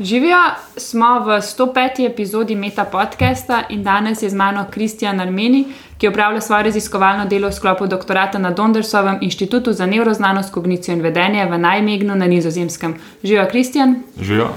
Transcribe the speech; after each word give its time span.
Živijo, 0.00 0.36
smo 0.76 1.20
v 1.20 1.40
105. 1.40 2.06
epizodi 2.06 2.54
Meta 2.54 2.84
podcasta 2.84 3.62
in 3.68 3.82
danes 3.82 4.22
je 4.22 4.30
z 4.30 4.34
mano 4.34 4.64
Kristjan 4.70 5.20
Armeni, 5.20 5.64
ki 5.98 6.08
upravlja 6.08 6.40
svoje 6.40 6.62
raziskovalno 6.62 7.24
delo 7.26 7.48
v 7.48 7.52
sklopu 7.52 7.86
doktorata 7.86 8.38
na 8.38 8.50
Dondersovem 8.50 9.18
inštitutu 9.20 9.72
za 9.72 9.86
neuroznanost, 9.86 10.52
kognicijo 10.52 10.94
in 10.94 11.02
vedenje 11.02 11.46
v 11.46 11.58
Najmegnu 11.58 12.14
na 12.14 12.26
Nizozemskem. 12.26 12.94
Živijo, 13.22 13.46
Kristjan. 13.50 13.96
Živijo. 14.20 14.48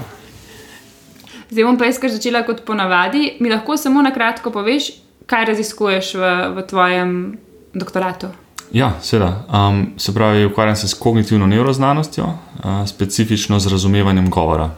Zdaj 1.50 1.64
bom 1.64 1.78
pa 1.78 1.84
jaz 1.84 1.98
kar 1.98 2.10
začela 2.10 2.42
kot 2.42 2.62
ponavadi. 2.64 3.36
Mi 3.40 3.50
lahko 3.50 3.76
samo 3.76 4.02
na 4.02 4.14
kratko 4.14 4.50
poveš, 4.50 4.92
kaj 5.26 5.44
raziskuješ 5.44 6.14
v, 6.14 6.30
v 6.54 6.66
tvojem 6.70 7.38
doktoratu. 7.74 8.26
Ja, 8.72 8.92
seveda. 9.02 9.42
Um, 9.50 9.92
se 9.98 10.14
pravi, 10.14 10.44
ukvarjam 10.44 10.76
se 10.76 10.88
s 10.88 10.94
kognitivno 10.94 11.46
neuroznanostjo, 11.46 12.24
uh, 12.24 12.86
specifično 12.86 13.58
z 13.58 13.72
razumevanjem 13.72 14.30
govora 14.30 14.70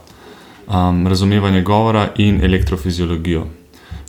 razumevanje 1.08 1.62
govora 1.62 2.08
in 2.16 2.44
elektrofiziologijo, 2.44 3.46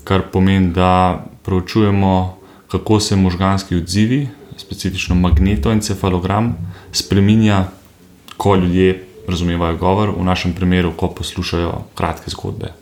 kar 0.03 0.21
pomeni, 0.31 0.73
da 0.73 1.25
proučujemo, 1.43 2.37
kako 2.71 2.99
se 2.99 3.15
možganski 3.15 3.75
odzivi, 3.75 4.27
specifično 4.57 5.15
magnetoencefalogram, 5.15 6.55
spremenja, 6.91 7.65
ko 8.37 8.55
ljudje 8.55 9.05
razumevajo 9.27 9.77
govor, 9.77 10.09
v 10.17 10.23
našem 10.23 10.53
primeru, 10.53 10.91
ko 10.97 11.07
poslušajo 11.07 11.81
kratke 11.95 12.31
zgodbe. 12.31 12.73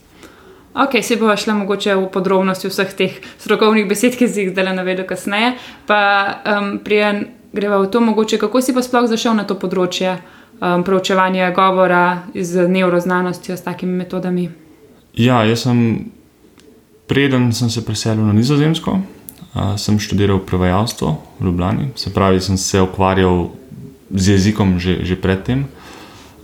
Ok, 0.73 1.03
se 1.03 1.15
bo 1.15 1.35
šla 1.37 1.53
mogoče 1.53 1.95
v 1.95 2.07
podrobnosti 2.09 2.67
vseh 2.67 2.93
teh 2.97 3.17
strokovnih 3.37 3.85
besed, 3.89 4.17
ki 4.17 4.27
si 4.27 4.41
jih 4.41 4.51
zdaj 4.51 4.73
navedel 4.73 5.05
kasneje. 5.05 5.53
Pa 5.85 5.99
um, 6.33 6.79
prijem 6.83 7.27
greva 7.53 7.77
v 7.77 7.91
to, 7.93 8.01
mogoče, 8.01 8.37
kako 8.41 8.61
si 8.61 8.73
pa 8.73 8.81
sploh 8.81 9.05
zašel 9.05 9.37
na 9.37 9.45
to 9.45 9.53
področje 9.53 10.17
um, 10.63 10.83
proučevanja 10.83 11.51
govora 11.51 12.23
z 12.35 12.67
neuroznanostjo, 12.67 13.57
s 13.57 13.61
takimi 13.61 13.91
metodami? 13.91 14.49
Ja, 15.13 15.43
jaz 15.43 15.67
sem, 15.67 16.05
preden 17.07 17.51
sem 17.53 17.69
se 17.69 17.85
preselil 17.85 18.25
na 18.25 18.33
Nizozemsko, 18.33 18.91
uh, 18.91 19.75
sem 19.77 19.99
študiral 19.99 20.39
prevajalstvo 20.39 21.17
v 21.39 21.45
Ljubljani, 21.45 21.91
se 21.95 22.13
pravi, 22.13 22.41
sem 22.41 22.57
se 22.57 22.81
ukvarjal 22.81 23.49
z 24.09 24.29
jezikom 24.29 24.79
že, 24.79 25.05
že 25.05 25.15
predtem. 25.15 25.65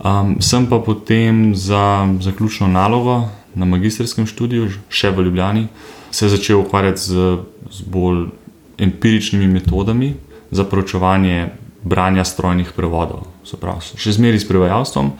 Um, 0.00 0.40
sem 0.40 0.66
pa 0.66 0.78
potem 0.78 1.54
za 1.54 2.08
zaključno 2.20 2.68
nalogo 2.68 3.28
na 3.54 3.66
magistrskem 3.66 4.26
študiju, 4.26 4.70
še 4.88 5.10
v 5.10 5.28
Ljubljani, 5.28 5.68
se 6.10 6.28
začel 6.28 6.60
ukvarjati 6.60 7.00
z, 7.00 7.36
z 7.70 7.82
bolj 7.86 8.30
empiričnimi 8.78 9.46
metodami 9.46 10.14
za 10.50 10.64
proučevanje 10.64 11.50
branja 11.82 12.24
strojnih 12.24 12.72
prevodov. 12.76 13.26
Pravi, 13.60 13.98
še 13.98 14.14
zmeraj 14.14 14.44
s 14.44 14.48
prevajalstvom, 14.48 15.12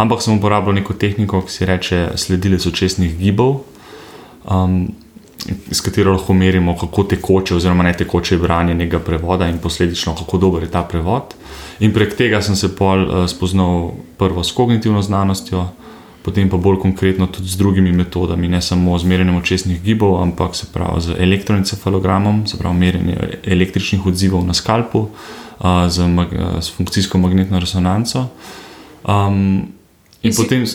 ampak 0.00 0.22
sem 0.24 0.36
uporabljal 0.38 0.78
neko 0.80 0.96
tehniko, 0.98 1.42
ki 1.46 1.52
se 1.52 1.66
reče 1.68 1.98
sledilec 2.18 2.66
očesnih 2.66 3.14
gibov, 3.18 3.60
um, 4.44 4.88
s 5.70 5.80
katero 5.84 6.16
lahko 6.16 6.34
merimo, 6.34 6.74
kako 6.78 7.04
tekoče, 7.12 7.54
oziroma 7.54 7.84
ne 7.86 7.92
tekoče 7.94 8.34
je 8.34 8.40
branje 8.42 8.74
nekega 8.74 8.98
prevoda 9.04 9.46
in 9.46 9.60
posledično, 9.62 10.16
kako 10.18 10.38
dober 10.42 10.66
je 10.66 10.70
ta 10.72 10.82
prevod. 10.82 11.36
In 11.80 11.92
prek 11.94 12.16
tega 12.18 12.40
sem 12.42 12.56
se 12.56 12.72
pol 12.74 13.04
uh, 13.04 13.26
spoznal 13.30 13.92
prvo 14.18 14.42
s 14.42 14.56
kognitivno 14.56 15.02
znanostjo, 15.02 15.68
potem 16.26 16.50
pa 16.50 16.58
bolj 16.58 16.80
konkretno 16.82 17.30
tudi 17.30 17.46
z 17.46 17.56
drugimi 17.56 17.92
metodami, 17.94 18.48
ne 18.50 18.58
samo 18.58 18.98
z 18.98 19.06
merjenjem 19.06 19.36
očesnih 19.38 19.78
gibov, 19.82 20.18
ampak 20.22 20.56
se 20.58 20.66
pravi 20.72 21.00
z 21.00 21.14
elektroencefalogramom, 21.22 22.46
se 22.50 22.58
pravi 22.58 22.78
merjenje 22.78 23.38
električnih 23.46 24.06
odzivov 24.06 24.42
na 24.42 24.54
skalpu 24.54 25.06
z, 25.88 26.08
mag, 26.10 26.34
z 26.60 26.74
funkcijsko 26.74 27.18
magnetno 27.22 27.62
resonanco. 27.62 28.26
Um, 29.06 29.70
in 30.22 30.34
si... 30.34 30.42
potem, 30.42 30.66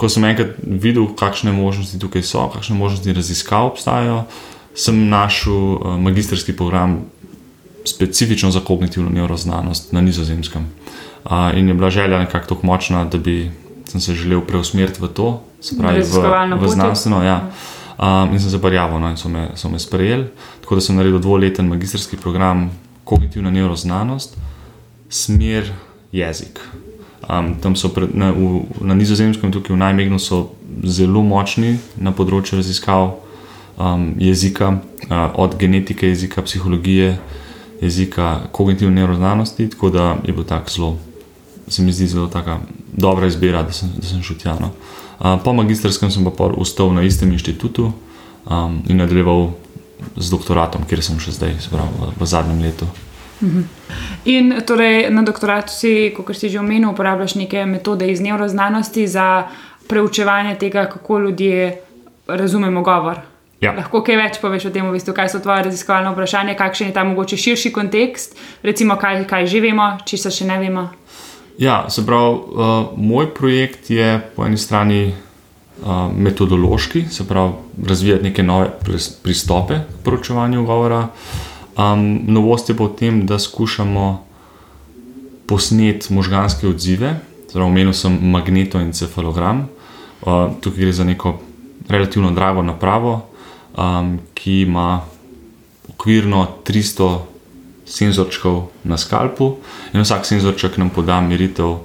ko 0.00 0.08
sem 0.08 0.24
enkrat 0.24 0.56
videl, 0.64 1.12
kakšne 1.12 1.52
možnosti 1.52 2.00
tukaj 2.00 2.24
so, 2.24 2.48
kakšne 2.48 2.80
možnosti 2.80 3.12
raziskav 3.12 3.74
obstajajo, 3.74 4.24
sem 4.72 4.96
našel 5.12 5.76
uh, 5.76 6.00
magistrski 6.00 6.56
program 6.56 7.02
specifično 7.84 8.48
za 8.50 8.64
kognitivno 8.64 9.12
neuroznanost 9.12 9.92
na 9.92 10.00
nizozemskem. 10.00 10.64
Uh, 11.24 11.52
in 11.52 11.68
je 11.68 11.74
bila 11.74 11.90
želja 11.90 12.18
nekako 12.18 12.54
tako 12.54 12.66
močna, 12.66 13.04
da 13.04 13.18
bi 13.18 13.50
se 13.98 14.14
želel 14.14 14.44
preusmeriti 14.46 15.02
v 15.02 15.10
to, 15.10 15.42
se 15.60 15.74
pravi, 15.74 16.06
v, 16.06 16.62
v 16.62 16.68
znanstveno. 16.68 17.24
Ja. 17.26 17.50
Um, 18.00 18.32
in 18.32 18.40
sem 18.40 18.50
se 18.50 18.60
prijavil, 18.62 19.00
no, 19.00 19.10
in 19.10 19.16
so 19.16 19.28
me, 19.28 19.50
so 19.54 19.68
me 19.68 19.78
sprejeli. 19.78 20.30
Tako 20.62 20.74
da 20.74 20.80
sem 20.80 20.96
naredil 20.96 21.18
dvoleten 21.18 21.66
magistrski 21.68 22.16
program 22.16 22.70
kognitivna 23.04 23.50
neuroznanost, 23.50 24.36
smer 25.08 25.72
jezik. 26.12 26.60
Um, 27.28 27.54
tam 27.60 27.76
so 27.76 27.90
pred, 27.92 28.14
na, 28.14 28.30
v, 28.32 28.62
na 28.80 28.94
nizozemskem, 28.94 29.52
tukaj 29.52 29.74
v 29.74 29.78
Najmegnu, 29.82 30.18
so 30.18 30.54
zelo 30.88 31.20
močni 31.22 31.76
na 32.00 32.14
področju 32.16 32.56
raziskav 32.62 33.10
um, 33.76 34.14
jezika, 34.18 34.78
uh, 35.10 35.36
od 35.36 35.58
genetike 35.60 36.08
jezika, 36.08 36.42
psihologije, 36.46 37.18
jezika, 37.82 38.48
kognitivne 38.52 39.02
neuroznanosti. 39.02 39.68
Tako 39.74 39.90
da 39.92 40.06
je 40.24 40.32
bilo 40.32 40.48
tako 40.48 40.72
zelo, 40.72 40.90
se 41.68 41.82
mi 41.82 41.92
zdi 41.92 42.08
zelo 42.16 42.32
dobra 42.92 43.26
izbira, 43.26 43.62
da 43.62 43.72
sem, 43.72 43.90
da 43.96 44.06
sem 44.06 44.22
šel 44.22 44.38
tja. 44.40 44.56
No. 44.60 44.72
Uh, 45.20 45.36
po 45.44 45.52
magistrskem 45.52 46.10
sem 46.10 46.24
pa 46.24 46.50
ostal 46.56 46.92
na 46.94 47.02
istem 47.02 47.32
inštitutu 47.32 47.92
um, 47.92 48.80
in 48.88 48.96
nadaljeval 48.96 49.50
z 50.16 50.30
doktoratom, 50.32 50.86
kjer 50.88 51.04
sem 51.04 51.20
še 51.20 51.36
zdaj, 51.36 51.56
pravi, 51.70 51.92
v, 52.00 52.12
v 52.20 52.28
zadnjem 52.28 52.62
letu. 52.64 52.88
Mhm. 53.40 53.62
In 54.24 54.52
torej 54.68 55.08
na 55.10 55.22
doktoratu 55.24 55.72
si, 55.72 56.12
kot 56.16 56.36
si 56.36 56.52
že 56.52 56.60
omenil, 56.60 56.92
uporabljaš 56.92 57.34
neke 57.40 57.64
metode 57.66 58.08
iz 58.08 58.20
neuroznanosti 58.20 59.06
za 59.08 59.48
preučevanje 59.88 60.54
tega, 60.60 60.86
kako 60.86 61.18
ljudje 61.18 61.80
razumemo 62.28 62.82
govor. 62.82 63.20
Ja. 63.60 63.74
Lahko 63.76 64.00
kaj 64.00 64.16
več 64.16 64.38
poveš 64.40 64.70
o 64.70 64.72
tem, 64.72 64.86
v 64.88 64.96
bistvu, 64.96 65.12
kaj 65.12 65.34
so 65.34 65.40
tvoje 65.44 65.66
raziskovalne 65.68 66.14
vprašanja, 66.14 66.56
kakšen 66.56 66.88
je 66.88 66.94
ta 66.96 67.04
mogoče 67.04 67.36
širši 67.36 67.72
kontekst, 67.72 68.38
recimo 68.64 68.96
kaj, 68.96 69.26
kaj 69.28 69.48
že 69.52 69.60
vemo, 69.60 69.88
če 70.08 70.16
se 70.16 70.32
še 70.32 70.48
ne 70.48 70.56
vemo. 70.62 70.86
Ja, 71.60 71.90
se 71.92 72.06
pravi, 72.06 72.36
uh, 72.36 72.86
moj 72.96 73.34
projekt 73.34 73.90
je 73.90 74.14
po 74.36 74.46
eni 74.46 74.56
strani 74.56 75.12
metodološki, 76.16 77.04
se 77.10 77.28
pravi, 77.28 77.52
razvijati 77.86 78.24
neke 78.24 78.42
nove 78.42 78.70
pristope 79.22 79.74
k 79.74 80.04
poročevanju 80.04 80.64
govora. 80.64 81.08
Um, 81.78 82.20
novost 82.26 82.68
je 82.68 82.76
pa 82.76 82.84
v 82.84 82.96
tem, 82.98 83.26
da 83.26 83.38
skušamo 83.38 84.24
posneti 85.46 86.14
možganske 86.14 86.68
odzive. 86.68 87.14
Omenil 87.54 87.92
sem 87.92 88.18
magnetoencefalogram. 88.30 89.68
Uh, 90.22 90.52
tukaj 90.60 90.80
gre 90.80 90.92
za 90.92 91.04
neko 91.04 91.38
relativno 91.88 92.30
drago 92.30 92.62
napravo, 92.62 93.20
um, 93.76 94.18
ki 94.34 94.60
ima 94.60 95.00
okvirno 95.88 96.46
300 96.64 97.18
senzorčkov 97.90 98.70
na 98.84 98.98
skalpu, 98.98 99.56
in 99.92 100.00
vsak 100.00 100.26
senzorček 100.26 100.78
nam 100.78 100.92
poda 100.94 101.20
meritev, 101.20 101.80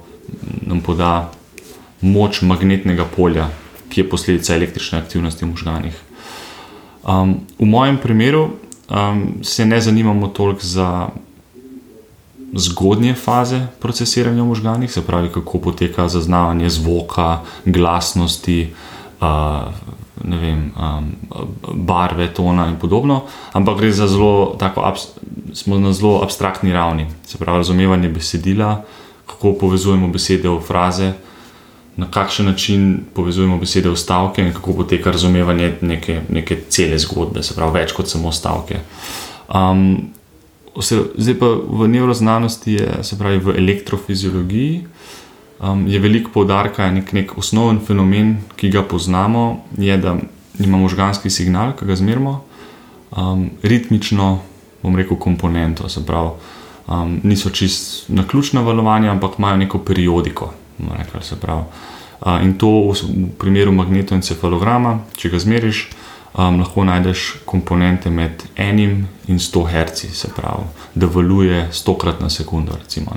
nam 0.62 0.80
poda 0.80 1.30
moč 2.00 2.42
magnetnega 2.46 3.04
polja, 3.16 3.50
ki 3.90 4.00
je 4.00 4.08
posledica 4.10 4.54
električne 4.54 4.98
aktivnosti 5.02 5.44
v 5.44 5.50
možganjih. 5.50 5.96
Um, 7.06 7.40
v 7.58 7.66
mojem 7.66 7.98
primeru 8.02 8.42
um, 8.90 9.38
se 9.42 9.66
ne 9.66 9.80
zanimamo 9.80 10.28
toliko 10.28 10.62
za 10.62 11.08
zgodnje 12.54 13.14
faze 13.14 13.66
procesiranja 13.80 14.42
v 14.42 14.46
možganjih, 14.46 14.92
se 14.92 15.02
pravi, 15.06 15.28
kako 15.34 15.58
poteka 15.58 16.08
zaznavanje 16.08 16.70
zvoka, 16.70 17.40
glasnosti, 17.64 18.70
uh, 19.20 19.70
vem, 20.24 20.72
um, 20.72 21.10
barve, 21.86 22.28
tona 22.34 22.68
in 22.68 22.76
podobno, 22.80 23.22
ampak 23.52 23.78
gre 23.78 23.92
za 23.92 24.08
zelo, 24.08 24.56
tako, 24.58 24.94
smo 25.52 25.78
na 25.78 25.92
zelo 25.92 26.20
abstraktni 26.22 26.72
ravni, 26.72 27.06
se 27.26 27.38
pravi, 27.38 27.58
razumevanje 27.58 28.08
besedila, 28.08 28.82
kako 29.26 29.52
povezujemo 29.60 30.08
besede 30.08 30.48
v 30.48 30.60
fraze 30.60 31.12
na 31.96 32.10
kakšen 32.10 32.46
način 32.46 33.00
povezujemo 33.14 33.58
besede 33.58 33.90
v 33.90 33.96
stavke 33.96 34.42
in 34.42 34.52
kako 34.52 34.72
poteka 34.72 35.10
razumevanje 35.10 35.72
neke, 35.80 36.20
neke 36.28 36.60
cele 36.68 36.98
zgodbe, 36.98 37.42
se 37.42 37.54
pravi, 37.54 37.78
več 37.80 37.92
kot 37.96 38.08
samo 38.08 38.32
stavke. 38.32 38.80
Um, 39.48 40.12
zdaj 41.16 41.38
pa 41.40 41.48
v 41.48 41.88
neuroznanosti, 41.88 42.76
je, 42.76 42.98
se 43.02 43.18
pravi 43.18 43.40
v 43.40 43.56
elektrofiziologiji, 43.56 44.82
je 45.86 45.98
veliko 45.98 46.30
poudarka, 46.30 46.90
nek, 46.90 47.12
nek 47.12 47.38
osnoven 47.38 47.80
fenomen, 47.86 48.36
ki 48.56 48.70
ga 48.70 48.82
poznamo, 48.82 49.64
je, 49.78 49.96
da 49.96 50.16
imamo 50.58 50.82
možganski 50.82 51.30
signal, 51.30 51.72
ki 51.78 51.86
ga 51.88 51.96
zmerimo, 51.96 52.40
um, 53.16 53.50
ritmično, 53.62 54.38
bom 54.82 54.96
rekel, 54.96 55.16
komponento. 55.16 55.88
Se 55.88 56.04
pravi, 56.06 56.30
um, 56.88 57.20
niso 57.22 57.50
čist 57.50 58.08
na 58.08 58.26
ključna 58.28 58.60
valovanja, 58.60 59.10
ampak 59.10 59.38
imajo 59.38 59.56
neko 59.56 59.78
periodiko 59.78 60.52
rekli, 60.78 61.22
se 61.22 61.36
pravi. 61.40 61.64
In 62.42 62.58
to 62.58 62.68
v 62.68 63.28
primeru 63.38 63.72
magnetoencefalograma, 63.72 64.98
če 65.16 65.30
ga 65.30 65.38
zmeriš, 65.38 65.82
um, 66.34 66.60
lahko 66.60 66.84
najdeš 66.84 67.26
komponente 67.44 68.10
med 68.10 68.42
enim 68.56 69.06
in 69.28 69.38
100 69.38 69.66
Hz, 69.72 70.12
se 70.12 70.28
pravi, 70.36 70.64
da 70.94 71.06
valuje 71.06 71.68
100 71.72 71.98
krat 71.98 72.20
na 72.20 72.30
sekundo. 72.30 72.76
Recimo, 72.82 73.12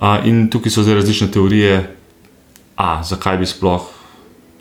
uh, 0.00 0.26
in 0.26 0.48
tukaj 0.50 0.72
so 0.72 0.82
zdaj 0.82 0.94
različne 1.02 1.30
teorije, 1.30 1.96
a, 2.76 3.02
zakaj 3.04 3.38
bi 3.38 3.46
sploh 3.46 4.00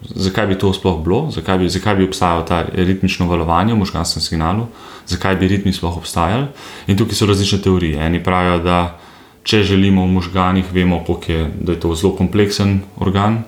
zakaj 0.02 0.48
bi 0.48 0.58
to 0.58 0.74
sploh 0.74 1.04
bilo, 1.04 1.28
zakaj 1.32 1.58
bi, 1.58 1.70
zakaj 1.70 1.96
bi 1.96 2.08
obstajalo 2.08 2.44
ta 2.44 2.64
ritmično 2.74 3.28
valovanje 3.28 3.74
v 3.74 3.78
možganskem 3.78 4.22
signalu, 4.22 4.68
zakaj 5.08 5.36
bi 5.36 5.48
ritmi 5.48 5.74
sploh 5.74 5.98
obstajali. 5.98 6.48
In 6.88 6.98
tukaj 6.98 7.16
so 7.16 7.26
različne 7.26 7.62
teorije. 7.62 8.00
Eni 8.06 8.24
pravijo, 8.24 8.60
da 8.64 9.00
če 9.44 9.64
želimo 9.64 10.04
v 10.06 10.14
možganih, 10.20 10.66
vemo, 10.74 11.04
je, 11.28 11.52
da 11.62 11.72
je 11.72 11.80
to 11.80 11.96
zelo 11.96 12.16
kompleksen 12.16 12.82
organ. 12.98 13.44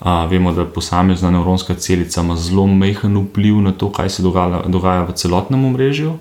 Uh, 0.00 0.30
vemo, 0.30 0.52
da 0.52 0.64
posamezna 0.64 1.30
nevropska 1.30 1.74
celica 1.74 2.20
ima 2.20 2.36
zelo 2.36 2.66
majhen 2.66 3.16
vpliv 3.16 3.62
na 3.62 3.72
to, 3.72 3.88
kaj 3.92 4.10
se 4.10 4.22
dogaja, 4.22 4.62
dogaja 4.68 5.04
v 5.04 5.14
celotnem 5.16 5.64
omrežju. 5.64 6.18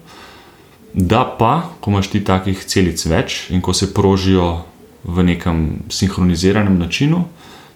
Da 0.93 1.25
pa, 1.39 1.63
ko 1.79 1.91
imaš 1.91 2.07
ti 2.07 2.23
takih 2.23 2.63
celic 2.65 3.05
več 3.05 3.49
in 3.49 3.61
ko 3.61 3.73
se 3.73 3.93
prožijo 3.93 4.61
v 5.03 5.23
nekem 5.23 5.83
sinhroniziranem 5.89 6.77
načinu, 6.79 7.25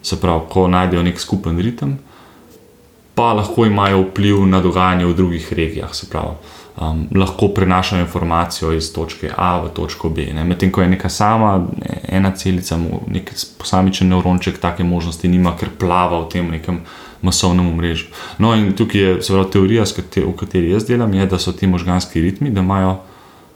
se 0.02 0.20
pravi, 0.22 0.42
ko 0.50 0.68
najdejo 0.68 1.04
nek 1.04 1.20
skupen 1.20 1.60
ritem, 1.60 1.98
pa 3.16 3.34
lahko 3.34 3.66
imajo 3.66 4.02
vpliv 4.02 4.46
na 4.46 4.62
dogajanje 4.62 5.06
v 5.06 5.16
drugih 5.16 5.54
regijah. 5.54 5.96
Se 5.96 6.08
pravi, 6.10 6.38
um, 6.82 7.08
lahko 7.16 7.48
prenašajo 7.48 8.06
informacijo 8.06 8.72
iz 8.74 8.94
točke 8.94 9.32
A 9.38 9.58
v 9.62 9.74
točko 9.74 10.10
B. 10.10 10.28
Medtem 10.34 10.72
ko 10.72 10.82
je 10.82 10.90
neka 10.90 11.10
sama, 11.10 11.68
ena 12.08 12.32
celica, 12.32 12.78
nek 13.08 13.34
posamičen 13.58 14.10
nevronček, 14.10 14.62
take 14.62 14.84
možnosti 14.84 15.28
nima, 15.28 15.56
ker 15.58 15.74
plava 15.80 16.22
v 16.22 16.30
tem 16.30 16.52
nekem. 16.52 16.82
Masovnem 17.22 17.66
mrežu. 17.74 18.12
No, 18.38 18.52
in 18.54 18.76
tukaj 18.78 19.02
je 19.02 19.14
pravi, 19.26 19.50
teorija, 19.50 19.86
v 19.90 20.34
kateri 20.38 20.70
jaz 20.70 20.86
delam, 20.86 21.14
je, 21.18 21.26
da 21.26 21.40
so 21.42 21.50
ti 21.52 21.66
možganski 21.68 22.22
ritmi, 22.22 22.52
da, 22.54 22.62
imajo, 22.62 22.92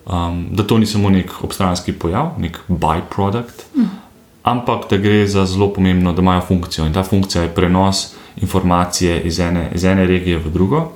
um, 0.06 0.48
da 0.52 0.64
to 0.64 0.78
ni 0.78 0.86
samo 0.86 1.10
nek 1.10 1.44
obstranski 1.44 1.94
pojav, 1.94 2.34
nek 2.40 2.60
byproduct, 2.68 3.66
mm 3.76 4.02
ampak 4.44 4.90
da 4.90 4.98
gre 4.98 5.28
za 5.28 5.46
zelo 5.46 5.74
pomembno, 5.74 6.14
da 6.14 6.22
imajo 6.22 6.42
funkcijo 6.42 6.86
in 6.86 6.94
ta 6.94 7.04
funkcija 7.04 7.44
je 7.44 7.56
prenos 7.56 8.14
informacije 8.38 9.22
iz 9.22 9.40
ene, 9.40 9.72
iz 9.76 9.84
ene 9.84 10.08
regije 10.08 10.38
v 10.38 10.50
drugo. 10.50 10.92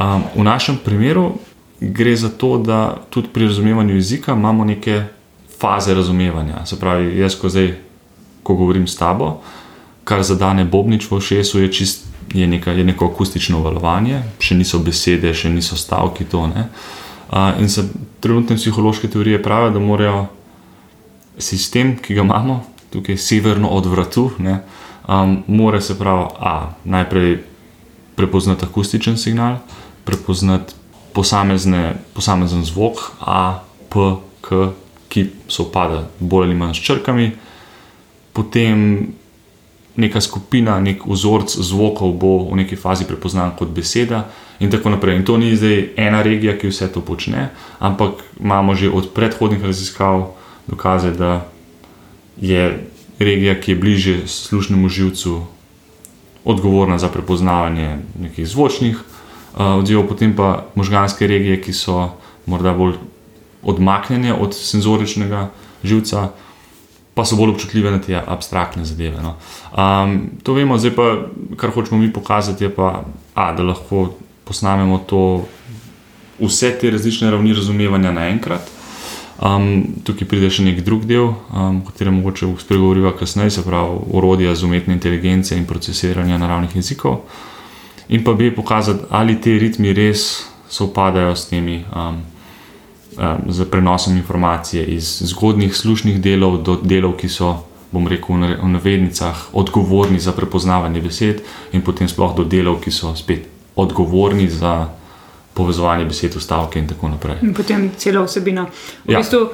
Um, 0.00 0.22
v 0.36 0.44
našem 0.44 0.78
primeru 0.84 1.32
gre 1.80 2.16
za 2.16 2.28
to, 2.28 2.58
da 2.58 2.96
tudi 3.10 3.28
pri 3.32 3.46
razumevanju 3.46 3.94
jezika 3.94 4.32
imamo 4.32 4.64
neke 4.64 5.04
faze 5.60 5.94
razumevanja. 5.94 6.66
Se 6.66 6.80
pravi, 6.80 7.18
jaz, 7.18 7.34
ko 7.34 7.48
zdaj, 7.48 7.74
ko 8.42 8.54
govorim 8.54 8.86
s 8.86 8.96
tabo, 8.96 9.40
kar 10.04 10.22
zadane 10.22 10.64
Bobnič 10.64 11.10
v 11.10 11.16
ošesu, 11.16 11.60
je, 11.60 11.72
čist, 11.72 12.06
je, 12.34 12.46
neka, 12.46 12.72
je 12.72 12.84
neko 12.84 13.06
akustično 13.06 13.60
valovanje, 13.62 14.22
še 14.38 14.54
niso 14.54 14.78
besede, 14.78 15.34
še 15.34 15.50
niso 15.50 15.76
stavki. 15.76 16.24
To, 16.24 16.44
uh, 16.48 16.64
in 17.60 17.68
se 17.68 17.88
trenutne 18.20 18.56
psihološke 18.56 19.08
teorije 19.08 19.42
pravijo, 19.42 19.70
da 19.70 19.78
morajo 19.78 20.26
sistem, 21.38 21.96
ki 22.02 22.14
ga 22.14 22.20
imamo 22.20 22.64
tukaj 22.90 23.16
severno 23.16 23.68
od 23.68 23.86
vratu, 23.86 24.30
ne, 24.38 24.60
um, 25.08 25.42
mora 25.46 25.80
se 25.80 25.98
pravi, 25.98 26.26
a, 26.38 26.72
najprej 26.84 27.38
prepoznati 28.16 28.64
akustičen 28.64 29.16
signal, 29.16 29.56
prepoznati 30.04 30.74
posamezne, 31.12 31.94
posamezen 32.14 32.64
zvok, 32.64 32.98
a, 33.20 33.62
p, 33.88 34.10
k, 34.40 34.68
ki 35.08 35.26
so 35.48 35.70
pada 35.72 36.04
bolj 36.20 36.50
ali 36.50 36.54
manj 36.54 36.74
s 36.74 36.82
črkami, 36.86 37.30
potem 38.32 39.06
neka 39.96 40.20
skupina, 40.20 40.80
nek 40.80 41.02
vzorec 41.06 41.50
zvokov 41.50 42.14
bo 42.14 42.36
v 42.50 42.62
neki 42.62 42.76
fazi 42.76 43.04
prepoznan 43.04 43.56
kot 43.58 43.68
beseda. 43.74 44.28
In 44.60 44.70
tako 44.70 44.90
naprej. 44.90 45.16
In 45.16 45.24
to 45.24 45.36
ni 45.40 45.56
zdaj 45.56 45.96
ena 45.96 46.22
regija, 46.22 46.52
ki 46.58 46.68
vse 46.68 46.90
to 46.92 47.00
počne, 47.00 47.48
ampak 47.78 48.20
imamo 48.40 48.74
že 48.74 48.92
od 48.92 49.12
predhodnih 49.16 49.64
raziskav 49.64 50.36
dokaze, 50.68 51.10
da 51.16 51.48
je 52.36 52.84
regija, 53.18 53.56
ki 53.60 53.72
je 53.72 53.76
bliže 53.76 54.16
slušnemu 54.26 54.88
živcu, 54.88 55.40
odgovorna 56.44 56.98
za 56.98 57.08
prepoznavanje 57.08 57.98
nekih 58.20 58.48
zvočnih 58.48 58.96
uh, 58.96 59.80
odzivov, 59.80 60.08
potem 60.08 60.36
pa 60.36 60.66
možganske 60.74 61.26
regije, 61.26 61.60
ki 61.60 61.72
so 61.72 62.10
morda 62.46 62.72
bolj 62.72 62.96
odmaknjene 63.62 64.34
od 64.34 64.56
senzoričnega 64.56 65.50
živca. 65.84 66.30
Pa 67.14 67.24
so 67.24 67.36
bolj 67.36 67.50
občutljive 67.50 67.90
na 67.90 67.98
te 68.00 68.16
abstraktne 68.16 68.84
zadeve. 68.84 69.20
No. 69.22 69.34
Um, 69.72 70.30
to 70.42 70.54
vemo, 70.54 70.78
zdaj 70.78 70.94
pa, 70.96 71.06
kar 71.56 71.70
hočemo 71.74 72.00
mi 72.00 72.12
pokazati, 72.12 72.64
je, 72.64 72.70
pa, 72.74 73.04
a, 73.34 73.52
da 73.52 73.62
lahko 73.62 74.12
posnamemo 74.50 74.98
to, 75.06 75.46
vse 76.40 76.72
te 76.80 76.90
različne 76.90 77.30
ravni 77.30 77.54
razumevanja 77.54 78.10
naenkrat. 78.12 78.70
Um, 79.40 79.84
tukaj 80.04 80.26
pride 80.28 80.50
še 80.52 80.64
nek 80.66 80.82
drug 80.84 81.06
del, 81.08 81.30
um, 81.30 81.78
o 81.80 81.86
katerem 81.86 82.18
mogoče 82.18 82.48
spregovoriva 82.60 83.14
kasneje, 83.16 83.54
se 83.54 83.62
pravi 83.64 84.00
urodja 84.18 84.52
za 84.58 84.66
umetne 84.66 84.96
inteligence 84.98 85.56
in 85.56 85.68
procesiranje 85.68 86.38
naravnih 86.38 86.74
jezikov. 86.76 87.22
In 88.10 88.24
pa 88.26 88.34
bi 88.34 88.50
pokazati, 88.52 89.06
ali 89.10 89.38
ti 89.40 89.54
ritmi 89.58 89.94
res 89.96 90.26
sovpadajo 90.68 91.36
s 91.36 91.46
temi, 91.48 91.78
um, 91.94 92.18
um, 93.16 93.46
z 93.48 93.68
prenosom 93.70 94.18
informacije 94.18 94.84
iz 94.96 95.14
zgodnih 95.30 95.76
slušnih 95.76 96.18
delov 96.20 96.58
do 96.66 96.76
delov, 96.82 97.14
ki 97.22 97.30
so, 97.30 97.54
bom 97.94 98.10
rekel, 98.10 98.42
v 98.58 98.74
navednicah 98.74 99.54
odgovorni 99.54 100.20
za 100.20 100.34
prepoznavanje 100.36 101.06
besed, 101.06 101.40
in 101.72 101.86
potem 101.86 102.10
sploh 102.10 102.36
do 102.36 102.44
delov, 102.44 102.82
ki 102.84 102.92
so 102.92 103.14
spet 103.16 103.59
odgovorni 103.80 104.48
za 104.48 104.88
povezovanje 105.54 106.04
besed, 106.04 106.36
stavke 106.40 106.78
in 106.78 106.88
tako 106.88 107.08
naprej. 107.08 107.40
In 107.42 107.54
potem 107.54 107.90
celo 107.96 108.24
vsebino. 108.24 108.68
V 109.04 109.12
ja. 109.12 109.18
bistvu, 109.18 109.48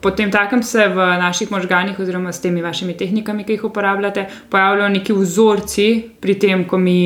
po 0.00 0.10
tem 0.10 0.30
takem 0.32 0.62
se 0.62 0.88
v 0.88 0.96
naših 1.20 1.50
možganjih, 1.50 1.98
oziroma 2.00 2.32
s 2.32 2.40
temi 2.40 2.62
vašimi 2.62 2.96
tehnikami, 2.96 3.44
ki 3.44 3.58
jih 3.58 3.64
uporabljate, 3.64 4.26
pojavljajo 4.50 4.88
neki 4.88 5.16
vzorci 5.16 5.88
pri 6.20 6.34
tem, 6.40 6.64
ko 6.64 6.78
mi 6.78 7.00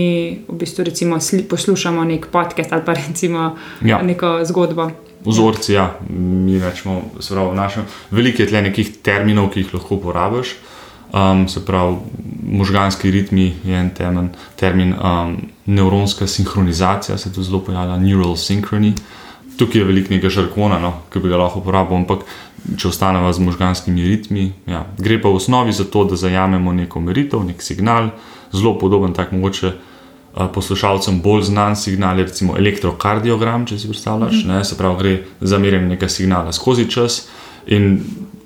v 0.48 0.58
bistvu 0.58 0.84
recimo, 0.84 1.18
poslušamo 1.50 2.04
nek 2.04 2.28
podcast 2.32 2.72
ali 2.72 2.84
pa 2.84 2.94
recimo 2.94 3.56
ja. 3.82 4.02
neko 4.02 4.40
zgodbo. 4.44 4.90
Vzorci, 5.24 5.72
ja, 5.72 5.94
mi 6.10 6.58
rečemo, 6.60 7.02
da 7.30 7.70
veliko 8.10 8.42
je 8.42 8.48
tle 8.48 8.62
nekih 8.62 8.96
terminov, 9.02 9.50
ki 9.50 9.64
jih 9.64 9.74
lahko 9.74 9.96
uporabiš. 9.96 10.56
Um, 11.14 11.48
se 11.48 11.64
pravi, 11.64 11.96
možganski 12.42 13.10
ritmi 13.10 13.54
je 13.64 13.76
en 13.78 13.90
temen, 13.90 14.30
termin, 14.56 14.94
um, 14.94 15.36
nevropska 15.66 16.26
sinhronizacija 16.26 17.18
se 17.18 17.32
tu 17.32 17.42
zelo 17.42 17.60
pojavlja, 17.60 17.96
neural 17.96 18.36
synchrony. 18.36 18.92
Tukaj 19.56 19.80
je 19.80 19.84
veliko 19.84 20.14
nekaj 20.14 20.30
žarkona, 20.30 20.78
no, 20.78 20.92
ki 21.12 21.22
bi 21.22 21.30
ga 21.30 21.38
lahko 21.38 21.60
uporabil, 21.62 21.96
ampak 21.96 22.24
če 22.76 22.88
ostanemo 22.88 23.32
z 23.32 23.44
možganskimi 23.44 24.02
ritmi, 24.02 24.52
ja. 24.66 24.86
gre 24.98 25.20
pa 25.22 25.28
v 25.28 25.38
osnovi 25.38 25.72
za 25.72 25.84
to, 25.84 26.04
da 26.10 26.16
zajamemo 26.16 26.72
neko 26.72 27.00
meritev, 27.00 27.44
nek 27.46 27.62
signal, 27.62 28.10
zelo 28.52 28.74
podoben, 28.78 29.14
tako 29.14 29.36
mogoče 29.36 29.72
poslušalcem 30.54 31.20
bolj 31.22 31.42
znan 31.42 31.76
signal, 31.76 32.18
recimo 32.18 32.56
elektrokardiogram, 32.58 33.66
če 33.66 33.78
si 33.78 33.88
predstavljaš, 33.88 34.44
mm 34.44 34.50
-hmm. 34.50 34.64
se 34.64 34.78
pravi, 34.78 34.98
gre 34.98 35.24
za 35.40 35.58
merjenje 35.58 35.88
nekega 35.88 36.08
signala 36.08 36.52
skozi 36.52 36.90
čas. 36.90 37.28
In 37.66 38.00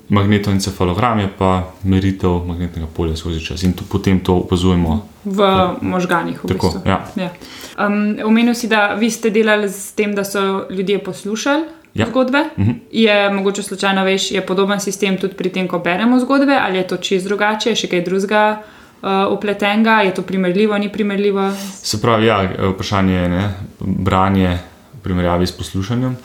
magnetoencefalogram 0.09 1.19
je 1.19 1.29
pa 1.37 1.71
meritev 1.83 2.45
magnetnega 2.45 2.87
polja 2.95 3.15
skozi 3.15 3.45
čas 3.45 3.63
in 3.63 3.73
to, 3.73 3.83
potem 3.91 4.19
to 4.19 4.35
opazujemo 4.35 5.07
v 5.25 5.49
možganjih. 5.81 6.43
V 6.43 6.47
Tako, 6.47 6.73
ja. 6.85 7.05
Ja. 7.15 7.29
Um, 7.77 8.17
omenil 8.25 8.55
si, 8.55 8.67
da 8.67 8.93
vi 8.93 9.09
ste 9.11 9.29
delali 9.29 9.69
s 9.69 9.93
tem, 9.93 10.15
da 10.15 10.23
so 10.23 10.65
ljudje 10.69 11.03
poslušali. 11.03 11.63
Ja. 11.93 12.05
Zgodbe. 12.05 12.37
Uh 12.55 12.63
mhm. 12.63 12.71
-huh. 12.71 12.75
Je 12.91 13.29
mogoče 13.29 13.63
slučajno 13.63 14.03
veš, 14.03 14.31
je 14.31 14.45
podoben 14.45 14.79
sistem 14.79 15.17
tudi 15.17 15.33
pri 15.33 15.49
tem, 15.49 15.67
ko 15.67 15.79
beremo 15.79 16.19
zgodbe, 16.19 16.57
ali 16.61 16.77
je 16.77 16.87
to 16.87 16.97
čist 16.97 17.25
drugače, 17.25 17.75
še 17.75 17.87
kaj 17.87 18.01
drugega 18.01 18.61
uh, 19.01 19.33
upletenega, 19.33 20.01
je 20.01 20.13
to 20.13 20.21
primerljivo, 20.21 20.77
ni 20.77 20.91
primerljivo? 20.91 21.51
Se 21.83 22.01
pravi, 22.01 22.25
ja, 22.25 22.49
vprašanje 22.73 23.13
je 23.13 23.49
branje 23.79 24.57
v 24.93 25.01
primerjavi 25.03 25.47
s 25.47 25.51
poslušanjem. 25.51 26.17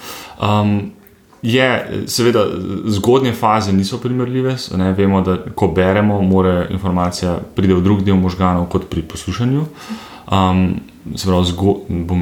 Um, 0.42 0.92
Je, 1.44 1.86
seveda, 2.06 2.46
zgodnje 2.86 3.32
faze 3.32 3.72
niso 3.72 3.98
primerljive. 3.98 4.56
Ne, 4.76 4.92
vemo, 4.92 5.20
da 5.20 5.36
ko 5.54 5.68
beremo, 5.68 6.22
mora 6.22 6.66
informacija 6.70 7.36
priti 7.54 7.74
v 7.74 7.82
drug 7.84 8.00
del 8.02 8.16
možganov, 8.16 8.64
kot 8.72 8.86
pri 8.88 9.02
poslušanju. 9.02 9.66
Um, 10.32 10.62
pravi, 11.24 11.44
zgo, 11.50 11.74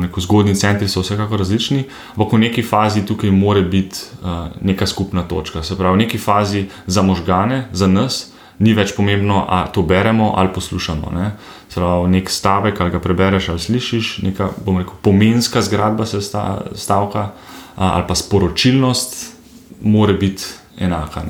rekel, 0.02 0.24
zgodni 0.26 0.56
centri 0.58 0.88
so 0.90 1.04
vsekako 1.06 1.38
različni, 1.38 1.84
ampak 2.16 2.34
v 2.34 2.40
neki 2.48 2.66
fazi 2.66 3.04
tukaj 3.06 3.30
mora 3.30 3.62
biti 3.62 4.02
uh, 4.24 4.50
neka 4.60 4.90
skupna 4.90 5.22
točka. 5.22 5.62
Se 5.62 5.78
pravi, 5.78 5.94
v 5.94 6.02
neki 6.02 6.18
fazi 6.18 6.66
za 6.86 7.06
možgane, 7.06 7.68
za 7.72 7.86
nas, 7.86 8.32
ni 8.58 8.74
več 8.74 8.90
pomembno, 8.96 9.44
ali 9.48 9.70
to 9.72 9.86
beremo 9.86 10.32
ali 10.36 10.50
poslušamo. 10.54 11.14
Ne. 11.14 11.30
Pravi, 11.74 12.10
nek 12.18 12.30
stavek, 12.30 12.80
ali 12.80 12.90
ga 12.90 12.98
prebereš 12.98 13.48
ali 13.54 13.62
slišiš, 13.70 14.12
neka 14.26 14.50
rekel, 14.66 14.94
pomenska 15.02 15.62
zgradba 15.62 16.10
se 16.10 16.20
sta, 16.20 16.64
stavka 16.74 17.30
ali 17.76 18.04
pa 18.08 18.14
sporočilnost, 18.14 19.36
mora 19.82 20.12
biti 20.12 20.44
enaka. 20.78 21.22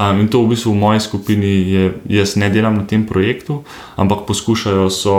Um, 0.00 0.20
in 0.20 0.28
to 0.28 0.42
v 0.42 0.54
bistvu 0.54 0.72
v 0.72 0.80
moji 0.80 1.00
skupini 1.00 1.52
je, 1.72 1.92
jaz 2.08 2.36
ne 2.36 2.50
delam 2.50 2.76
na 2.76 2.86
tem 2.86 3.06
projektu, 3.06 3.62
ampak 3.96 4.26
poskušajo 4.26 4.90
so 4.90 5.16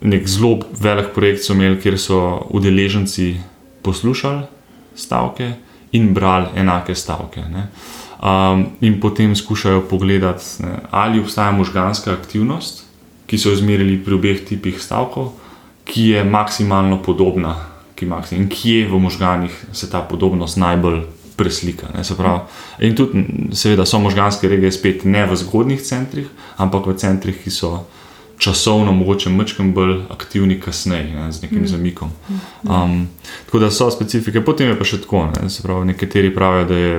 nek 0.00 0.26
zelo 0.28 0.60
velik 0.80 1.12
projekt, 1.14 1.50
imeli, 1.50 1.80
kjer 1.80 1.98
so 1.98 2.46
udeleženci 2.50 3.36
poslušali 3.82 4.42
stavke 4.96 5.52
in 5.92 6.14
brali 6.14 6.52
enake 6.56 6.94
stavke. 6.94 7.44
Um, 8.22 8.66
in 8.80 9.00
potem 9.00 9.36
skušajo 9.36 9.88
pogledati, 9.90 10.62
ne, 10.62 10.78
ali 10.90 11.20
obstaja 11.20 11.52
možganska 11.52 12.12
aktivnost 12.12 12.86
ki 13.26 13.38
so 13.38 13.50
jo 13.50 13.58
izmerili 13.58 13.98
pri 14.04 14.14
obeh 14.14 14.42
tipih 14.46 14.78
stavkov, 14.82 15.32
ki 15.86 16.10
je 16.14 16.24
maksimalno 16.24 17.02
podobna, 17.02 17.56
ki 17.96 18.06
maks 18.06 18.32
in 18.36 18.48
kje 18.52 18.86
v 18.90 19.00
možganjih 19.00 19.64
se 19.72 19.90
ta 19.90 20.02
podobnost 20.04 20.56
najbolj 20.56 21.02
preslika. 21.36 21.86
Ne, 21.96 22.04
se 22.04 22.16
pravi, 22.16 22.40
in 22.78 22.96
tudi, 22.96 23.24
seveda, 23.52 23.86
so 23.86 23.98
možganske 24.00 24.48
regije 24.48 24.72
spet 24.72 25.04
ne 25.04 25.26
v 25.26 25.36
zgodnih 25.36 25.82
centrih, 25.82 26.28
ampak 26.56 26.86
v 26.86 26.96
centrih, 26.96 27.36
ki 27.42 27.50
so 27.50 27.72
časovno 28.38 28.92
mogoče 28.92 29.30
mečem 29.32 29.72
bolj 29.74 29.98
aktivni, 30.12 30.58
kasneje, 30.60 31.12
ne, 31.14 31.32
z 31.32 31.42
nekim 31.42 31.66
zamikom. 31.68 32.10
Um, 32.62 33.08
tako 33.46 33.58
da 33.58 33.70
so 33.70 33.90
specifike, 33.90 34.44
potem 34.44 34.72
je 34.72 34.78
pa 34.78 34.84
še 34.84 35.00
tako. 35.04 35.26
Ne, 35.32 35.50
se 35.50 35.64
pravi, 35.64 35.92
nekateri 35.92 36.32
pravijo, 36.34 36.68
da 36.68 36.80
je 36.80 36.98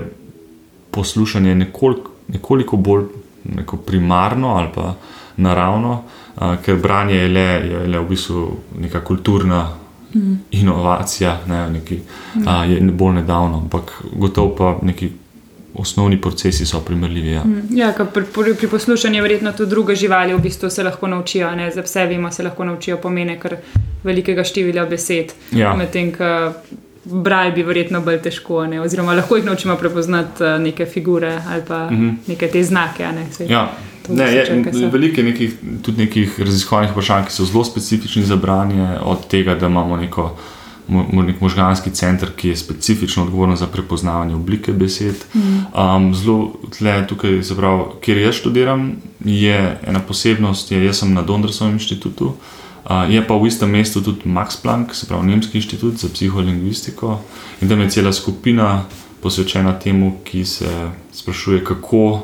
poslušanje 0.92 1.56
nekoliko, 1.56 2.12
nekoliko 2.34 2.78
bolj 2.78 3.06
neko 3.48 3.78
primarno 3.78 4.50
ali 4.58 4.68
pa 4.76 4.96
naravno, 5.38 6.02
uh, 6.36 6.56
ker 6.66 6.76
branje 6.82 7.16
je 7.16 7.28
le, 7.30 7.50
je 7.70 7.84
le 7.88 8.00
v 8.00 8.10
bistvu 8.10 8.48
neka 8.82 9.04
kulturna. 9.06 9.68
Inovacija 10.52 11.40
ne, 11.48 11.70
neki, 11.70 12.00
a, 12.46 12.64
je 12.66 12.82
bolj 12.82 13.14
nedavno, 13.14 13.58
ampak 13.58 14.04
gotovo 14.14 14.56
pa 14.56 14.78
neki 14.82 15.10
osnovni 15.78 16.22
procesi 16.22 16.66
so 16.66 16.80
primerljivi. 16.80 17.32
Ja, 17.32 17.44
Ja, 17.70 17.92
ker 17.94 18.08
pri, 18.14 18.26
pri, 18.34 18.56
pri 18.56 18.68
poslušanju 18.68 19.22
verjetno 19.22 19.52
tudi 19.52 19.70
druge 19.70 19.96
živali 19.96 20.34
v 20.34 20.40
bistvu 20.42 20.70
se 20.70 20.84
lahko 20.84 21.08
naučijo, 21.08 21.52
ne? 21.56 21.72
za 21.72 21.84
pse 21.84 22.06
vemo, 22.06 22.32
se 22.32 22.44
lahko 22.44 22.66
naučijo 22.66 22.98
pomene 22.98 23.40
kar 23.40 23.56
velikega 24.04 24.44
števila 24.44 24.86
besed. 24.86 25.34
Ja. 25.52 25.76
Medtem, 25.76 26.12
braj 27.12 27.52
bi 27.52 27.64
verjetno 27.64 28.02
bolj 28.02 28.22
težko, 28.22 28.66
ne? 28.68 28.82
oziroma 28.82 29.14
lahko 29.14 29.36
jih 29.36 29.46
naučimo 29.46 29.76
prepoznati 29.76 30.44
eh, 30.44 30.60
neke 30.60 30.86
figure 30.86 31.42
ali 31.50 31.64
pa 31.68 31.90
mm 31.92 31.96
-hmm. 31.96 32.16
neke 32.28 32.48
te 32.48 32.64
znake. 32.64 33.08
Ne? 33.08 33.28
Saj, 33.32 33.48
Ja. 33.50 33.72
Ne, 34.10 34.24
je, 34.24 34.64
veliko 34.92 35.20
je 35.20 35.24
nekih, 35.24 35.56
tudi 35.82 35.98
nekih 35.98 36.40
raziskovalnih 36.40 36.92
vprašanj, 36.92 37.26
ki 37.26 37.32
so 37.32 37.46
zelo 37.46 37.64
specifični 37.64 38.24
za 38.24 38.36
branje, 38.36 38.98
od 39.04 39.28
tega, 39.28 39.56
da 39.56 39.68
imamo 39.68 39.98
neko, 39.98 40.38
mo, 40.88 41.24
nek 41.24 41.42
možganski 41.42 41.92
center, 41.92 42.30
ki 42.36 42.50
je 42.50 42.56
specifično 42.56 43.24
odgovoren 43.24 43.56
za 43.56 43.68
prepoznavanje 43.68 44.36
oblike 44.36 44.74
besed. 44.74 45.16
Um, 45.34 46.16
zelo 46.16 46.54
tle, 46.78 47.08
tukaj, 47.08 47.42
pravi, 47.58 47.84
kjer 48.02 48.18
jaz 48.18 48.36
študiram, 48.36 48.92
je 49.26 49.80
ena 49.88 50.00
posebnost, 50.00 50.72
je, 50.72 50.86
jaz 50.86 51.00
sem 51.00 51.14
na 51.14 51.22
Dondersovem 51.22 51.74
inštitutu. 51.74 52.26
Uh, 52.26 52.34
je 53.10 53.28
pa 53.28 53.36
v 53.36 53.48
istem 53.48 53.70
mestu 53.70 54.02
tudi 54.02 54.30
Max 54.30 54.56
Planck, 54.62 54.96
se 54.96 55.08
pravi 55.08 55.28
Nemški 55.28 55.58
inštitut 55.58 56.00
za 56.00 56.08
psiholingvistiko, 56.14 57.20
in 57.62 57.70
tam 57.70 57.82
je 57.82 57.90
cela 57.90 58.14
skupina 58.14 58.86
posvečena 59.22 59.74
temu, 59.80 60.20
ki 60.24 60.46
se 60.46 60.70
sprašuje, 61.12 61.64
kako 61.64 62.24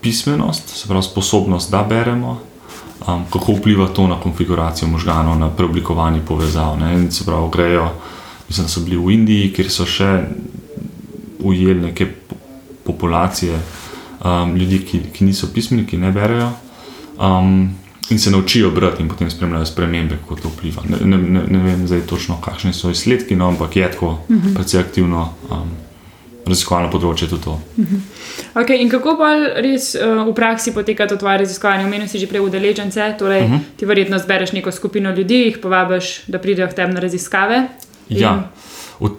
pismenost, 0.00 0.68
se 0.68 0.88
pravi 0.88 1.02
sposobnost, 1.02 1.70
da 1.70 1.82
beremo, 1.82 2.40
um, 3.08 3.24
kako 3.32 3.52
vpliva 3.52 3.86
to 3.86 4.06
na 4.06 4.20
konfiguracijo 4.20 4.88
možganov, 4.88 5.38
na 5.38 5.50
preoblikovanje 5.50 6.20
povezav. 6.28 6.78
Ne? 6.80 6.94
In 6.94 7.10
se 7.12 7.24
pravi, 7.24 7.50
grejo, 7.52 7.90
mislim, 8.48 8.64
da 8.64 8.68
so 8.68 8.80
bili 8.80 8.96
v 8.96 9.12
Indiji, 9.12 9.52
kjer 9.52 9.70
so 9.70 9.86
še 9.86 10.24
ujeli 11.38 11.80
neke 11.80 12.06
po- 12.06 12.36
populacije 12.84 13.60
um, 14.24 14.56
ljudi, 14.56 14.78
ki, 14.78 15.02
ki 15.12 15.24
niso 15.24 15.52
pismeni, 15.54 15.86
ki 15.86 15.98
ne 15.98 16.12
berejo. 16.12 16.50
Um, 17.18 17.76
In 18.10 18.18
se 18.18 18.30
naučijo 18.30 18.70
brati, 18.70 19.02
in 19.02 19.08
potem 19.08 19.30
spremljajo 19.30 19.66
spremembe, 19.66 20.16
kako 20.16 20.36
to 20.36 20.48
vpliva. 20.50 20.82
Ne, 20.84 20.96
ne, 21.06 21.18
ne, 21.18 21.40
ne 21.48 21.58
vem, 21.60 21.86
zdaj 21.86 22.00
točno, 22.02 22.36
kakšni 22.38 22.72
so 22.72 22.90
izsledki, 22.90 23.36
no, 23.36 23.48
ampak 23.48 23.76
je 23.76 23.90
tako, 23.90 24.06
uh 24.08 24.36
-huh. 24.36 24.54
precej 24.54 24.80
aktivno 24.80 25.20
um, 25.50 25.70
raziskovalno 26.46 26.90
področje 26.90 27.28
tudi 27.28 27.42
to. 27.42 27.60
Okay, 28.54 28.76
in 28.76 28.88
kako 28.88 29.16
pa 29.16 29.28
res 29.56 29.94
uh, 29.94 30.00
v 30.26 30.34
praksi 30.34 30.72
poteka 30.72 31.06
to 31.06 31.16
tvoje 31.16 31.38
raziskovanje? 31.38 31.84
Omenil 31.84 32.08
si 32.08 32.18
že 32.18 32.26
prej 32.26 32.40
udeležence, 32.40 33.14
torej 33.18 33.40
uh 33.40 33.46
Mhm. 33.46 33.54
-huh. 33.54 33.60
ti 33.76 33.86
verjetno 33.86 34.18
zbereš 34.18 34.52
neko 34.52 34.72
skupino 34.72 35.10
ljudi, 35.10 35.34
jih 35.36 35.58
povabiš, 35.58 36.22
da 36.26 36.38
pridejo 36.38 36.68
k 36.68 36.74
tebi 36.74 36.92
na 36.92 37.00
raziskave. 37.00 37.68
in- 38.08 38.18
Ja. 38.18 38.50
V- 39.00 39.10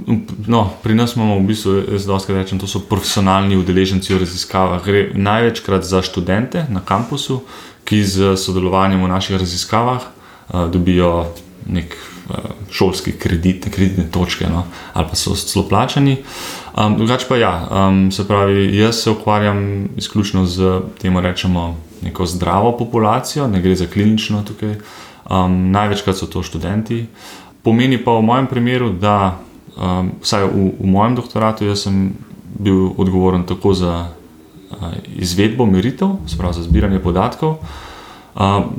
No, 0.47 0.73
pri 0.83 0.93
nas 0.95 1.15
imamo 1.15 1.35
v 1.37 1.43
bistvu, 1.43 1.83
jaz 1.91 2.05
dosti 2.05 2.33
rečem, 2.33 2.59
to 2.59 2.67
so 2.67 2.79
profesionalni 2.81 3.57
udeleženci 3.57 4.13
v 4.13 4.19
raziskavah. 4.19 4.85
Gre 4.85 5.09
največkrat 5.13 5.83
za 5.83 6.01
študente 6.01 6.65
na 6.69 6.79
kampusu, 6.81 7.41
ki 7.85 8.03
z 8.03 8.35
sodelovanjem 8.37 9.03
v 9.03 9.07
naših 9.07 9.37
raziskavah 9.39 10.01
uh, 10.01 10.71
dobijo 10.71 11.27
nek 11.67 11.95
uh, 11.95 12.35
šolski 12.71 13.11
kredit, 13.11 13.67
kreditne 13.73 14.07
točke, 14.11 14.47
no, 14.49 14.65
ali 14.93 15.07
pa 15.09 15.15
so 15.15 15.35
celo 15.35 15.67
plačani. 15.69 16.17
Um, 16.77 16.97
drugače 16.97 17.25
pa 17.29 17.37
ja, 17.37 17.67
um, 17.67 18.11
se 18.11 18.27
pravi, 18.27 18.77
jaz 18.77 19.03
se 19.03 19.11
ukvarjam 19.11 19.89
izključno 19.97 20.45
z 20.45 20.79
temu 21.01 21.21
rečemo 21.21 21.77
neko 22.01 22.25
zdravo 22.25 22.77
populacijo, 22.77 23.47
ne 23.47 23.61
gre 23.61 23.75
za 23.75 23.87
klinično 23.87 24.43
tukaj. 24.47 24.75
Um, 25.29 25.71
največkrat 25.71 26.17
so 26.17 26.25
to 26.25 26.43
študenti. 26.43 27.05
Pomeni 27.63 27.97
pa 28.03 28.11
v 28.11 28.21
mojem 28.21 28.47
primeru, 28.47 28.89
da 28.89 29.37
um, 29.77 30.11
vsaj 30.21 30.43
v, 30.49 30.71
v 30.79 30.87
mojem 30.89 31.15
doktoratu 31.15 31.65
jaz 31.65 31.85
sem 31.85 32.13
bil 32.59 32.89
odgovoren 32.97 33.45
tako 33.45 33.73
za 33.73 34.07
izvedbo 35.15 35.65
meritev, 35.65 36.07
pravi 36.37 36.53
za 36.53 36.63
zbiranje 36.63 36.99
podatkov. 36.99 37.57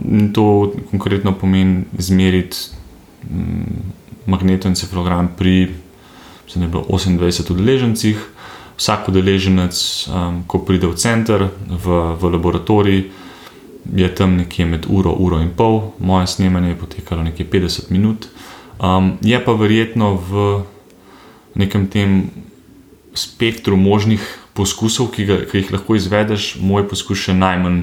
In 0.09 0.33
to 0.33 0.73
konkretno 0.91 1.33
pomeni 1.33 1.85
izmeriti 1.99 2.57
mm, 3.31 3.93
magnetoencefalogram 4.27 5.29
pri 5.37 5.69
da 6.55 6.65
je 6.65 6.69
bilo 6.69 6.85
28 6.89 7.53
udeležencih. 7.53 8.29
Vsak 8.77 9.09
udeleženec, 9.09 10.09
ko 10.47 10.59
pride 10.59 10.87
v 10.87 10.97
center, 10.97 11.49
v, 11.69 11.87
v 12.21 12.23
laboratorij, 12.33 13.05
je 13.95 14.09
tam 14.15 14.37
nekje 14.37 14.67
med 14.67 14.87
uro, 14.89 15.13
uro 15.13 15.41
in 15.41 15.51
pol, 15.57 15.93
moje 15.99 16.27
snemanje 16.27 16.69
je 16.69 16.79
potekalo 16.79 17.23
nekje 17.23 17.47
50 17.47 17.91
minut. 17.91 18.29
Um, 18.83 19.19
je 19.21 19.39
pa 19.45 19.53
verjetno 19.53 20.17
v 20.17 20.63
nekem 21.55 21.87
tem 21.87 22.31
spektru 23.15 23.77
možnih 23.77 24.23
poskusov, 24.55 25.11
ki, 25.15 25.25
ga, 25.29 25.39
ki 25.49 25.63
jih 25.63 25.73
lahko 25.73 25.97
izvedeš, 25.97 26.57
moj 26.61 26.85
poskus 26.91 27.23
še 27.27 27.35
najmanj, 27.37 27.79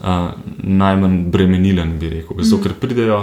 uh, 0.00 0.30
najmanj 0.62 1.18
bremenilen, 1.32 1.98
bi 2.00 2.12
rekel. 2.18 2.40
Zato, 2.40 2.62
ker 2.64 2.76
pridejo. 2.80 3.20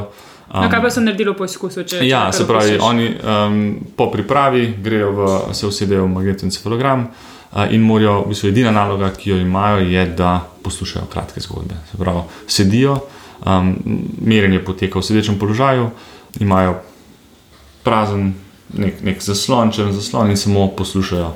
No, 0.54 0.68
kaj 0.70 0.84
pa 0.84 0.92
so 0.94 1.02
naredili 1.02 1.34
poskusu? 1.34 1.82
Če, 1.90 2.04
Ja, 2.06 2.28
če 2.30 2.44
se 2.44 2.48
pravi, 2.50 2.76
opišeš? 2.76 2.84
oni 2.86 3.08
um, 3.18 3.56
po 3.98 4.12
pripravi 4.14 4.68
grejo 4.86 5.10
v, 5.18 5.30
se 5.58 5.66
usedejo 5.66 6.06
v 6.06 6.12
magnetoencefalogram 6.14 7.08
uh, 7.08 7.74
in 7.74 7.82
morajo, 7.82 8.20
v 8.28 8.36
bistvu, 8.36 8.52
edina 8.54 8.74
naloga, 8.76 9.10
ki 9.18 9.34
jo 9.34 9.40
imajo, 9.42 9.82
je, 9.90 10.06
da 10.14 10.36
poslušajo 10.62 11.10
kratke 11.10 11.42
zgodbe. 11.42 11.80
Se 11.90 11.98
pravi, 11.98 12.22
sedijo, 12.46 13.00
um, 13.42 13.74
merjenje 14.22 14.62
poteka 14.62 15.02
v 15.02 15.10
sedečem 15.10 15.40
položaju, 15.42 15.90
imajo 16.44 16.78
prazen 17.84 18.36
nek, 18.78 19.02
nek 19.04 19.22
zaslon, 19.22 19.74
črn 19.74 19.92
zaslon 19.94 20.30
in 20.30 20.38
samo 20.38 20.68
poslušajo. 20.78 21.34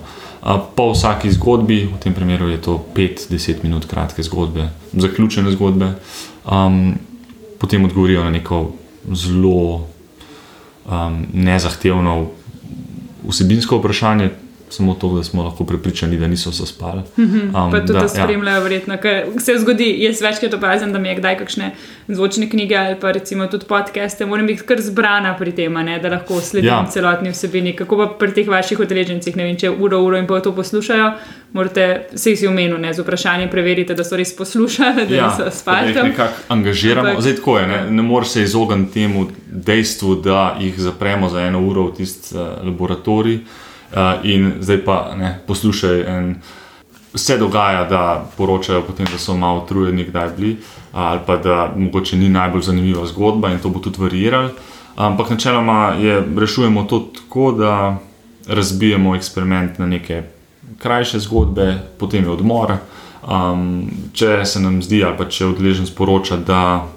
Po 0.75 0.91
vsaki 0.93 1.31
zgodbi, 1.31 1.89
v 1.89 1.99
tem 1.99 2.13
primeru 2.13 2.47
je 2.49 2.61
to 2.61 2.85
5-10 2.95 3.63
minut 3.63 3.85
kratke 3.85 4.23
zgodbe, 4.23 4.69
zaključene 4.93 5.51
zgodbe, 5.51 5.91
um, 6.45 6.95
potem 7.57 7.85
odgovorijo 7.85 8.23
na 8.23 8.29
neko 8.29 8.71
zelo 9.11 9.87
um, 10.85 11.25
nezahtevno 11.33 12.27
vsebinsko 13.27 13.77
vprašanje, 13.77 14.29
samo 14.69 14.93
to, 14.93 15.09
da 15.09 15.23
smo 15.23 15.43
lahko 15.43 15.63
prepričani, 15.63 16.17
da 16.17 16.27
niso 16.27 16.51
zaspali. 16.51 17.01
Um, 17.17 17.51
Pa 17.71 17.79
tudi, 17.79 17.87
da, 17.87 17.93
da 17.93 17.99
ja. 18.01 18.07
spremljajo, 18.09 18.61
verjetno, 18.61 18.97
ker 18.97 19.13
se 19.39 19.53
zgodi. 19.57 19.95
Jaz 19.99 20.21
večkrat 20.21 20.53
opazim, 20.53 20.93
da 20.93 20.99
mi 20.99 21.09
je 21.09 21.15
kdaj 21.15 21.37
kakšne 21.37 21.71
zvočne 22.09 22.49
knjige 22.49 22.75
ali 22.75 22.95
pa 22.95 23.11
recimo 23.11 23.47
tudi 23.47 23.65
podcaste, 23.65 24.25
moram 24.25 24.47
biti 24.47 24.61
kar 24.61 24.81
zbrana 24.81 25.35
pri 25.35 25.51
tem, 25.53 25.73
ne, 25.75 25.99
da 25.99 26.09
lahko 26.09 26.41
sledim 26.41 26.67
ja. 26.67 26.73
Ja. 26.75 26.87
celotni 26.87 27.29
vsebini. 27.29 27.75
Kako 27.75 27.97
pa 27.97 28.07
pri 28.15 28.33
teh 28.33 28.47
vaših 28.47 28.79
udeležencih, 28.79 29.35
ne 29.35 29.43
vem, 29.43 29.57
če 29.57 29.69
uro, 29.71 29.99
uro 29.99 30.17
in 30.17 30.27
pol 30.27 30.41
to 30.41 30.51
poslušajo, 30.51 31.11
morate 31.53 31.87
se 32.15 32.31
jih 32.31 32.45
omeniti, 32.47 32.57
ne 32.77 32.93
z 32.93 32.99
vprašanjem 32.99 33.49
preverite, 33.49 33.93
da 33.93 34.03
so 34.03 34.15
res 34.15 34.35
poslušali, 34.35 35.07
da 35.07 35.15
Ja, 35.15 35.27
niso 35.27 35.43
da 35.43 35.51
spali. 35.51 35.87
jih 35.87 35.95
tam. 35.95 36.07
nekako 36.07 36.33
angažiramo. 36.49 37.07
Ampak- 37.07 37.21
Zdaj, 37.21 37.35
tako 37.35 37.59
je, 37.59 37.67
ne, 37.67 37.91
ne 37.91 38.01
moreš 38.03 38.27
se 38.29 38.43
izogniti 38.43 38.93
temu 38.93 39.27
dejstvu, 39.47 40.15
da 40.17 40.57
jih 40.59 40.79
zapremo 40.79 41.29
za 41.29 41.41
eno 41.41 41.61
uro 41.61 41.83
v 41.83 41.93
tisti 41.93 42.35
uh, 42.35 42.41
laboratorij 42.63 43.39
uh, 43.91 44.25
in 44.25 44.53
zdaj 44.59 44.85
pa 44.85 45.15
ne, 45.17 45.39
poslušaj. 45.47 46.01
En, 46.01 46.35
Se 47.17 47.37
dogaja, 47.37 47.85
da 47.89 48.25
poročajo, 48.37 48.83
potem, 48.85 49.07
da 49.09 49.17
so 49.17 49.33
malo 49.33 49.63
utrujeni, 49.63 50.03
kdaj 50.05 50.27
bili, 50.37 50.57
ali 50.93 51.19
pa 51.25 51.37
da 51.37 51.71
mogoče 51.75 52.17
ni 52.17 52.29
najbolj 52.29 52.61
zanimiva 52.61 53.05
zgodba 53.05 53.49
in 53.49 53.59
to 53.59 53.69
bo 53.69 53.79
tudi 53.79 54.01
variralo. 54.01 54.49
Ampak 54.95 55.29
načeloma 55.29 55.95
je, 55.97 56.23
rešujemo 56.37 56.83
to 56.83 56.99
tako, 57.15 57.51
da 57.51 57.97
razbijemo 58.47 59.15
eksperiment 59.15 59.79
na 59.79 59.85
neke 59.85 60.23
krajše 60.77 61.19
zgodbe, 61.19 61.79
potem 61.97 62.23
je 62.23 62.29
odmor. 62.29 62.75
Um, 63.27 63.89
če 64.13 64.45
se 64.45 64.59
nam 64.59 64.81
zdi, 64.83 65.01
ali 65.03 65.17
pa 65.17 65.25
če 65.25 65.45
odeležen 65.45 65.85
sporoča, 65.85 66.37
da 66.37 66.61
ne 66.71 66.96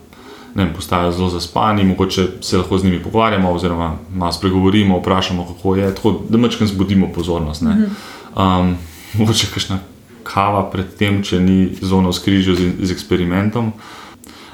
vem, 0.54 0.72
postajajo 0.76 1.12
zelo 1.12 1.28
zaspani, 1.28 1.84
mogoče 1.84 2.26
se 2.40 2.58
lahko 2.58 2.78
z 2.78 2.84
njimi 2.84 3.02
pogovarjamo, 3.02 3.52
oziroma 3.52 3.96
malo 4.14 4.32
spregovorimo, 4.32 4.98
vprašamo, 4.98 5.46
kako 5.46 5.76
je, 5.76 5.94
tako 5.94 6.20
da 6.28 6.38
mečkam 6.38 6.66
zbudimo 6.66 7.08
pozornost. 7.14 7.62
ne. 7.62 7.88
Um, 8.36 8.76
mogoče 9.14 9.46
kakšna 9.54 9.78
kava 10.22 10.70
pred 10.70 10.86
tem, 10.98 11.22
če 11.22 11.40
ni 11.40 11.68
zelo 11.82 12.12
skrižje 12.12 12.54
z, 12.54 12.72
z 12.82 12.92
eksperimentom. 12.92 13.72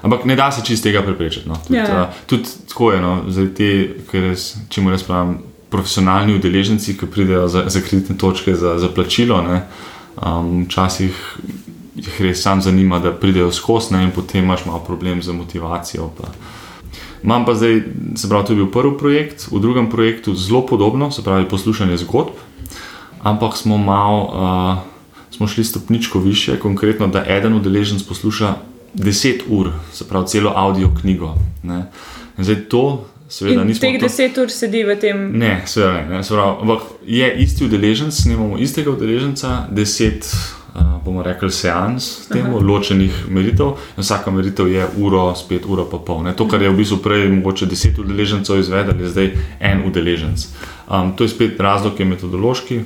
Ampak 0.03 0.25
ne 0.25 0.37
da 0.37 0.51
se 0.53 0.63
čist 0.65 0.83
tega 0.83 1.03
preprečiti. 1.03 1.49
No. 1.49 1.55
Tudi, 1.67 1.79
Ja. 1.79 2.03
uh, 2.03 2.15
tudi 2.27 2.45
tako 2.69 2.93
je, 2.93 3.01
no, 3.01 3.23
zaradi 3.29 3.55
te, 3.55 3.69
ker 4.11 4.35
če 4.69 4.81
mu 4.81 4.91
jaz 4.91 5.03
pravim, 5.03 5.39
profesionalni 5.71 6.35
udeleženci, 6.35 6.95
ki 6.97 7.07
pridejo 7.07 7.49
za, 7.49 7.65
za 7.69 7.81
kreditne 7.81 8.17
točke 8.17 8.55
za, 8.55 8.79
za 8.79 8.89
plačilo, 8.89 9.43
ne, 9.43 9.63
um, 10.23 10.65
včasih 10.65 11.13
jih 11.97 12.21
res 12.21 12.43
sam 12.43 12.63
zanima, 12.63 12.99
da 12.99 13.13
pridejo 13.13 13.53
skozi 13.53 13.95
in 13.95 14.11
potem 14.15 14.45
imaš 14.45 14.67
malo 14.67 14.81
problem 14.85 15.23
z 15.23 15.33
motivacijo. 15.33 16.11
Pa. 16.19 16.29
Imam 17.23 17.45
pa 17.45 17.55
zdaj, 17.55 17.83
se 18.17 18.29
pravi, 18.29 18.47
to 18.47 18.53
je 18.53 18.57
bil 18.57 18.71
prvi 18.71 18.99
projekt, 18.99 19.49
v 19.51 19.61
drugem 19.61 19.91
projektu 19.91 20.35
zelo 20.35 20.67
podobno, 20.67 21.11
se 21.11 21.25
pravi, 21.25 21.49
poslušanje 21.49 21.97
zgodb, 21.97 22.37
ampak 23.23 23.57
smo 23.57 23.79
malo, 23.79 24.21
uh, 24.23 25.37
smo 25.37 25.47
šli 25.47 25.65
stopničko 25.65 26.19
više, 26.19 26.59
konkretno, 26.59 27.07
da 27.07 27.25
eden 27.27 27.55
udeleženc 27.55 28.03
posluša 28.03 28.55
10 28.95 29.41
ur, 29.49 29.73
se 29.93 30.09
pravi, 30.09 30.27
celo 30.27 30.53
audio 30.57 30.91
knjigo. 31.01 31.35
Ne. 31.63 31.87
In 32.39 32.45
zdaj 32.45 32.57
to, 32.69 33.07
seveda, 33.29 33.63
In 33.63 33.75
teh 33.75 34.01
deset 34.01 34.39
ur 34.39 34.51
sedi 34.51 34.85
v 34.85 34.95
tem. 35.01 35.33
Ne, 35.39 35.63
seveda 35.67 35.93
ne. 35.93 36.17
ne 36.17 36.23
se 36.23 36.35
pravi, 36.35 36.57
ampak 36.63 36.83
je 37.07 37.35
isti 37.43 37.65
udeleženec, 37.65 38.15
snemamo 38.15 38.59
istega 38.59 38.91
udeleženca, 38.91 39.67
deset, 39.71 40.31
uh, 40.77 41.05
bomo 41.05 41.23
rekli, 41.23 41.51
seans, 41.51 42.29
temu, 42.29 42.61
ločenih 42.61 43.25
meritev. 43.29 43.77
Vsaka 43.97 44.31
meritev 44.31 44.69
je 44.69 44.87
uro, 44.97 45.35
spet 45.35 45.65
uro 45.67 45.87
pa 45.91 45.99
pol. 45.99 46.23
Ne. 46.23 46.35
To, 46.37 46.49
kar 46.49 46.63
je 46.63 46.71
v 46.71 46.77
bistvu 46.77 47.01
prej 47.03 47.29
mogoče 47.33 47.67
deset 47.67 47.99
udeležencev 47.99 48.61
izvedel, 48.61 49.01
je 49.01 49.09
zdaj 49.09 49.33
en 49.61 49.83
udeleženc. 49.89 50.47
Um, 50.91 51.17
to 51.17 51.25
je 51.25 51.33
spet 51.33 51.61
razlog, 51.61 51.97
ki 51.97 52.03
je 52.05 52.13
metodološki. 52.13 52.81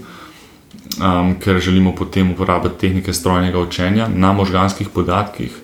Um, 1.01 1.35
ker 1.41 1.61
želimo 1.61 1.95
potem 1.95 2.31
uporabiti 2.33 2.79
tehnike 2.81 3.13
strojnega 3.13 3.59
učenja 3.59 4.09
na 4.09 4.33
možganskih 4.33 4.89
podatkih. 4.89 5.55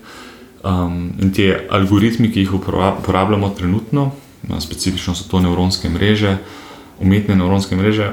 Um, 0.64 1.12
in 1.22 1.32
ti 1.32 1.52
algoritmi, 1.70 2.30
ki 2.32 2.40
jih 2.40 2.52
upora- 2.58 2.94
uporabljamo 2.98 3.48
trenutno, 3.48 4.10
specifično 4.58 5.14
so 5.14 5.28
to 5.30 5.40
nevronske 5.40 5.88
mreže, 5.90 6.36
umetne 7.00 7.36
nevronske 7.36 7.76
mreže, 7.76 8.12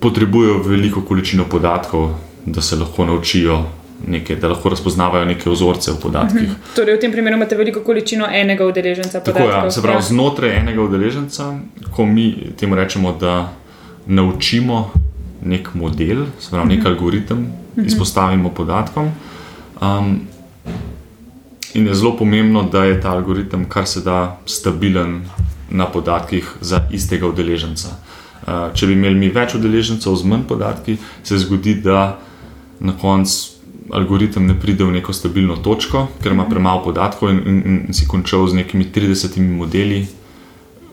potrebujejo 0.00 0.62
veliko 0.62 1.02
količino 1.02 1.44
podatkov, 1.50 2.14
da 2.46 2.62
se 2.62 2.76
lahko 2.76 3.04
naučijo 3.04 3.64
nekaj, 4.06 4.36
da 4.36 4.48
lahko 4.48 4.68
razpoznavajo 4.68 5.24
neke 5.24 5.50
vzorce 5.50 5.92
v 5.92 6.00
podatkih. 6.02 6.50
Torej, 6.76 6.96
v 6.96 7.00
tem 7.00 7.12
primeru 7.12 7.36
imate 7.36 7.56
veliko 7.56 7.80
količino 7.80 8.26
enega 8.32 8.66
udeleženca. 8.66 9.20
Tako 9.20 9.38
ja, 9.38 9.44
podatkov. 9.44 9.70
se 9.70 9.82
pravi, 9.82 10.02
znotraj 10.02 10.56
enega 10.58 10.82
udeleženca, 10.82 11.54
ko 11.90 12.06
mi 12.06 12.52
temu 12.60 12.74
rečemo, 12.74 13.16
da 13.20 13.52
naučimo 14.06 14.90
nek 15.44 15.74
model, 15.74 16.26
se 16.40 16.50
pravi, 16.50 16.76
nek 16.76 16.86
algoritem, 16.86 17.46
izpostavimo 17.84 18.50
podatkom. 18.50 19.10
Um, 19.80 20.20
in 21.74 21.86
je 21.86 21.94
zelo 21.94 22.16
pomembno, 22.16 22.62
da 22.62 22.84
je 22.84 23.00
ta 23.00 23.10
algoritem 23.12 23.68
kar 23.68 23.86
se 23.86 24.00
da 24.00 24.38
stabilen 24.46 25.22
na 25.70 25.86
podatkih 25.86 26.52
za 26.60 26.80
istega 26.92 27.26
udeleženca. 27.26 27.88
Uh, 28.46 28.52
če 28.74 28.86
bi 28.86 28.92
imeli 28.92 29.14
mi 29.14 29.28
več 29.32 29.54
udeležencev 29.54 30.14
z 30.16 30.28
manj 30.28 30.44
podatki, 30.48 30.96
se 31.24 31.38
zgodi, 31.38 31.74
da 31.80 32.18
na 32.80 32.92
koncu 33.00 33.54
algoritem 33.92 34.46
ne 34.46 34.54
pride 34.60 34.84
v 34.84 34.96
neko 34.96 35.12
stabilno 35.12 35.56
točko, 35.56 36.06
ker 36.22 36.32
ima 36.32 36.46
premalo 36.48 36.82
podatkov 36.84 37.30
in, 37.30 37.40
in, 37.46 37.62
in 37.88 37.94
si 37.94 38.08
končal 38.08 38.46
z 38.48 38.60
nekimi 38.62 38.86
30 38.94 39.38
modeli, 39.40 40.06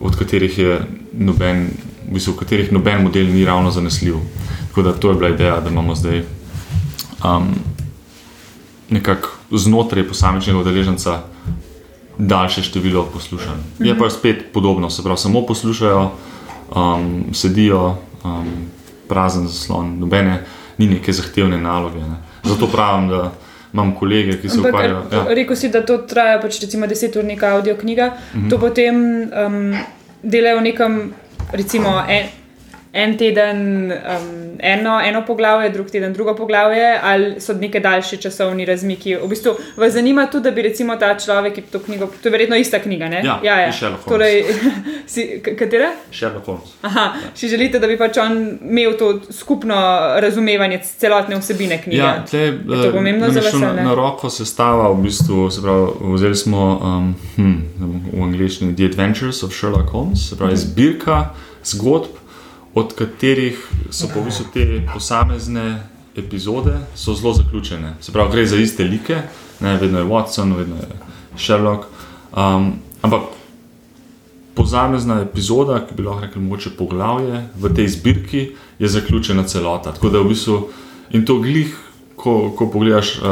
od 0.00 0.16
katerih 0.18 0.58
je 0.58 0.78
noben, 1.12 1.68
v 2.08 2.14
bistvu, 2.14 2.34
v 2.34 2.42
katerih 2.42 2.72
noben 2.72 3.02
model 3.02 3.30
ni 3.30 3.44
ravno 3.44 3.70
zanesljiv. 3.70 4.18
Tako 4.68 4.82
da 4.82 4.92
to 4.92 5.10
je 5.10 5.14
bila 5.14 5.30
ideja, 5.30 5.60
da 5.60 5.70
imamo 5.70 5.94
zdaj 5.94 6.24
um, 7.24 7.54
nekako 8.90 9.28
znotraj 9.50 10.08
posamečnega 10.08 10.58
udeleženca 10.58 11.20
daljše 12.18 12.62
število 12.62 13.06
poslušanj. 13.12 13.62
Je 13.78 13.98
pa 13.98 14.10
spet 14.10 14.52
podobno, 14.52 14.90
se 14.90 15.02
pravi, 15.02 15.18
samo 15.18 15.46
poslušajo, 15.46 16.10
um, 16.76 17.24
sedijo, 17.32 17.96
um, 18.24 18.48
prazen 19.08 19.48
zaslon, 19.48 19.98
nobene, 19.98 20.44
ni 20.78 20.86
neke 20.86 21.12
zahtevne 21.12 21.60
naloge. 21.60 21.98
Ne. 21.98 22.18
Zato 22.44 22.66
pravim, 22.66 23.08
da 23.08 23.32
imam 23.72 23.94
kolege, 23.96 24.40
ki 24.40 24.48
se 24.48 24.56
Ampak 24.56 24.74
ukvarjajo. 24.74 25.02
ja. 25.12 25.24
rekel 25.34 25.56
si, 25.56 25.68
da 25.68 25.84
to 25.86 25.98
traja 25.98 26.40
pač 26.40 26.60
recimo 26.60 26.86
10 26.86 27.18
ur 27.18 27.24
neka 27.24 27.54
audio 27.56 27.76
knjiga, 27.76 28.10
mm. 28.10 28.40
-hmm. 28.40 28.50
to 28.50 28.58
potem 28.58 28.96
um, 28.96 29.74
delajo 30.22 30.58
v 30.58 30.62
nekem, 30.62 31.12
recimo 31.52 32.02
en, 32.08 32.26
en 32.92 33.16
teden 33.16 33.92
um, 33.92 34.56
eno, 34.58 35.00
eno 35.00 35.22
poglavje, 35.26 35.70
drug 35.70 35.90
teden 35.90 36.12
drugo 36.12 36.34
poglavje, 36.36 36.98
ali 37.02 37.40
so 37.40 37.54
neke 37.54 37.80
daljše 37.80 38.16
časovni 38.16 38.64
razmiki. 38.64 39.14
V 39.16 39.28
bistvu 39.28 39.52
vas 39.76 39.92
zanima 39.92 40.26
tudi, 40.26 40.44
da 40.44 40.50
bi 40.50 40.62
recimo 40.62 40.96
ta 40.96 41.18
človek, 41.18 41.54
ki 41.54 41.62
to 41.72 41.78
knjigo, 41.78 42.06
to 42.22 42.28
je 42.28 42.32
verjetno 42.32 42.56
ista 42.56 42.78
knjiga, 42.78 43.08
ne? 43.08 43.22
Ja, 43.24 43.40
ja, 43.42 43.54
je 43.60 43.66
ja. 43.66 43.72
Sherlock 43.72 44.04
Holmes. 44.04 44.12
Torej, 44.12 44.44
si, 45.12 45.42
katera? 45.58 45.90
Sherlock 46.12 46.46
Holmes. 46.46 46.74
Aha, 46.82 47.12
si 47.34 47.48
želite, 47.48 47.78
da 47.78 47.86
bi 47.86 47.96
pač 47.98 48.18
on 48.20 48.58
imel 48.60 48.96
to 48.98 49.20
skupno 49.30 49.76
razumevanje 50.20 50.80
celotne 50.84 51.38
vsebine 51.40 51.82
knjige? 51.82 52.02
Ja, 52.02 52.24
tle, 52.30 52.40
Je 52.40 52.82
to 52.82 52.92
pomembno 52.92 53.30
za 53.30 53.40
vas? 53.40 53.54
na, 53.60 53.72
na 53.72 53.94
roko 53.94 54.30
sestava, 54.30 54.90
v 54.92 55.02
bistvu, 55.02 55.50
se 55.50 55.62
pravi, 55.62 56.12
vzeli 56.14 56.36
smo 56.36 56.66
um, 56.76 57.14
hm, 57.36 57.56
v 58.12 58.22
angleščini 58.22 58.76
The 58.76 58.92
Adventures 58.92 59.42
of 59.42 59.56
Sherlock 59.56 59.90
Holmes, 59.90 60.28
se 60.28 60.36
pravi, 60.36 60.56
zbirka 60.56 61.30
zgodb, 61.64 62.21
od 62.74 62.94
katerih 62.94 63.58
so 63.90 64.08
po 64.08 64.20
v 64.20 64.30
bistvu 64.30 64.46
te 64.54 64.64
posamezne 64.92 65.82
epizode 66.16 66.78
so 66.94 67.14
zelo 67.14 67.34
zaključene. 67.34 67.94
Se 68.00 68.12
pravi, 68.12 68.32
gre 68.32 68.46
za 68.46 68.56
iste 68.56 68.84
like, 68.84 69.22
ne, 69.60 69.76
vedno 69.76 69.98
je 69.98 70.04
Watson, 70.04 70.56
vedno 70.56 70.76
je 70.76 70.88
Sherlock. 71.36 71.84
Um, 72.36 72.72
ampak 73.02 73.20
posamezna 74.54 75.20
epizoda, 75.20 75.80
ki 75.86 75.94
bi 75.96 76.02
lahko 76.02 76.26
rekli, 76.26 76.42
mogoče 76.42 76.70
poglavje 76.78 77.46
v 77.56 77.74
tej 77.74 77.88
zbirki, 77.88 78.48
je 78.78 78.88
zaključena 78.88 79.44
celota. 79.44 79.92
Tako 79.92 80.08
da 80.08 80.20
v 80.20 80.32
bistvu 80.32 80.58
in 81.12 81.24
to 81.26 81.38
glih, 81.40 81.76
ko, 82.16 82.52
ko 82.56 82.70
pogledaš 82.70 83.18
uh, 83.18 83.24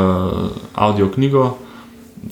audio 0.75 1.09
knjigo, 1.09 1.57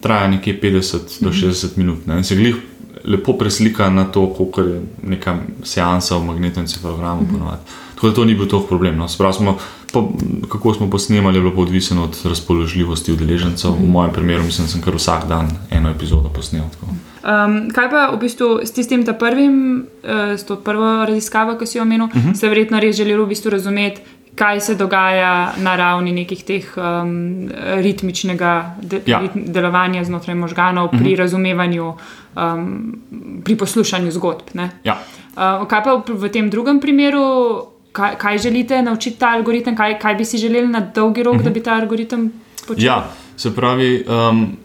traja 0.00 0.28
nekje 0.28 0.60
50 0.60 1.22
do 1.24 1.30
60 1.30 1.76
minut. 1.76 2.06
Ne? 2.06 2.18
In 2.18 2.24
se 2.24 2.36
glih 2.36 2.56
lepo 3.04 3.32
preslika 3.32 3.90
na 3.90 4.04
to, 4.04 4.26
koliko 4.26 4.60
je 4.60 4.82
neka 5.02 5.36
seansa 5.62 6.16
v 6.16 6.24
magnetnem 6.24 6.62
encefalogramu. 6.64 7.26
ponovadi. 7.32 7.62
Tako 7.94 8.08
da 8.08 8.14
to 8.14 8.24
ni 8.24 8.34
bil 8.34 8.46
toliko 8.46 8.68
problem. 8.68 8.96
No. 8.96 9.08
Se 9.08 9.18
pravi, 9.18 9.34
Smo, 9.34 9.58
po, 9.92 10.12
kako 10.48 10.74
smo 10.74 10.90
posnemali, 10.90 11.36
je 11.36 11.40
bilo 11.40 11.54
pa 11.54 11.60
odvisno 11.60 12.04
od 12.04 12.18
razpoložljivosti 12.24 13.12
udeležencev. 13.12 13.70
V 13.70 13.88
mojem 13.88 14.12
primeru 14.12 14.42
mislim, 14.42 14.66
da 14.66 14.72
sem 14.72 14.80
kar 14.80 14.94
vsak 14.94 15.28
dan 15.28 15.48
eno 15.70 15.90
epizodo 15.90 16.28
posnel. 16.28 16.62
Tako. 16.70 16.86
Um, 17.18 17.70
kaj 17.70 17.90
pa 17.90 18.10
v 18.14 18.18
bistvu 18.18 18.60
s 18.64 18.70
tistim 18.72 19.04
prvim, 19.18 19.86
uh, 20.04 20.10
s 20.38 20.44
to 20.44 20.56
prvo 20.56 21.04
raziskavo, 21.04 21.58
ki 21.58 21.66
si 21.66 21.78
jo 21.78 21.82
omenil, 21.82 22.06
uh 22.06 22.16
Mhm. 22.16 22.28
-huh. 22.28 22.36
ste 22.36 22.48
verjetno 22.48 22.80
res 22.80 22.96
želeli 22.96 23.22
v 23.22 23.26
bistvu 23.26 23.50
razumeti, 23.50 24.00
kaj 24.38 24.60
se 24.60 24.74
dogaja 24.74 25.52
na 25.58 25.76
ravni 25.76 26.12
nekih 26.12 26.44
teh 26.44 26.66
um, 26.76 27.48
ritmičnega 27.82 28.76
de 28.82 29.00
Ja. 29.06 29.18
rit 29.18 29.34
delovanja 29.34 30.04
znotraj 30.04 30.34
možganov 30.34 30.86
uh 30.86 30.92
-huh. 30.92 30.98
pri 30.98 31.16
razumevanju, 31.16 31.92
um, 32.36 33.00
pri 33.44 33.56
poslušanju 33.56 34.10
zgodb. 34.10 34.54
ne? 34.54 34.70
Ja. 34.84 34.98
Uh, 35.36 35.66
kaj 35.66 35.84
pa 35.84 36.02
v, 36.06 36.28
tem 36.28 36.50
drugem 36.50 36.80
primeru, 36.80 37.62
kaj, 37.92 38.16
kaj 38.18 38.38
želite 38.38 38.82
naučiti 38.82 39.18
ta 39.18 39.28
algoritem, 39.28 39.76
kaj, 39.76 39.98
kaj 39.98 40.14
bi 40.14 40.24
si 40.24 40.38
želeli 40.38 40.68
na 40.68 40.80
dolgi 40.80 41.22
rok, 41.22 41.34
uh 41.34 41.40
-huh. 41.40 41.44
da 41.44 41.50
bi 41.50 41.62
ta 41.62 41.74
algoritem 41.74 42.32
počel? 42.68 42.84
Ja, 42.84 43.10
se 43.36 43.54
pravi, 43.54 44.04
um, 44.30 44.56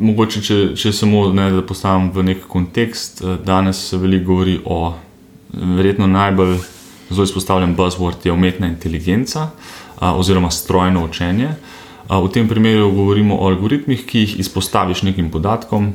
mogoče 0.00 0.42
če, 0.42 0.76
če 0.76 0.92
samo 0.92 1.32
ne, 1.32 1.50
da 1.50 1.62
postavim 1.62 2.10
v 2.10 2.22
nek 2.22 2.46
kontekst, 2.48 3.22
eh, 3.22 3.38
danes 3.44 3.88
se 3.88 3.96
veliko 3.96 4.24
govori 4.24 4.60
o 4.64 4.94
verjetno 5.52 6.06
najbolj 6.06 6.56
zelo 7.10 7.24
izpostavljen 7.24 7.76
buzzword 7.76 8.26
je 8.26 8.32
umetna 8.32 8.66
inteligenca 8.66 9.48
a, 9.98 10.14
oziroma 10.16 10.50
strojno 10.50 11.04
učenje. 11.04 11.48
A, 12.08 12.18
v 12.20 12.28
tem 12.32 12.48
primeru 12.48 12.90
govorimo 12.92 13.36
o 13.36 13.48
algoritmih, 13.48 14.06
ki 14.06 14.24
jih 14.24 14.38
izpostaviš 14.40 15.02
nekim 15.02 15.30
podatkom, 15.30 15.92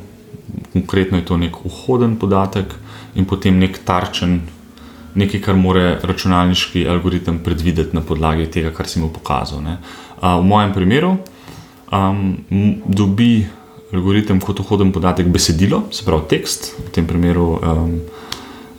konkretno 0.72 1.18
je 1.18 1.24
to 1.24 1.36
nek 1.36 1.56
vhoden 1.64 2.16
podatek 2.16 2.74
in 3.14 3.24
potem 3.24 3.58
nek 3.58 3.78
tarčen, 3.84 4.40
nekaj, 5.14 5.40
kar 5.42 5.56
more 5.58 5.98
računalniški 6.02 6.86
algoritem 6.88 7.40
predvideti 7.44 7.96
na 7.96 8.02
podlagi 8.02 8.46
tega, 8.50 8.70
kar 8.74 8.88
si 8.88 9.00
mu 9.00 9.10
pokazal. 9.12 9.62
ne. 9.62 9.78
A, 10.20 10.38
v 10.38 10.44
mojem 10.46 10.72
primeru 10.72 11.16
um, 11.92 12.36
dobi 12.86 13.46
algoritem 13.92 14.40
kot 14.40 14.62
vhoden 14.62 14.92
podatek 14.94 15.26
besedilo, 15.26 15.84
se 15.90 16.04
pravi 16.06 16.28
tekst, 16.30 16.74
v 16.78 16.90
tem 16.94 17.06
primeru 17.06 17.46
um, 17.58 17.96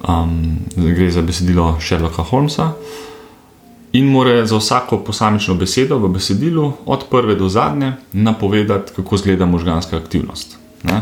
um, 0.08 0.58
gre 0.76 1.12
za 1.12 1.22
besedilo 1.22 1.78
Sherlocka 1.80 2.24
Holmesa. 2.24 2.72
In 3.94 4.06
mora 4.08 4.46
za 4.46 4.58
vsako 4.58 4.98
posamično 5.04 5.56
besedo 5.56 5.98
v 5.98 6.08
besedilu, 6.10 6.74
od 6.86 7.04
prve 7.10 7.36
do 7.36 7.50
zadnje, 7.50 7.94
napovedati, 8.14 8.92
kako 8.96 9.16
izgleda 9.16 9.46
možganska 9.46 9.98
aktivnost. 9.98 10.58
Ne? 10.84 11.02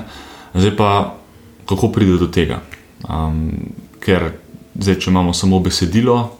Zdaj 0.53 0.75
pa, 0.77 1.15
kako 1.65 1.91
pride 1.91 2.17
do 2.17 2.27
tega? 2.27 2.61
Um, 3.09 3.51
ker 3.99 4.31
zdaj, 4.75 4.95
če 4.95 5.11
imamo 5.11 5.33
samo 5.33 5.59
besedilo, 5.59 6.39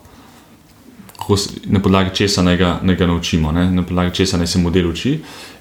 kako, 1.20 1.38
na 1.66 1.80
podlagi 1.80 2.16
česa 2.16 2.42
naj 2.42 2.58
ga, 2.58 2.80
naj 2.82 2.96
ga 2.96 3.08
naučimo, 3.08 3.52
ne? 3.52 3.72
na 3.72 3.84
podlagi 3.84 4.16
česa 4.16 4.38
naj 4.38 4.48
se 4.48 4.60
model 4.60 4.90
uči. 4.90 5.20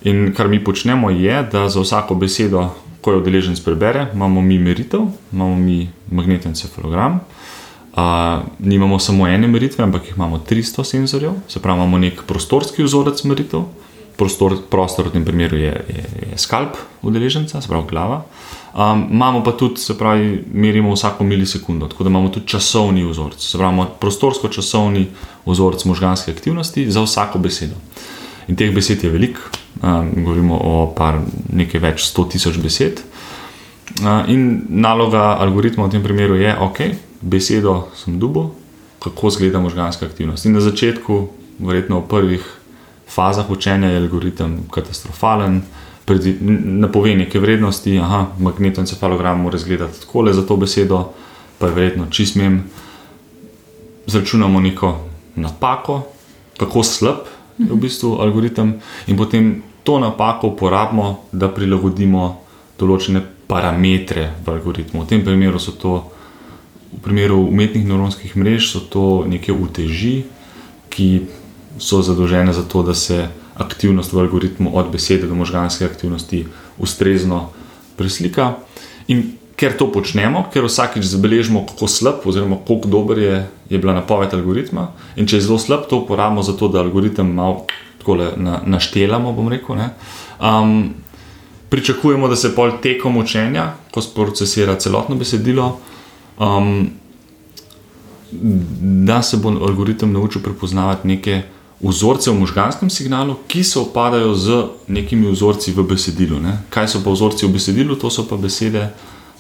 In 0.09 0.33
kar 0.37 0.49
mi 0.49 0.65
počnemo, 0.65 1.11
je, 1.11 1.43
da 1.53 1.69
za 1.69 1.81
vsako 1.81 2.15
besedo, 2.15 2.71
ko 3.01 3.13
jo 3.13 3.21
udeleženec 3.23 3.61
prebere, 3.65 4.07
imamo 4.15 4.41
mi 4.41 4.59
meritev, 4.59 5.01
imamo 5.33 5.57
mi 5.57 5.89
magneten 6.11 6.55
cefalogram. 6.55 7.21
Uh, 7.99 8.45
nimamo 8.59 8.99
samo 8.99 9.29
ene 9.29 9.49
meritve, 9.49 9.85
ampak 9.85 10.11
imamo 10.17 10.39
300 10.51 10.85
senzorjev, 10.85 11.33
se 11.49 11.61
pravi, 11.61 11.79
imamo 11.79 11.99
nek 11.99 12.23
prostorski 12.27 12.83
vzorec 12.83 13.25
meritev. 13.25 13.65
Prostor, 14.19 14.57
prostor 14.71 15.07
v 15.07 15.13
tem 15.15 15.25
primeru 15.25 15.57
je, 15.57 15.71
je, 15.89 16.05
je 16.31 16.39
skalp 16.39 16.75
udeleženca, 17.03 17.61
se 17.61 17.69
pravi 17.69 17.87
glava. 17.91 18.25
Um, 18.75 19.07
imamo 19.11 19.45
pa 19.45 19.53
tudi, 19.53 19.81
se 19.81 19.99
pravi, 19.99 20.45
merimo 20.53 20.93
vsako 20.93 21.25
milisekundo, 21.25 21.87
tako 21.89 22.05
da 22.05 22.11
imamo 22.11 22.29
tudi 22.29 22.47
časovni 22.47 23.05
vzorec, 23.07 23.43
se 23.43 23.59
pravi, 23.59 23.87
prostorsko-časovni 24.01 25.07
vzorec 25.47 25.85
možganske 25.85 26.33
aktivnosti 26.33 26.91
za 26.91 27.03
vsako 27.03 27.39
besedo. 27.39 27.75
In 28.49 28.57
teh 28.57 28.75
besed 28.75 29.05
je 29.05 29.11
veliko, 29.11 29.41
govorimo 29.81 30.59
o 30.59 30.87
par, 30.97 31.21
nekaj 31.53 31.81
več 31.81 32.05
sto 32.11 32.25
tisoč 32.25 32.59
besed. 32.63 33.03
In 34.29 34.67
naloga 34.69 35.39
algoritma 35.41 35.87
v 35.87 35.97
tem 35.97 36.03
primeru 36.03 36.37
je, 36.37 36.53
ok, 36.55 36.81
besedo 37.23 37.89
sem 37.97 38.19
dubo, 38.19 38.51
kako 39.03 39.29
izgleda 39.29 39.61
možganska 39.61 40.07
aktivnost. 40.07 40.47
In 40.47 40.59
na 40.59 40.61
začetku, 40.61 41.29
verjetno 41.59 42.01
v 42.01 42.09
prvih 42.09 42.45
fazah 43.09 43.51
učenja, 43.51 43.89
je 43.89 44.03
algoritem 44.03 44.59
katastrofalen 44.71 45.63
napove 46.09 47.15
neke 47.17 47.37
vrednosti, 47.37 47.99
aha, 48.01 48.27
magnetni 48.41 48.81
encefalogram 48.81 49.43
mora 49.45 49.57
izgledati 49.57 50.01
tako 50.01 50.23
le 50.23 50.33
za 50.33 50.47
to 50.47 50.57
besedo, 50.57 51.13
pa 51.59 51.67
je 51.67 51.75
verjetno 51.75 52.07
čistim. 52.11 52.63
Zračunamo 54.07 54.61
neko 54.61 55.05
napako, 55.37 56.03
kako 56.57 56.83
slab 56.83 57.29
je 57.59 57.69
v 57.69 57.77
bistvu 57.77 58.15
algoritem, 58.21 58.81
in 59.07 59.17
potem 59.17 59.63
to 59.89 59.97
napako 59.99 60.53
uporabimo, 60.53 61.07
da 61.33 61.49
prilagodimo 61.49 62.23
določene 62.77 63.23
parametre 63.49 64.27
v 64.45 64.53
algoritmu. 64.53 65.01
V 65.01 65.09
tem 65.09 65.23
primeru 65.25 65.57
so 65.57 65.73
to, 65.73 66.03
v 66.93 67.01
primeru 67.01 67.39
umetnih 67.49 67.87
neuronskih 67.89 68.35
mrež, 68.37 68.69
so 68.69 68.83
to 68.85 69.25
neke 69.25 69.49
uteži, 69.49 70.29
ki 70.93 71.09
so 71.81 72.03
zadolžene 72.05 72.53
za 72.53 72.67
to, 72.69 72.85
da 72.85 72.93
se 72.93 73.31
aktivnost 73.57 74.13
v 74.13 74.21
algoritmu 74.27 74.77
od 74.77 74.93
besede 74.93 75.25
do 75.25 75.33
možganske 75.33 75.89
aktivnosti 75.89 76.45
ustrezno 76.77 77.49
preslika. 77.97 78.61
In 79.09 79.41
ker 79.57 79.73
to 79.73 79.89
počnemo, 79.89 80.51
ker 80.53 80.69
vsakič 80.69 81.09
zabeležimo, 81.09 81.65
kako 81.65 81.89
slab 81.89 82.29
oziroma 82.29 82.61
kako 82.61 82.93
dober 82.93 83.25
je, 83.25 83.37
je 83.73 83.81
bila 83.81 83.97
napoved 83.97 84.37
algoritma, 84.37 84.93
in 85.17 85.25
če 85.25 85.41
je 85.41 85.49
zelo 85.49 85.57
slab, 85.57 85.89
to 85.89 86.05
uporabimo 86.05 86.45
za 86.45 86.53
to, 86.53 86.69
da 86.69 86.85
algoritem 86.85 87.33
malo 87.33 87.65
na, 88.17 88.61
naštelamo, 88.67 89.33
bom 89.33 89.49
rekel. 89.49 89.77
Um, 90.41 90.95
pričakujemo, 91.69 92.29
da 92.29 92.37
se 92.37 92.55
pol 92.55 92.73
tekom 92.83 93.17
učenja, 93.17 93.73
ko 93.91 94.01
procesira 94.15 94.79
celotno 94.79 95.17
besedilo, 95.17 95.79
um, 96.39 96.91
da 99.09 99.23
se 99.23 99.37
bo 99.37 99.49
algoritem 99.49 100.13
naučil 100.13 100.43
prepoznavati 100.43 101.09
neke 101.09 101.43
vzorce 101.81 102.31
v 102.31 102.41
možganskem 102.41 102.91
signalu, 102.91 103.37
ki 103.47 103.65
se 103.65 103.79
opadajo 103.79 104.35
z 104.35 104.65
nekimi 104.87 105.31
vzorci 105.31 105.73
v 105.73 105.83
besedilu. 105.83 106.41
Ne? 106.41 106.59
Kaj 106.71 106.89
so 106.89 107.03
pa 107.05 107.11
vzorci 107.11 107.47
v 107.47 107.53
besedilu, 107.55 107.97
to 107.97 108.11
so 108.11 108.27
pa 108.29 108.37
besede, 108.37 108.91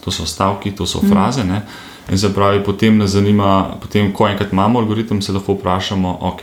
to 0.05 0.11
so 0.11 0.27
stavki, 0.27 0.71
to 0.71 0.87
so 0.87 1.03
fraze. 1.03 1.45
Ne? 1.45 1.63
In 2.11 2.19
se 2.19 2.35
pravi, 2.35 2.65
potem 2.65 2.99
nas 2.99 3.11
zanima, 3.11 3.77
potem, 3.81 4.13
ko 4.13 4.29
enkrat 4.29 4.53
imamo 4.53 4.79
algoritem, 4.79 5.23
se 5.23 5.33
lahko 5.33 5.59
vprašamo, 5.59 6.19
ok, 6.21 6.43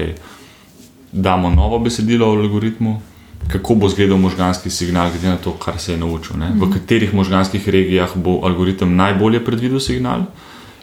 damo 1.16 1.50
novo 1.50 1.80
besedilo 1.80 2.28
v 2.32 2.46
algoritmu. 2.46 3.02
Kako 3.48 3.76
bo 3.76 3.88
izgledal 3.88 4.18
možganski 4.18 4.70
signal, 4.70 5.12
glede 5.14 5.30
na 5.30 5.38
to, 5.38 5.52
kar 5.52 5.78
se 5.80 5.94
je 5.94 5.98
naučil. 5.98 6.38
Ne? 6.40 6.52
V 6.58 6.72
katerih 6.74 7.14
možganskih 7.14 7.70
regijah 7.70 8.16
bo 8.16 8.40
algoritem 8.44 8.96
najbolje 8.96 9.44
predvidel 9.46 9.80
signal, 9.80 10.26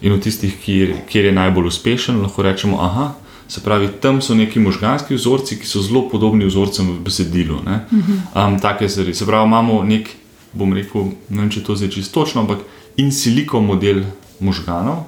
in 0.03 0.15
v 0.15 0.21
tistih, 0.21 0.55
kjer, 0.65 0.95
kjer 1.11 1.25
je 1.25 1.33
najbolj 1.33 1.67
uspešen, 1.67 2.23
lahko 2.23 2.43
rečemo, 2.43 2.81
aha, 2.81 3.15
Se 3.53 3.61
pravi, 3.61 3.89
tam 4.01 4.23
so 4.23 4.35
neki 4.35 4.61
možganski 4.61 5.15
vzorci, 5.15 5.59
ki 5.61 5.67
so 5.69 5.83
zelo 5.85 6.07
podobni 6.09 6.47
vzorcem 6.49 6.87
v 6.89 7.01
besedilu. 7.05 7.59
Um, 7.61 8.57
take 8.61 8.89
stvari. 8.89 9.13
Se 9.15 9.27
pravi, 9.29 9.45
imamo 9.45 9.83
nek, 9.85 10.09
bom 10.57 10.73
rekel, 10.73 11.11
ne 11.29 11.43
vem, 11.43 11.51
če 11.53 11.61
to 11.67 11.77
zdaj 11.77 11.91
čisto 11.93 12.23
točno, 12.23 12.47
ampak 12.47 12.63
in 12.97 13.13
siliko 13.13 13.61
model 13.61 14.07
možganov, 14.41 15.05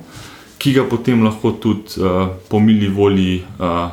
ki 0.60 0.74
ga 0.76 0.84
potem 0.84 1.24
lahko 1.24 1.54
tudi 1.56 1.96
uh, 2.04 2.36
po 2.50 2.60
mili 2.60 2.90
volji 2.92 3.38
uh, 3.56 3.88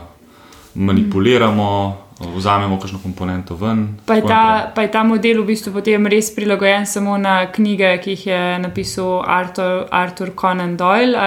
manipuliramo, 0.76 1.98
vzamemo 2.36 2.80
kakšno 2.80 3.00
komponento 3.04 3.56
ven. 3.56 3.88
Pa 4.06 4.16
je, 4.16 4.22
ta, 4.28 4.72
pa 4.76 4.82
je 4.82 4.92
ta 4.92 5.04
model 5.04 5.42
v 5.42 5.46
bistvu 5.52 5.74
potem 5.74 6.08
res 6.08 6.30
prilagojen 6.36 6.86
samo 6.86 7.18
na 7.18 7.52
knjige, 7.52 7.96
ki 8.04 8.16
jih 8.16 8.26
je 8.28 8.42
napisal 8.62 9.24
Arthur, 9.26 9.88
Arthur 9.92 10.32
Conan 10.38 10.78
Doyle 10.78 11.18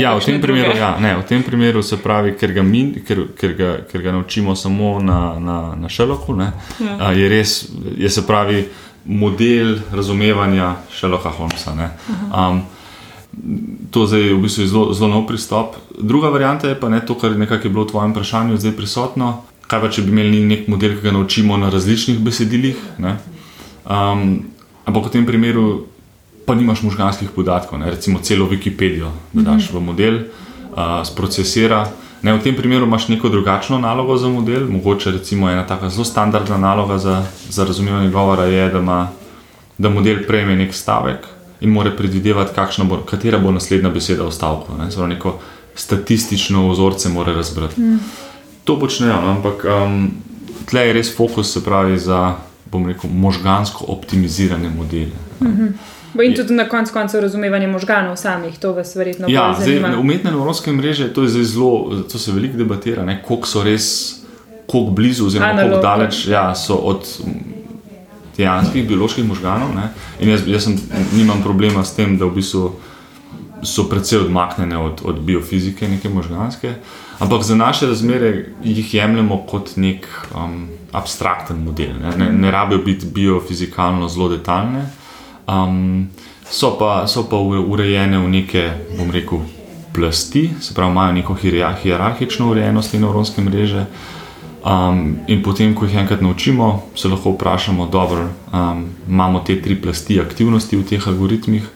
ja, 0.00 0.14
v 0.14 0.24
tem 0.24 0.40
primeru, 0.40 0.76
ja, 0.76 0.94
ne, 1.00 1.16
v 1.16 1.24
tem 1.28 1.42
primeru 1.42 1.82
se 1.82 1.96
pravi, 1.96 2.36
ker 2.36 2.52
ga, 2.52 2.62
mi, 2.62 2.86
ker, 3.06 3.26
ker 3.38 3.56
ga, 3.56 3.70
ker 3.90 4.04
ga 4.04 4.12
naučimo 4.12 4.56
samo 4.56 4.98
na, 5.00 5.38
na, 5.40 5.58
na 5.80 5.88
Sherlocku, 5.88 6.36
ja. 6.36 6.52
a, 7.00 7.12
je 7.16 7.28
res, 7.28 7.56
je 7.96 8.10
se 8.10 8.26
pravi, 8.26 8.66
model 9.04 9.78
razumevanja 9.92 10.74
Sherlocka 10.92 11.28
Holmesa. 11.28 11.74
Um, 12.32 12.64
to 13.90 14.06
zdaj 14.06 14.20
je 14.20 14.34
v 14.34 14.42
bistvu 14.42 14.66
zelo, 14.66 14.84
zelo 14.92 15.08
nov 15.08 15.26
pristop. 15.26 15.76
Druga 15.98 16.28
varianta 16.28 16.68
je 16.68 16.78
pa 16.78 16.88
ne 16.88 17.00
to, 17.00 17.14
kar 17.14 17.30
je 17.30 17.70
bilo 17.70 17.84
v 17.84 17.90
tvojem 17.90 18.10
vprašanju 18.10 18.58
zdaj 18.58 18.74
prisotno. 18.76 19.44
Kaj 19.64 19.80
pa, 19.80 19.88
če 19.88 20.04
bi 20.04 20.12
imeli 20.12 20.44
nek 20.44 20.68
model, 20.68 20.98
ki 20.98 21.08
ga 21.08 21.12
naučimo 21.14 21.56
na 21.56 21.70
različnih 21.72 22.18
besedilih? 22.20 22.76
Um, 23.00 24.44
ampak 24.84 25.08
v 25.08 25.12
tem 25.12 25.26
primeru 25.26 25.86
pa 26.44 26.52
nimaš 26.52 26.82
možganskih 26.84 27.32
podatkov, 27.32 27.80
ne? 27.80 27.88
recimo 27.88 28.20
celo 28.20 28.44
Wikipedijo, 28.50 29.14
da 29.32 29.54
daš 29.54 29.70
v 29.72 29.80
model, 29.80 30.14
uh, 30.76 31.00
sprocesira. 31.06 31.88
Ne, 32.24 32.32
v 32.36 32.40
tem 32.44 32.56
primeru 32.56 32.84
imaš 32.84 33.08
neko 33.08 33.28
drugačno 33.28 33.78
nalogo 33.80 34.16
za 34.16 34.28
model, 34.28 34.68
mogoče 34.68 35.12
recimo 35.12 35.48
ena 35.50 35.64
tako 35.66 35.88
zelo 35.88 36.04
standardna 36.04 36.56
naloga 36.56 36.98
za, 36.98 37.24
za 37.48 37.64
razumevanje 37.64 38.10
govora 38.10 38.44
je, 38.44 38.68
da, 38.68 38.78
ima, 38.78 39.08
da 39.78 39.88
model 39.88 40.24
prejme 40.28 40.56
nek 40.56 40.74
stavek 40.74 41.33
in 41.64 41.72
more 41.72 41.90
predvidevati, 41.96 42.84
bo, 42.84 43.00
katera 43.08 43.40
bo 43.40 43.50
naslednja 43.50 43.90
beseda 43.90 44.28
v 44.28 44.32
stavku. 44.32 44.76
Ne? 44.78 44.90
Zelo 44.90 45.06
neko 45.10 45.38
statistično 45.74 46.68
vzorce 46.70 47.08
mora 47.08 47.32
razbrati. 47.32 47.80
Mm 47.80 47.98
to 48.64 48.80
počnejo, 48.80 49.20
no, 49.20 49.28
ampak 49.36 49.64
um, 49.64 50.10
tle 50.64 50.88
je 50.88 50.92
res 50.96 51.12
fokus, 51.16 51.52
se 51.52 51.64
pravi, 51.64 51.98
za 51.98 52.36
rekel, 52.74 53.10
možgansko 53.12 53.84
optimizirane 53.88 54.70
modele. 54.70 55.14
Mm 55.40 55.46
-hmm. 55.46 56.24
In 56.24 56.34
tudi 56.34 56.54
na 56.54 56.68
koncu 56.68 56.92
koncev 56.92 57.20
razumevanje 57.20 57.66
možganov 57.66 58.16
samih, 58.16 58.58
to 58.58 58.72
vas 58.72 58.96
verjetno 58.96 59.26
ja, 59.28 59.56
zdaj, 59.60 59.96
umetne 59.98 60.30
neuronske 60.30 60.72
mreže, 60.72 61.12
to 61.12 61.26
zelo, 61.26 62.02
to 62.12 62.18
se 62.18 62.32
veliko 62.32 62.56
debatira, 62.56 63.18
koliko 63.26 63.46
so 63.46 63.62
res, 63.62 64.16
koliko 64.66 64.90
blizu, 64.90 65.26
oziroma 65.26 65.62
koliko 65.62 65.80
daleč 65.80 66.26
ja, 66.26 66.54
so 66.54 66.74
od 66.74 67.18
dejanskih 68.36 68.88
bioloških 68.88 69.24
možganov. 69.24 69.74
Ne? 69.74 69.90
In 70.20 70.28
jaz, 70.28 70.46
jaz 70.46 70.68
sem, 70.68 70.78
nimam 71.12 71.42
problema 71.42 71.84
s 71.84 71.94
tem, 71.94 72.18
da 72.18 72.26
v 72.26 72.40
bistvu 72.40 72.72
so 73.64 73.86
precej 73.88 74.26
odmaknjene 74.26 74.78
od, 74.78 75.00
od 75.04 75.20
biofizike, 75.20 75.88
neke 75.88 76.08
možganske. 76.08 76.74
Ampak 77.18 77.42
za 77.42 77.54
naše 77.54 77.86
razmere 77.86 78.46
jih 78.64 78.94
jemljemo 78.94 79.38
kot 79.46 79.76
nek 79.76 80.06
um, 80.34 80.68
abstrakten 80.92 81.64
model. 81.64 81.94
Ne, 82.02 82.16
ne, 82.16 82.32
ne 82.32 82.50
rabijo 82.50 82.82
biti 82.84 83.06
biofizikalno 83.06 84.08
zelo 84.08 84.28
detaljne, 84.28 84.86
um, 85.46 86.08
so, 86.50 86.76
pa, 86.78 87.06
so 87.06 87.24
pa 87.30 87.36
urejene 87.38 88.18
v 88.18 88.28
neke, 88.28 88.70
bom 88.98 89.10
rekel, 89.10 89.38
plasti, 89.94 90.50
se 90.60 90.74
pravi, 90.74 90.90
imajo 90.90 91.12
neko 91.12 91.36
hierarhično 91.82 92.50
urejenost 92.50 92.90
te 92.90 93.00
neuronske 93.00 93.42
mreže. 93.42 93.86
Um, 94.64 95.18
in 95.28 95.42
potem, 95.44 95.74
ko 95.76 95.84
jih 95.84 95.98
enkrat 96.00 96.22
naučimo, 96.24 96.82
se 96.96 97.08
lahko 97.08 97.34
vprašamo, 97.34 97.86
da 97.92 98.04
um, 98.08 98.84
imamo 99.08 99.42
te 99.44 99.58
tri 99.62 99.76
plasti 99.76 100.20
aktivnosti 100.20 100.76
v 100.76 100.86
teh 100.88 101.08
algoritmih 101.08 101.68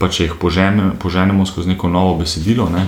pa 0.00 0.08
če 0.08 0.30
jih 0.30 0.36
požene, 0.40 0.94
poženemo 0.96 1.44
skozi 1.44 1.74
neko 1.74 1.90
novo 1.92 2.14
besedilo, 2.22 2.70
ne, 2.72 2.86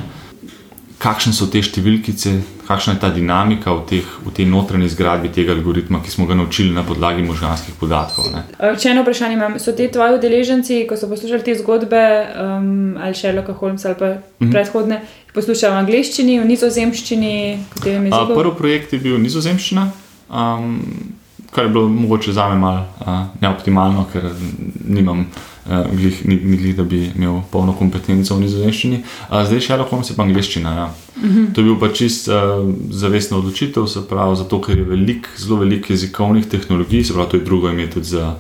kakšne 1.02 1.32
so 1.34 1.48
te 1.50 1.60
številkice, 1.64 2.32
kakšna 2.68 2.94
je 2.94 3.00
ta 3.02 3.10
dinamika 3.10 3.72
v, 3.74 3.82
teh, 3.90 4.10
v 4.22 4.32
tej 4.34 4.46
notranji 4.46 4.92
zgradbi 4.92 5.32
tega 5.34 5.54
algoritma, 5.56 5.98
ki 6.02 6.12
smo 6.12 6.28
ga 6.30 6.36
naučili 6.38 6.70
na 6.74 6.84
podlagi 6.86 7.24
možganskih 7.26 7.74
podatkov. 7.80 8.28
Ne. 8.30 8.44
Če 8.78 8.92
eno 8.92 9.02
vprašanje 9.02 9.36
imam, 9.36 9.58
so 9.62 9.74
ti 9.76 9.88
tvoji 9.92 10.20
udeleženci, 10.20 10.84
ko 10.86 10.98
so 10.98 11.10
poslušali 11.10 11.46
te 11.46 11.56
zgodbe 11.58 12.02
um, 12.22 12.94
ali 13.02 13.18
Sherlocka 13.18 13.56
Holmesa 13.58 13.90
ali 13.90 13.98
pa 13.98 14.10
mm 14.14 14.22
-hmm. 14.38 14.52
predhodne, 14.54 15.02
poslušali 15.34 15.74
v 15.74 15.78
angleščini, 15.82 16.40
v 16.40 16.46
nizozemščini? 16.52 17.34
Prvi 17.82 18.54
projekt 18.58 18.92
je 18.92 18.98
bil 19.02 19.18
nizozemščina. 19.18 19.90
Um, 20.30 20.78
kar 21.50 21.64
je 21.64 21.70
bilo 21.70 21.88
mogoče 21.88 22.32
za 22.32 22.48
me 22.48 22.54
malo 22.54 22.86
uh, 23.00 23.26
neoptimalno, 23.40 24.06
ker 24.12 24.30
nimam 24.88 25.20
uh, 25.20 25.51
glih, 25.68 26.26
ni, 26.26 26.36
ni 26.36 26.56
glih, 26.56 26.76
da 26.76 26.82
bi 26.82 27.04
imel 27.14 27.40
polno 27.50 27.72
kompetenco 27.78 28.34
v 28.34 28.44
nizozemščini. 28.46 29.02
Uh, 29.30 29.42
zdaj 29.46 29.60
še 29.62 29.76
lahko 29.78 30.00
se 30.02 30.16
pa 30.16 30.26
angliščina. 30.26 30.72
Ja. 30.74 30.86
Uh 31.16 31.22
-huh. 31.22 31.52
To 31.54 31.60
je 31.60 31.64
bil 31.64 31.78
pa 31.80 31.88
čist 31.88 32.28
uh, 32.28 32.34
zavestna 32.90 33.38
odločitev, 33.38 33.86
se 33.86 34.02
pravi, 34.08 34.36
zato 34.36 34.60
ker 34.60 34.78
je 34.78 34.84
velik, 34.84 35.28
zelo 35.36 35.60
veliko 35.60 35.92
jezikovnih 35.92 36.46
tehnologij, 36.46 37.04
se 37.04 37.12
pravi, 37.12 37.30
to 37.30 37.36
je 37.36 37.44
drugo 37.44 37.70
ime 37.70 37.90
tudi 37.90 38.06
za 38.06 38.34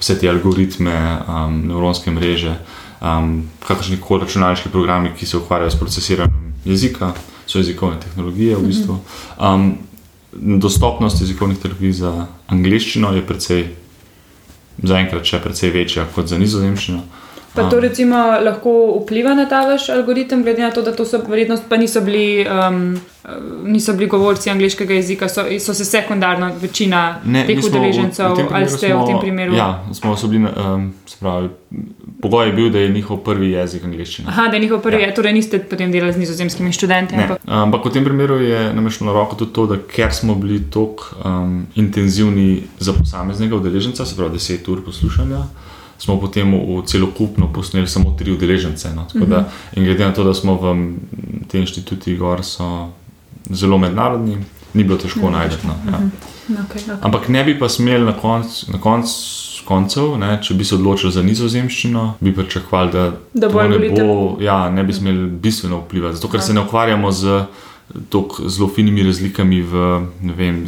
vse 0.00 0.18
te 0.18 0.28
algoritme, 0.28 1.18
um, 1.28 1.68
nevronske 1.68 2.10
mreže, 2.10 2.56
um, 3.00 3.44
kakršni 3.66 3.96
koli 4.00 4.20
računalniški 4.20 4.68
programi, 4.68 5.10
ki 5.18 5.26
se 5.26 5.36
ukvarjajo 5.36 5.70
s 5.70 5.78
procesiranjem 5.78 6.54
jezika, 6.64 7.12
so 7.46 7.58
jezikovne 7.58 8.00
tehnologije 8.00 8.56
v 8.56 8.66
bistvu. 8.66 8.98
Um, 9.40 9.78
dostopnost 10.32 11.20
jezikovnih 11.20 11.58
tehnologij 11.58 11.92
za 11.92 12.26
angliščino 12.46 13.12
je 13.14 13.26
precej, 13.26 13.68
zaenkrat 14.82 15.28
še 15.28 15.40
precej 15.44 15.70
večja 15.74 16.06
kot 16.14 16.28
za 16.30 16.38
nizozemščino. 16.38 17.02
Pa 17.54 17.68
to 17.70 17.80
recimo 17.80 18.16
lahko 18.16 19.00
vpliva 19.02 19.34
na 19.34 19.46
ta 19.48 19.60
vaš 19.66 19.88
algoritem, 19.88 20.42
glede 20.42 20.62
na 20.62 20.70
to, 20.70 20.82
da 20.82 20.92
to 20.92 21.04
so 21.04 21.20
verjetno 21.28 21.56
pa 21.68 21.76
niso 21.76 22.00
bili, 22.00 22.46
um, 22.68 23.00
niso 23.64 23.92
bili 23.92 24.08
govorci 24.10 24.50
angliškega 24.50 24.94
jezika, 24.94 25.28
so, 25.28 25.44
so 25.60 25.74
se 25.74 25.84
sekundarno 25.84 26.50
večina 26.60 27.20
ne, 27.24 27.46
teh 27.46 27.58
udeležencev 27.64 28.26
ali 28.50 28.68
ste 28.68 28.88
smo, 28.88 29.04
v 29.04 29.06
tem 29.06 29.20
primeru? 29.20 29.54
Ja, 29.54 29.84
smo 29.92 30.16
bili, 30.28 30.48
um, 30.66 30.92
spravi, 31.06 31.48
pogoj 32.22 32.46
je 32.46 32.52
bil, 32.52 32.70
da 32.70 32.78
je 32.78 32.88
njihov 32.88 33.16
prvi 33.16 33.50
jezik 33.50 33.84
angliščina. 33.84 34.28
Aha, 34.28 34.48
da 34.48 34.56
je 34.56 34.60
njihov 34.60 34.80
prvi, 34.82 35.02
ja. 35.02 35.14
torej 35.14 35.32
niste 35.32 35.58
potem 35.58 35.92
delali 35.92 36.12
z 36.12 36.18
nizozemskimi 36.18 36.72
študenti. 36.72 37.14
Ampak. 37.14 37.38
ampak 37.46 37.86
v 37.86 37.92
tem 37.92 38.04
primeru 38.04 38.40
je 38.42 38.72
namešno 38.74 39.06
na 39.06 39.12
roko 39.12 39.36
tudi 39.36 39.52
to, 39.52 39.66
da 39.66 39.78
ker 39.78 40.10
smo 40.12 40.34
bili 40.34 40.58
tako 40.70 41.14
um, 41.24 41.66
intenzivni 41.74 42.62
za 42.78 42.92
posameznega 42.92 43.56
udeleženca, 43.56 44.06
se 44.06 44.16
pravi 44.16 44.38
10 44.38 44.72
ur 44.72 44.84
poslušanja 44.84 45.44
smo 46.04 46.18
potem 46.20 46.52
v 46.52 46.82
celokupno 46.86 47.48
posneli 47.52 47.88
samo 47.88 48.14
tri 48.18 48.32
udeležence. 48.32 48.92
No. 48.94 49.06
Da, 49.14 49.40
mhm. 49.40 49.48
in 49.76 49.84
glede 49.84 50.04
na 50.04 50.12
to, 50.12 50.24
da 50.24 50.34
smo 50.34 50.58
v 50.60 50.74
tem 51.48 51.64
inštitutu 51.64 52.16
Gor, 52.18 52.44
so 52.44 52.90
zelo 53.50 53.78
mednarodni, 53.78 54.38
ni 54.74 54.84
bilo 54.84 54.98
težko 54.98 55.30
najti. 55.30 55.66
No. 55.66 55.74
Ja. 55.86 55.98
Mhm. 55.98 56.32
Okay, 56.44 56.84
okay. 56.84 57.00
Ampak 57.00 57.28
ne 57.28 57.44
bi 57.44 57.58
pa 57.58 57.68
smeli 57.68 58.04
na 58.04 58.12
koncu. 58.12 58.66
Konc, 58.80 59.08
Koncev, 59.64 60.18
ne, 60.20 60.34
če 60.44 60.54
bi 60.54 60.64
se 60.64 60.74
odločili 60.76 61.12
za 61.12 61.22
nizozemščino, 61.24 62.02
bi 62.20 62.34
pričakovali, 62.36 62.90
da, 62.92 63.04
da 63.32 63.68
ne, 63.68 63.78
bo, 63.94 64.36
ja, 64.44 64.68
ne 64.70 64.84
bi 64.84 64.92
smeli 64.92 65.30
bistveno 65.40 65.78
vplivati. 65.86 66.18
Zato, 66.18 66.28
ker 66.28 66.42
ja. 66.42 66.44
se 66.44 66.54
ne 66.54 66.60
ukvarjamo 66.66 67.12
z 67.12 67.38
tako 68.12 68.48
zelo 68.48 68.68
finimi 68.68 69.02
razlikami 69.02 69.62
v 69.62 69.86
vem, 70.36 70.66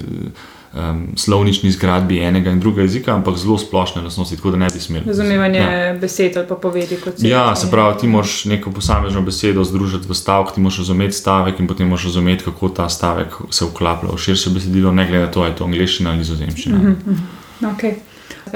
um, 0.76 1.06
slovnični 1.16 1.70
zgradbi 1.70 2.18
enega 2.18 2.50
in 2.50 2.60
drugega 2.60 2.82
jezika, 2.82 3.14
ampak 3.14 3.36
zelo 3.36 3.58
splošne 3.58 4.02
lastnosti, 4.02 4.36
tako 4.36 4.50
da 4.50 4.56
ne 4.56 4.68
bi 4.72 4.80
smeli. 4.80 5.04
Razumevanje 5.06 5.58
ja. 5.58 5.94
besed 6.00 6.36
ali 6.36 6.46
pa 6.48 6.54
povedi 6.54 6.96
kot 6.96 7.18
se. 7.18 7.28
Ja, 7.28 7.56
se 7.56 7.70
pravi, 7.70 7.98
ti 8.00 8.08
moraš 8.08 8.44
neko 8.44 8.70
posamezno 8.70 9.22
besedo 9.22 9.64
združiti 9.64 10.08
v 10.08 10.14
stavek, 10.14 10.54
ti 10.54 10.60
moraš 10.60 10.78
razumeti 10.78 11.16
stavek 11.16 11.60
in 11.60 11.66
potem 11.66 11.88
moraš 11.88 12.04
razumeti, 12.04 12.44
kako 12.44 12.68
ta 12.68 12.88
stavek 12.88 13.34
se 13.50 13.64
vklaplja 13.64 14.10
v 14.12 14.18
širše 14.18 14.50
besedilo, 14.50 14.92
ne 14.92 15.06
glede 15.06 15.26
na 15.26 15.30
to, 15.30 15.40
ali 15.40 15.50
je 15.50 15.56
to 15.56 15.64
angliščina 15.64 16.10
ali 16.10 16.18
nizozemščina. 16.18 16.78
Mm 16.78 16.96
-hmm. 17.06 17.76
okay. 17.76 17.94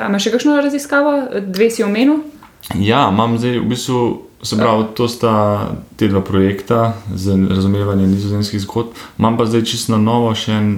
Imaš 0.07 0.23
še 0.23 0.31
kakšno 0.31 0.61
raziskavo, 0.61 1.13
dve 1.47 1.71
si 1.71 1.83
omenil? 1.83 2.21
Ja, 2.79 3.09
imam 3.13 3.39
zdaj 3.39 3.59
v 3.59 3.65
bistvu. 3.65 4.27
Se 4.43 4.57
pravi, 4.57 4.85
to 4.97 5.05
sta 5.09 5.71
te 5.97 6.09
dva 6.09 6.23
projekta 6.25 6.95
za 7.15 7.35
razumevanje 7.49 8.07
nizozemskih 8.07 8.61
zgodb. 8.61 8.97
Imam 9.19 9.37
pa 9.37 9.45
zdaj 9.45 9.67
čisto 9.69 9.99
novo 10.01 10.31
še 10.35 10.53
en 10.53 10.71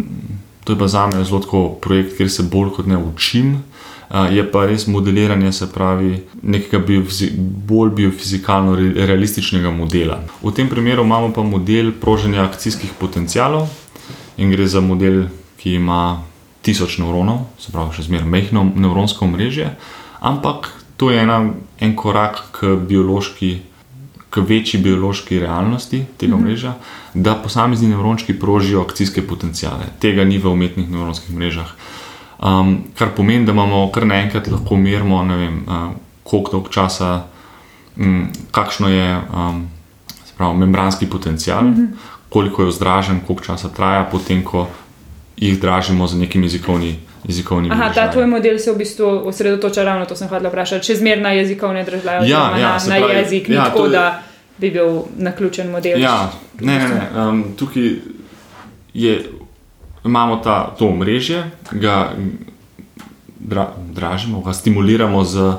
To 0.64 0.72
je 0.72 0.78
pa 0.78 0.88
za 0.88 1.06
me 1.06 1.24
zelo 1.24 1.40
tako 1.40 1.68
projekt, 1.82 2.16
kjer 2.16 2.30
se 2.30 2.42
bolj 2.42 2.70
kot 2.76 2.86
ne 2.86 2.96
učim. 2.96 3.62
Je 4.30 4.44
pa 4.52 4.66
res 4.68 4.86
modeliranje, 4.86 5.52
se 5.52 5.66
pravi, 5.72 6.18
nekega 6.42 6.78
biofizi 6.78 7.30
bolj 7.68 7.90
biofizikalno 7.96 8.74
realističnega 8.76 9.70
modela. 9.70 10.20
V 10.42 10.52
tem 10.52 10.68
primeru 10.68 11.02
imamo 11.02 11.32
pa 11.32 11.42
model 11.42 11.92
proženja 12.00 12.44
akcijskih 12.44 12.92
potencialov 13.00 13.68
in 14.36 14.52
gre 14.52 14.66
za 14.66 14.80
model, 14.80 15.24
ki 15.56 15.74
ima 15.80 16.20
tisoč 16.62 16.98
nevronov, 16.98 17.46
se 17.58 17.72
pravi, 17.72 17.96
še 17.96 18.04
zmeraj 18.10 18.28
mehko 18.28 18.66
nevronsko 18.76 19.26
mreže, 19.26 19.70
ampak 20.20 20.68
to 20.96 21.10
je 21.10 21.22
ena, 21.22 21.40
en 21.80 21.96
korak 21.96 22.42
k 22.52 22.76
biološki 22.76 23.71
k 24.32 24.40
večji 24.48 24.80
biološki 24.80 25.38
realnosti 25.38 26.04
tega 26.16 26.36
mhm. 26.36 26.44
mreža, 26.44 26.74
da 27.14 27.34
posamezni 27.34 27.88
nevrončki 27.88 28.38
prožijo 28.38 28.82
akcijske 28.82 29.26
potencijale. 29.26 29.90
Tega 30.00 30.24
ni 30.24 30.38
v 30.38 30.48
umetnih 30.48 30.88
nevronskih 30.90 31.36
mrežah. 31.36 31.74
Um, 32.42 32.78
kar 32.98 33.12
pomeni, 33.16 33.46
da 33.46 33.52
imamo 33.52 33.84
kar 33.92 34.06
naenkrat 34.08 34.48
lahko 34.50 34.76
merimo, 34.76 35.20
ne 35.22 35.36
vem, 35.36 35.60
uh, 35.66 35.92
koliko 36.24 36.56
dolg 36.56 36.72
časa, 36.72 37.26
um, 37.96 38.24
kakšno 38.50 38.88
je 38.88 39.20
um, 39.20 39.62
pravi, 40.36 40.58
membranski 40.58 41.06
potencijal, 41.06 41.62
mm 41.62 41.74
-hmm. 41.74 41.88
koliko 42.28 42.62
je 42.62 42.68
vzdražen, 42.68 43.20
koliko 43.26 43.44
časa 43.44 43.68
traja, 43.68 44.08
potem 44.10 44.42
ko 44.44 44.66
jih 45.36 45.60
dražimo 45.60 46.06
za 46.06 46.18
nekim 46.18 46.42
jezikovnim 46.42 46.96
jezikovni 47.28 47.68
jezik. 47.68 47.82
Aha, 47.82 47.92
ta 47.94 48.10
tvoj 48.10 48.26
model 48.26 48.58
se 48.58 48.72
v 48.72 48.76
bistvu 48.76 49.06
osredotoča 49.06 49.84
ravno 49.84 50.04
to, 50.06 50.16
sem 50.16 50.28
hotel 50.28 50.48
vprašati, 50.48 50.86
če 50.86 50.96
zmerna 50.96 51.32
jezikovna 51.32 51.82
država 51.82 52.26
ja, 52.26 52.42
ja, 52.58 52.78
na, 52.88 52.88
na 52.88 52.96
jezik, 52.96 53.48
ja, 53.48 53.64
tako 53.64 53.84
je, 53.86 53.90
da 53.90 54.22
bi 54.58 54.70
bil 54.70 55.02
naključen 55.18 55.70
model. 55.70 56.00
Ja, 56.00 56.32
ne, 56.60 56.78
ne, 56.78 56.88
ne. 56.88 57.28
Um, 57.28 57.44
tukaj 57.58 57.92
je, 58.94 59.30
imamo 60.04 60.36
ta, 60.36 60.74
to 60.78 60.90
mreže, 60.90 61.44
ga 61.70 62.12
dra, 63.38 63.68
dražimo, 63.92 64.40
ga 64.40 64.52
stimuliramo 64.52 65.24
z. 65.24 65.52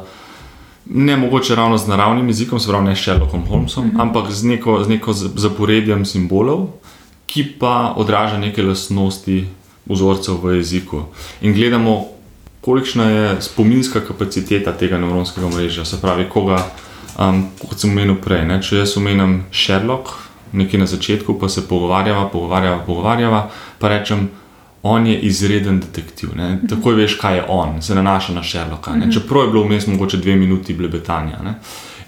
Ne 0.86 1.17
mogoče 1.17 1.56
ravno 1.56 1.78
z 1.78 1.88
naravnim 1.88 2.28
jezikom, 2.28 2.60
se 2.60 2.67
pravi, 2.67 2.86
ne 2.86 2.95
s 2.95 2.99
Sherlockom 2.99 3.45
Holmesom, 3.47 3.84
uh 3.84 3.88
mhm. 3.88 3.97
-huh. 3.97 4.02
ampak 4.02 4.32
z 4.32 4.43
neko, 4.43 4.84
z 4.84 4.89
neko 4.89 5.13
zaporedjem 5.13 6.06
simbolov, 6.06 6.67
ki 7.26 7.54
pa 7.60 7.93
odraža 7.97 8.38
neke 8.38 8.63
lastnosti 8.63 9.47
vzorcev 9.86 10.39
v 10.43 10.58
jeziku. 10.58 11.06
In 11.41 11.54
gledamo, 11.54 12.08
kolikšna 12.62 13.10
je 13.10 13.41
spominska 13.41 14.00
kapaciteta 14.00 14.72
tega 14.72 14.98
nevronskega 14.98 15.50
mreža, 15.50 15.86
se 15.86 16.02
pravi, 16.02 16.30
koga, 16.30 16.62
um, 17.19 17.48
kot 17.60 17.80
sem 17.80 17.91
omenil 17.91 18.15
prej. 18.24 18.46
Ne? 18.48 18.62
Če 18.63 18.84
jaz 18.84 18.96
omenjam 18.98 19.43
Sherlock, 19.52 20.13
nekaj 20.54 20.80
na 20.80 20.88
začetku, 20.88 21.36
pa 21.39 21.50
se 21.50 21.67
pogovarjava, 21.67 22.30
pogovarjava, 22.30 22.80
pogovarjava, 22.86 23.50
pa 23.80 23.91
rečem. 23.91 24.30
On 24.84 25.06
je 25.08 25.15
izreden 25.15 25.78
detektiv, 25.80 26.34
ne? 26.36 26.58
takoj 26.67 26.98
veš, 26.98 27.13
kaj 27.15 27.38
je 27.38 27.43
on, 27.48 27.78
se 27.82 27.96
nanaša 27.96 28.34
na 28.36 28.41
Sherlocka. 28.43 28.91
Ne? 28.91 29.06
Mhm. 29.06 29.13
Čeprav 29.15 29.46
je 29.46 29.52
bilo 29.54 29.63
vmes 29.63 29.88
mogoče 29.88 30.17
dve 30.19 30.36
minuti 30.36 30.74
blebetanja. 30.76 31.39
Ne? 31.43 31.54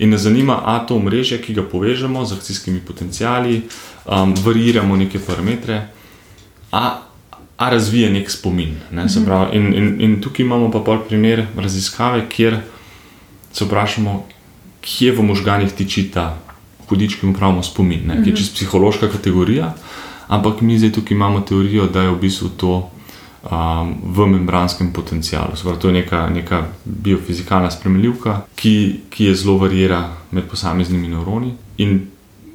In 0.03 0.09
me 0.09 0.17
zanima, 0.17 0.59
a 0.65 0.81
to 0.83 0.99
mreže, 0.99 1.39
ki 1.39 1.53
ga 1.55 1.63
povežemo 1.63 2.25
z 2.25 2.35
akcijskimi 2.35 2.81
potencijali, 2.83 3.61
um, 4.05 4.35
variramo 4.43 4.95
neke 4.95 5.19
parametre, 5.23 5.87
a 6.71 7.04
a 7.57 7.69
razvije 7.69 8.09
nek 8.11 8.31
spomin. 8.31 8.75
Ne, 8.91 9.05
pravi, 9.25 9.57
in, 9.57 9.73
in, 9.73 10.01
in 10.01 10.21
tukaj 10.21 10.45
imamo 10.45 10.71
pa 10.71 10.79
pol 10.79 10.99
primer 11.07 11.45
raziskave, 11.57 12.25
kjer 12.29 12.59
se 13.53 13.65
vprašamo, 13.65 14.25
kje 14.81 15.11
v 15.11 15.23
možganjih 15.23 15.71
tiči 15.71 16.09
ta 16.13 16.33
hudič, 16.89 17.15
ki 17.19 17.25
mu 17.25 17.33
pravimo 17.33 17.63
spomin, 17.63 18.03
ne, 18.07 18.19
ki 18.23 18.29
je 18.29 18.33
mhm. 18.33 18.35
čisto 18.35 18.55
psihološka 18.55 19.09
kategorija. 19.11 19.73
Ampak 20.27 20.61
mi 20.61 20.77
zdaj 20.79 20.91
tukaj 20.91 21.15
imamo 21.15 21.41
teorijo, 21.41 21.87
da 21.87 22.01
je 22.01 22.11
v 22.11 22.19
bistvu 22.19 22.49
to 22.57 22.73
um, 23.51 23.95
v 24.03 24.27
membranskem 24.27 24.93
potencialu. 24.93 25.53
Pravi, 25.63 25.79
to 25.79 25.87
je 25.87 25.93
neka, 25.93 26.29
neka 26.29 26.63
biofizikalna 26.85 27.71
spremenljivka, 27.71 28.41
ki, 28.55 29.05
ki 29.09 29.29
je 29.29 29.35
zelo 29.35 29.57
varira 29.61 30.09
med 30.31 30.49
posameznimi 30.49 31.07
nevroni. 31.13 31.53
In 31.77 31.99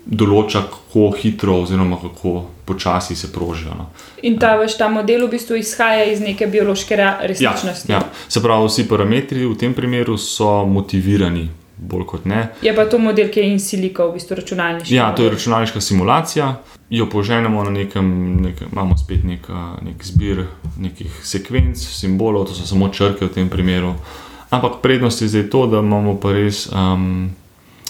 določa, 0.06 0.64
kako 0.66 1.10
hitro, 1.16 1.60
oziroma 1.62 2.00
kako 2.02 2.48
počasi 2.70 3.16
se 3.16 3.32
prožijo. 3.32 3.74
No. 3.78 3.90
In 4.22 4.38
ta 4.38 4.54
vaš 4.56 4.78
ta 4.78 4.88
model 4.88 5.26
v 5.26 5.34
bistvu 5.34 5.58
izhaja 5.58 6.04
iz 6.12 6.20
neke 6.22 6.46
biološke 6.46 6.96
resničnosti. 7.20 7.92
Ja, 7.92 7.98
ja. 7.98 8.28
Se 8.28 8.42
pravi, 8.42 8.68
vsi 8.68 8.86
parametri 8.88 9.46
v 9.46 9.56
tem 9.58 9.74
primeru 9.74 10.18
so 10.18 10.60
motivirani. 10.66 11.48
Bolj 11.80 12.04
kot 12.06 12.24
ne. 12.28 12.50
Je 12.62 12.74
pa 12.76 12.84
to 12.84 12.98
model, 13.00 13.30
ki 13.32 13.40
je 13.40 13.52
in 13.54 13.60
siliko, 13.60 14.10
v 14.10 14.18
bistvu 14.18 14.36
računalniški. 14.36 14.94
Ja, 14.94 15.10
to 15.16 15.24
je 15.24 15.30
računalniška 15.32 15.80
simulacija. 15.80 16.54
Jo 16.90 17.06
poženemo 17.10 17.64
na 17.64 17.70
nekem, 17.70 18.06
nekem 18.42 18.68
imamo 18.72 18.98
spet 18.98 19.24
nek, 19.24 19.46
nek 19.82 20.04
zbir 20.04 20.44
nekih 20.76 21.20
sekvenc, 21.24 21.78
simbolov, 21.78 22.50
to 22.50 22.58
so 22.58 22.66
samo 22.66 22.90
črke 22.92 23.24
v 23.24 23.32
tem 23.32 23.48
primeru. 23.48 23.94
Ampak 24.50 24.82
prednost 24.82 25.22
je 25.22 25.28
zdaj 25.28 25.46
to, 25.50 25.66
da 25.70 25.78
imamo 25.78 26.16
pa 26.20 26.34
res 26.34 26.66
um, 26.74 27.30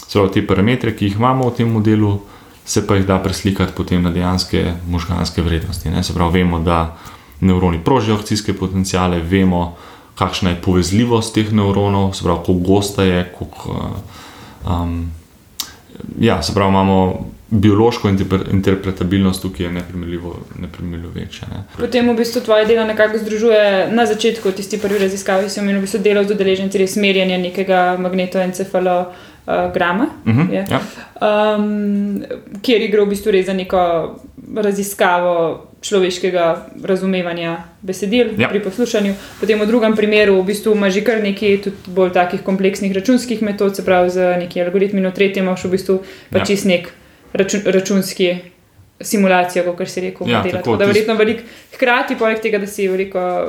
te 0.07 0.45
parametre, 0.47 0.93
ki 0.95 1.09
jih 1.09 1.17
imamo 1.17 1.49
v 1.49 1.55
tem 1.57 1.71
modelu, 1.71 2.19
se 2.65 2.87
pa 2.87 2.95
jih 2.95 3.05
da 3.05 3.19
preslikati 3.19 3.73
potem 3.77 4.03
na 4.03 4.11
dejanske 4.11 4.73
možganske 4.87 5.41
vrednosti. 5.41 5.89
Ne? 5.89 6.03
Se 6.03 6.13
pravi, 6.13 6.39
vemo, 6.39 6.59
da 6.59 6.97
nevroni 7.39 7.83
prožijo 7.83 8.15
akcijske 8.15 8.53
potencijale, 8.53 9.19
vemo, 9.19 9.75
kakšna 10.15 10.49
je 10.49 10.61
povezljivost 10.61 11.33
teh 11.33 11.53
nevronov, 11.53 12.13
se 12.13 12.23
pravi, 12.23 12.39
kako 12.39 12.53
gosta 12.53 13.03
je. 13.03 13.33
Koliko, 13.37 13.89
um, 14.69 15.11
ja, 16.19 16.43
se 16.43 16.53
pravi, 16.53 16.69
imamo 16.69 17.25
biološko 17.51 18.09
interpretabilnost, 18.51 19.45
ki 19.57 19.63
je 19.63 19.71
neprimerljivo, 19.71 20.37
neprimerljivo 20.59 21.11
večja. 21.15 21.47
Ne. 21.51 21.63
Potem 21.77 22.09
v 22.09 22.15
bistvu 22.17 22.41
tvoje 22.41 22.65
delo 22.65 22.85
nekako 22.87 23.17
združuje 23.17 23.89
na 23.91 24.05
začetku, 24.05 24.51
tisti 24.51 24.79
prvi 24.79 24.99
raziskavi, 24.99 25.49
sem 25.49 25.67
jim 25.69 25.77
v 25.77 25.81
bistvu 25.81 25.99
delal 25.99 26.23
z 26.23 26.31
udeleženci, 26.31 26.77
res 26.77 26.95
merjenje 26.95 27.37
nekega 27.37 27.97
magnetoencefalo 27.99 28.95
uh, 29.01 29.73
Grama, 29.73 30.07
Uh 30.25 30.35
-huh, 30.35 30.51
je, 30.53 30.65
ja. 30.69 30.79
um, 31.55 32.23
kjer 32.61 32.87
gre 32.91 33.01
v 33.01 33.09
bistvu 33.09 33.31
res 33.31 33.45
za 33.45 33.53
neko 33.53 33.81
raziskavo 34.55 35.67
človeškega 35.81 36.65
razumevanja 36.83 37.57
besedil 37.81 38.27
Ja. 38.37 38.47
pri 38.49 38.59
poslušanju. 38.59 39.13
Potem 39.39 39.59
v 39.59 39.65
drugem 39.67 39.95
primeru 39.95 40.41
v 40.41 40.45
bistvu 40.45 40.75
ima 40.75 40.89
že 40.89 41.01
kar 41.01 41.23
nekaj 41.23 41.61
tudi 41.61 41.75
bolj 41.87 42.11
takih 42.11 42.41
kompleksnih 42.41 42.93
računskih 42.95 43.41
metod, 43.41 43.75
se 43.75 43.85
pravi 43.85 44.09
z 44.09 44.37
neki 44.39 44.61
algoritmi, 44.61 45.01
in 45.01 45.07
v 45.07 45.11
tretjem 45.11 45.45
imaš 45.45 45.63
v 45.65 45.69
bistvu 45.71 45.99
pa 46.29 46.37
Ja. 46.37 46.45
čist 46.45 46.65
nek 46.65 46.93
račun, 47.33 47.61
računski. 47.65 48.35
Simulacijo, 49.01 49.73
kot 49.73 49.89
si 49.89 50.01
rekel, 50.01 50.29
Ja, 50.29 50.37
modela. 50.37 50.51
tako, 50.53 50.63
Tako 50.63 50.77
da 50.77 50.85
verjetno 50.85 51.13
veliko, 51.15 51.41
hkrati 51.73 52.15
poleg 52.15 52.39
tega, 52.39 52.57
da 52.57 52.67
si 52.67 52.87
veliko 52.87 53.47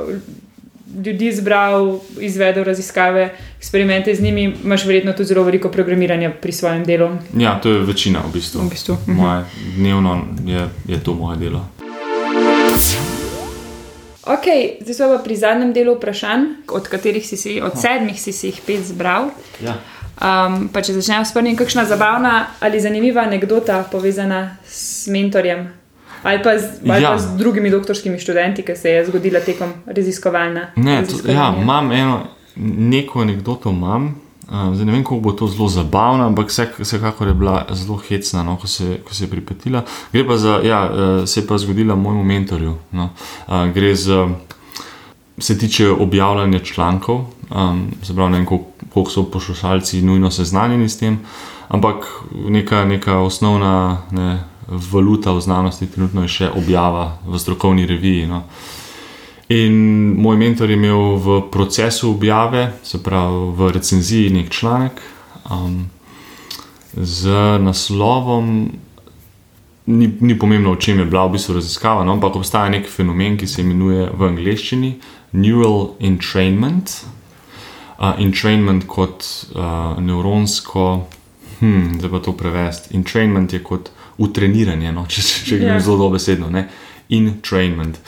ljudi 0.97 1.31
zbral, 1.31 1.91
izvedel 2.19 2.63
raziskave, 2.63 3.27
eksperimente 3.57 4.15
z 4.15 4.21
njimi, 4.21 4.55
imaš 4.63 4.85
verjetno 4.85 5.13
tudi 5.13 5.25
zelo 5.25 5.43
veliko 5.43 5.69
programiranja 5.69 6.31
pri 6.31 6.51
svojem 6.51 6.83
delu. 6.83 7.09
ja, 7.37 7.59
to 7.61 7.69
je 7.69 7.79
večina 7.81 8.19
v 8.21 8.33
bistvu. 8.33 8.61
V 8.61 8.69
bistvu. 8.69 8.97
mhm. 8.97 9.13
Moje 9.13 9.43
dnevno 9.77 10.15
je, 10.45 10.65
je 10.87 11.03
to 11.03 11.13
moje 11.13 11.37
delo. 11.37 11.67
Ok, 14.23 14.45
zdaj 14.81 14.93
smo 14.95 15.07
pa 15.07 15.17
pri 15.19 15.35
zadnjem 15.35 15.73
delu 15.73 15.95
vprašanj, 15.95 16.43
od 16.69 16.87
katerih 16.87 17.27
si, 17.27 17.37
si 17.37 17.61
od 17.61 17.71
sedmih 17.75 18.15
si, 18.15 18.31
si 18.31 18.47
jih 18.47 18.61
pet 18.65 18.79
zbral. 18.81 19.29
Ja. 19.59 19.75
Um, 20.21 20.69
pa 20.73 20.81
če 20.81 20.93
začnemo 20.93 21.25
s 21.25 21.33
prvim, 21.33 21.55
kakšna 21.57 21.85
zabavna 21.85 22.45
ali 22.59 22.79
zanimiva 22.81 23.21
anekdota 23.21 23.83
povezana 23.91 24.57
s 24.65 25.07
mentorjem 25.07 25.67
ali 26.23 26.43
pa 26.43 26.57
z, 26.57 26.79
ali 26.89 27.03
Ja. 27.03 27.09
pa 27.11 27.17
z 27.17 27.37
drugimi 27.37 27.69
doktorskimi 27.69 28.19
študenti, 28.19 28.63
ki 28.63 28.75
se 28.75 28.89
je 28.89 29.05
zgodila 29.05 29.39
tekom 29.39 29.73
raziskovalna. 29.85 30.67
Ne, 30.75 31.03
to, 31.03 31.31
ja, 31.31 31.55
imam 31.61 31.91
eno, 31.91 32.21
neko 32.55 33.21
anegdoto, 33.21 33.69
imam. 33.69 34.15
Uh, 34.47 34.71
zdaj 34.75 34.85
ne 34.85 34.91
vem, 34.91 35.03
kako 35.03 35.19
bo 35.19 35.31
to 35.31 35.47
zelo 35.47 35.67
zabavno, 35.69 36.27
ampak 36.27 36.47
vsek- 36.47 36.79
vsekakor 36.79 37.27
je 37.27 37.33
bila 37.33 37.65
zelo 37.71 37.97
hecna, 37.97 38.43
no, 38.43 38.57
ko, 38.57 38.67
se, 38.67 38.97
ko 39.03 39.13
se 39.13 39.23
je 39.23 39.29
pripetila. 39.29 39.83
Gre 40.13 40.27
pa 40.27 40.37
za, 40.37 40.59
ja, 40.63 40.89
uh, 40.91 41.27
se 41.27 41.39
je 41.39 41.47
pa 41.47 41.57
zgodila 41.57 41.95
mojemu 41.95 42.23
mentorju. 42.23 42.77
No. 42.91 43.09
Uh, 43.47 43.67
gre 43.73 43.95
za, 43.95 44.29
se 45.37 45.57
tiče 45.57 45.89
objavljanja 45.91 46.59
člankov, 46.59 47.25
um, 47.55 47.87
se 48.03 48.15
pravi, 48.15 48.31
ne 48.31 48.37
vem, 48.37 48.45
koliko, 48.45 48.65
koliko 48.93 49.11
so 49.11 49.23
poslušalci 49.23 50.01
nujno 50.01 50.31
seznanjeni 50.31 50.89
s 50.89 50.97
tem, 50.97 51.19
ampak 51.67 52.05
neka, 52.47 52.85
neka 52.85 53.19
osnovna 53.19 54.01
ne, 54.11 54.43
valuta 54.67 55.31
v 55.31 55.41
znanosti 55.41 55.87
trenutno 55.87 56.21
je 56.21 56.27
še 56.27 56.49
objava 56.55 57.17
v 57.25 57.39
strokovni 57.39 57.85
reviji. 57.85 58.27
No. 58.27 58.43
In 59.49 59.73
moj 60.21 60.37
mentor 60.37 60.69
je 60.69 60.77
imel 60.77 61.17
v 61.19 61.41
procesu 61.51 62.13
objave, 62.13 62.71
se 62.83 63.01
pravi 63.03 63.51
v 63.57 63.71
recenziji, 63.73 64.29
nek 64.29 64.49
članek 64.49 65.01
um, 65.51 65.89
z 66.93 67.29
naslovom. 67.59 68.71
Ni, 69.85 70.07
ni 70.21 70.37
pomembno, 70.39 70.71
o 70.71 70.79
čem 70.79 70.99
je 70.99 71.05
bila 71.05 71.25
v 71.27 71.35
bistvu 71.35 71.57
raziskava, 71.57 72.05
no, 72.07 72.13
ampak 72.15 72.37
obstaja 72.39 72.71
nek 72.71 72.87
fenomen, 72.87 73.35
ki 73.35 73.47
se 73.47 73.61
imenuje 73.61 74.07
v 74.15 74.29
angleščini 74.29 74.93
neural 75.33 75.95
entrainment. 75.99 77.03
Uh, 77.99 78.13
entrainment 78.19 78.85
kot 78.89 79.23
uh, 79.55 79.99
nevronsko, 80.01 81.07
hm, 81.59 81.99
zdaj 81.99 82.09
pa 82.11 82.19
to 82.19 82.33
prevesti. 82.37 82.95
Entrainment 82.97 83.53
je 83.53 83.61
kot 83.63 83.89
utreniranje, 84.17 84.91
no, 84.91 85.05
če, 85.11 85.21
če, 85.21 85.45
če 85.45 85.59
grem 85.61 85.77
Ja. 85.77 85.81
zelo 85.81 85.97
dobesedno. 86.07 86.49
Ne? 86.49 86.67
Entrainment. 87.09 87.99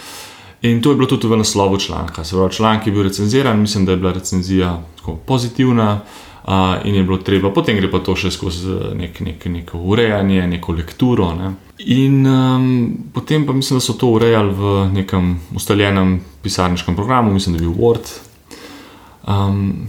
In 0.65 0.81
to 0.81 0.91
je 0.91 0.97
bilo 0.97 1.07
tudi 1.07 1.27
v 1.29 1.37
naslovu 1.37 1.77
članka. 1.77 2.23
Se 2.23 2.35
pravi, 2.35 2.53
članek 2.53 2.87
je 2.87 2.93
bil 2.93 3.03
recenziran, 3.03 3.59
mislim, 3.61 3.85
da 3.85 3.91
je 3.93 3.97
bila 4.01 4.13
recenzija 4.13 4.81
pozitivna. 5.27 5.93
Uh, 5.93 6.24
in 6.83 6.95
je 6.95 7.03
bilo 7.03 7.17
treba, 7.17 7.49
potem 7.49 7.77
gre 7.77 7.89
pa 7.89 7.99
to 8.05 8.13
še 8.15 8.29
skozi 8.31 8.69
nek, 8.93 9.17
nek, 9.25 9.45
neko 9.49 9.79
urejanje, 9.81 10.43
neko 10.47 10.75
lekturo. 10.77 11.31
Ne. 11.33 11.55
In 11.89 12.19
um, 12.29 12.67
potem 13.13 13.47
pa 13.47 13.53
mislim, 13.53 13.79
da 13.79 13.85
so 13.85 13.95
to 13.97 14.11
urejali 14.13 14.53
v 14.53 14.75
nekem 14.93 15.31
ustaljenem 15.57 16.19
pisarniškem 16.45 16.95
programu, 16.95 17.33
mislim, 17.33 17.57
da 17.57 17.63
je 17.63 17.69
bil 17.69 17.79
Word. 17.79 18.11
Um, 19.25 19.87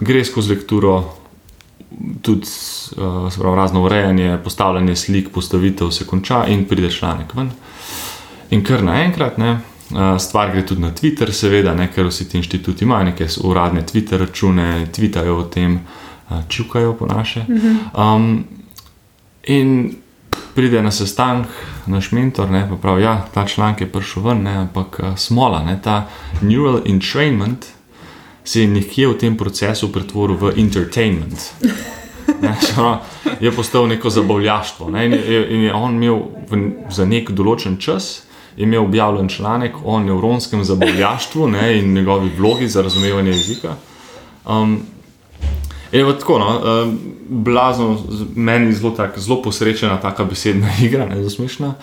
gre 0.00 0.24
skozi 0.24 0.54
lekturo, 0.54 0.96
tudi 2.24 2.48
uh, 2.96 3.28
pravi, 3.28 3.56
razno 3.60 3.84
urejanje, 3.84 4.38
postavljanje 4.44 4.96
slik, 4.96 5.28
postavitev 5.36 5.92
se 5.92 6.08
konča 6.08 6.46
in 6.48 6.64
pride 6.64 6.88
članek 6.90 7.36
ven. 7.36 7.52
In 8.56 8.64
kar 8.64 8.80
naenkrat, 8.82 9.36
ne, 9.38 9.52
uh, 9.52 9.73
stvar 10.18 10.50
gre 10.52 10.66
tudi 10.66 10.80
na 10.80 10.90
Twitter, 10.90 11.32
seveda, 11.32 11.74
ne, 11.74 11.88
ker 11.92 12.06
vsi 12.08 12.28
ti 12.28 12.38
inštituti 12.38 12.84
imajo 12.84 13.10
neke 13.10 13.26
uradne 13.44 13.84
Twitter 13.86 14.20
račune, 14.20 14.86
tvitajo 14.92 15.36
o 15.38 15.44
tem, 15.44 15.74
uh, 15.76 16.40
čukajo 16.48 16.94
po 16.96 17.06
naše. 17.06 17.44
Um, 17.92 18.44
in 19.44 19.94
pride 20.54 20.82
na 20.82 20.90
sestanek 20.90 21.46
naš 21.86 22.12
mentor, 22.12 22.50
ne, 22.50 22.66
pa 22.70 22.76
pravi, 22.76 23.02
ja, 23.02 23.26
ta 23.34 23.46
članek 23.46 23.80
je 23.80 23.92
prišel 23.92 24.22
ven, 24.22 24.42
ne, 24.42 24.56
ampak 24.56 25.00
uh, 25.02 25.16
smola, 25.16 25.62
ne, 25.64 25.78
ta 25.82 26.06
neural 26.40 26.80
entrainment 26.86 27.66
se 28.44 28.60
je 28.60 28.68
nekje 28.68 29.08
v 29.08 29.18
tem 29.18 29.36
procesu 29.36 29.92
pretvoril 29.92 30.36
v 30.36 30.52
entertainment. 30.60 31.52
Ne, 32.40 32.56
je 33.44 33.52
postal 33.52 33.88
neko 33.88 34.10
zabavljaštvo. 34.10 34.90
Ne, 34.90 35.06
in, 35.06 35.12
je, 35.12 35.46
in 35.54 35.60
je 35.64 35.74
on 35.74 35.96
imel 35.96 36.20
v, 36.50 36.60
za 36.92 37.04
nek 37.08 37.30
določen 37.32 37.78
čas 37.80 38.24
imel 38.56 38.84
objavljen 38.84 39.28
članek 39.28 39.74
o 39.84 40.00
nevronskem 40.00 40.64
zabavljaštvu 40.64 41.48
ne, 41.48 41.78
in 41.78 41.92
njegovi 41.92 42.30
vlogi 42.38 42.68
za 42.68 42.82
razumevanje 42.82 43.30
jezika. 43.30 43.76
Um, 44.48 44.80
Je 45.94 46.04
pa 46.04 46.12
tako, 46.18 46.38
no, 46.38 46.46
uh, 46.58 46.92
blazno, 47.28 47.98
meni 48.34 48.72
zelo, 48.72 48.90
tak, 48.90 49.18
zelo 49.18 49.42
posrečena 49.42 50.00
taka 50.00 50.24
besedna 50.24 50.68
igra, 50.86 51.06
ne 51.06 51.16
zelo 51.16 51.30
smešna. 51.30 51.74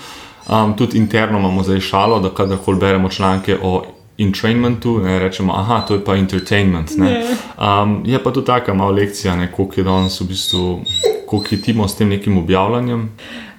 Um, 0.49 0.77
tudi 0.77 0.97
interno 0.97 1.39
imamo 1.39 1.63
zdaj 1.63 1.79
šalo, 1.79 2.19
da 2.19 2.29
kadarkoli 2.29 2.79
beremo 2.79 3.10
članke 3.10 3.57
o 3.63 3.84
entrainmentu, 4.17 4.99
ne 4.99 5.19
rečemo, 5.19 5.53
aha, 5.53 5.81
to 5.88 5.93
je 5.93 6.03
pa 6.05 6.15
entertainment. 6.15 6.91
Ne. 6.97 7.23
Um, 7.57 8.01
je 8.05 8.23
pa 8.23 8.31
tudi 8.31 8.45
taka 8.45 8.73
malo 8.73 8.91
lekcija, 8.91 9.36
ne, 9.36 9.51
koliko 9.51 9.79
je 9.79 9.84
danes 9.84 10.21
v 10.21 10.27
bistvu, 10.27 10.81
koliko 11.27 11.49
hitimo 11.49 11.88
s 11.88 11.95
tem 11.95 12.10
nekim 12.10 12.38
objavljanjem. 12.38 13.10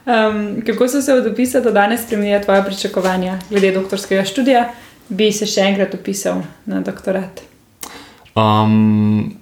Um, 0.07 0.62
kako 0.67 0.88
so 0.88 1.03
se 1.03 1.15
od 1.15 1.27
opisa 1.27 1.61
do 1.61 1.71
danes 1.71 2.03
spremenila 2.07 2.41
tvoja 2.43 2.62
pričakovanja 2.62 3.38
glede 3.51 3.73
doktorskega 3.73 4.25
študija? 4.25 4.69
Bi 5.09 5.33
se 5.33 5.47
še 5.47 5.61
enkrat 5.61 5.95
upisal 5.95 6.43
na 6.67 6.81
doktorat? 6.81 7.43
Um, 8.35 9.35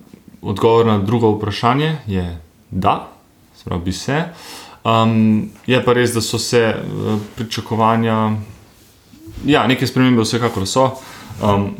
odgovor 0.43 0.87
na 0.87 0.99
drugo 0.99 1.31
vprašanje 1.37 1.97
je 2.07 2.25
da, 2.71 3.09
spravi 3.57 3.85
bi 3.85 3.93
se. 3.93 4.25
Um, 4.85 5.51
je 5.67 5.85
pa 5.85 5.93
res, 5.93 6.13
da 6.15 6.21
so 6.21 6.39
se 6.39 6.61
eh, 6.61 7.19
pričakovanja, 7.37 8.33
ja, 9.47 9.67
neke 9.67 9.87
spremembe 9.87 10.25
vsekakor 10.25 10.67
so. 10.67 10.91
Um, 11.43 11.71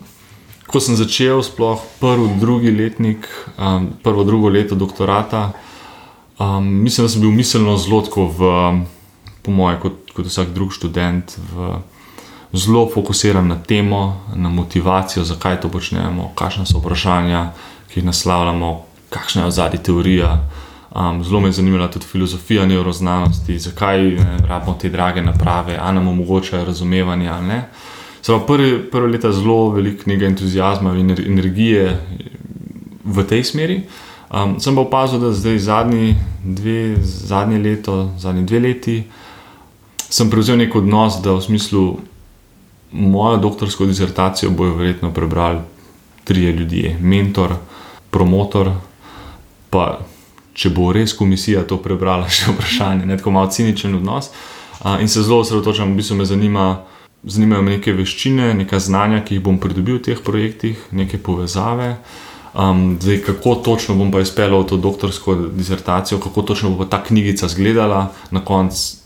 ko 0.71 0.81
sem 0.81 0.97
začel, 0.97 1.43
sploh 1.43 1.83
prvi, 2.01 2.29
drugi 2.41 2.71
letnik, 2.71 3.27
um, 3.59 3.91
prvo, 4.03 4.25
drugo 4.25 4.49
leto 4.49 4.75
doktorata, 4.75 5.51
um, 6.41 6.67
mislim, 6.83 7.05
da 7.05 7.09
sem 7.09 7.21
bil 7.21 7.31
miselno 7.31 7.77
zelo 7.77 8.01
tako 8.03 8.27
v, 8.27 8.51
po 9.43 9.51
moje, 9.51 9.79
kot, 9.81 10.13
kot 10.17 10.27
vsak 10.27 10.55
drug 10.57 10.73
študent, 10.73 11.37
v, 11.53 11.75
zelo 12.53 12.89
fokusiran 12.95 13.47
na 13.49 13.59
temo, 13.63 14.25
na 14.35 14.49
motivacijo, 14.49 15.25
zakaj 15.25 15.61
to 15.61 15.69
počnemo, 15.69 16.33
kakšne 16.35 16.67
so 16.67 16.81
vprašanja, 16.81 17.51
ki 17.93 18.01
jih 18.01 18.09
naslavljamo, 18.09 18.73
kakšna 19.11 19.45
je 19.45 19.51
zadnja 19.51 19.83
teorija. 19.83 20.33
Um, 20.91 21.23
zelo 21.25 21.41
me 21.41 21.49
je 21.49 21.53
zanimala 21.53 21.87
tudi 21.91 22.07
filozofija 22.07 22.67
neuroznanosti, 22.67 23.59
zakaj 23.59 24.03
ne, 24.03 24.39
rabimo 24.49 24.75
te 24.81 24.89
drage 24.89 25.23
naprave, 25.23 25.79
ali 25.81 25.95
nam 25.95 26.09
omogočajo 26.09 26.65
razumevanje 26.65 27.29
ali 27.29 27.47
ne. 27.47 27.63
Pravi, 28.27 28.47
prvi, 28.47 28.91
prvi 28.91 29.13
leta 29.13 29.33
zelo 29.33 29.71
veliko 29.71 30.03
nekega 30.07 30.27
entuzijazma 30.27 30.95
in 30.95 31.11
ener- 31.11 31.27
energije 31.27 32.01
v 33.05 33.25
tej 33.27 33.45
smeri. 33.45 33.83
Um, 34.31 34.61
sem 34.63 34.75
pa 34.75 34.81
opazil, 34.81 35.19
da 35.19 35.33
zdaj 35.35 35.59
zadnji 35.59 36.15
dve, 36.45 36.97
zadnje 37.03 37.59
leto, 37.59 38.13
zadnji 38.19 38.45
dve 38.47 38.61
leti, 38.61 39.03
sem 40.11 40.31
prevzel 40.31 40.61
nek 40.61 40.75
odnos, 40.79 41.19
da 41.23 41.35
v 41.35 41.43
smislu 41.43 41.83
mojo 42.93 43.37
doktorsko 43.43 43.87
disertacijo 43.87 44.51
bojo 44.51 44.75
verjetno 44.75 45.11
prebrali 45.15 45.59
trije 46.25 46.53
ljudje, 46.53 46.97
mentor, 47.01 47.57
promotor, 48.11 48.71
pa 49.71 49.99
če 50.55 50.71
bo 50.71 50.93
res 50.93 51.15
komisija 51.17 51.65
to 51.67 51.81
prebrala, 51.83 52.29
še 52.37 52.55
vprašanje, 52.55 53.07
ne 53.11 53.19
tako 53.19 53.35
malo 53.35 53.51
ciničen 53.51 53.99
odnos. 53.99 54.31
A, 54.81 55.01
in 55.03 55.09
se 55.09 55.23
zelo 55.27 55.43
osredotočam, 55.43 55.91
v 55.91 56.01
bistvu 56.01 56.21
me 56.23 56.25
zanima, 56.25 56.67
zanimajo 57.25 57.67
me 57.67 57.79
neke 57.79 57.93
veščine, 57.99 58.53
neka 58.63 58.79
znanja, 58.79 59.25
ki 59.27 59.37
jih 59.37 59.45
bom 59.45 59.59
pridobil 59.59 59.99
v 59.99 60.07
teh 60.07 60.23
projektih, 60.23 60.87
neke 60.95 61.19
povezave. 61.19 61.97
Um, 62.55 62.99
zdaj, 63.01 63.21
kako 63.27 63.55
točno 63.55 63.95
bom 63.95 64.11
pa 64.11 64.21
izpeljal 64.21 64.65
to 64.67 64.77
doktorsko 64.77 65.35
disertacijo, 65.35 66.19
kako 66.19 66.43
točno 66.43 66.71
bo 66.71 66.85
ta 66.85 67.03
knjigica 67.05 67.47
izgledala 67.47 68.13
na 68.31 68.45
koncu, 68.45 68.97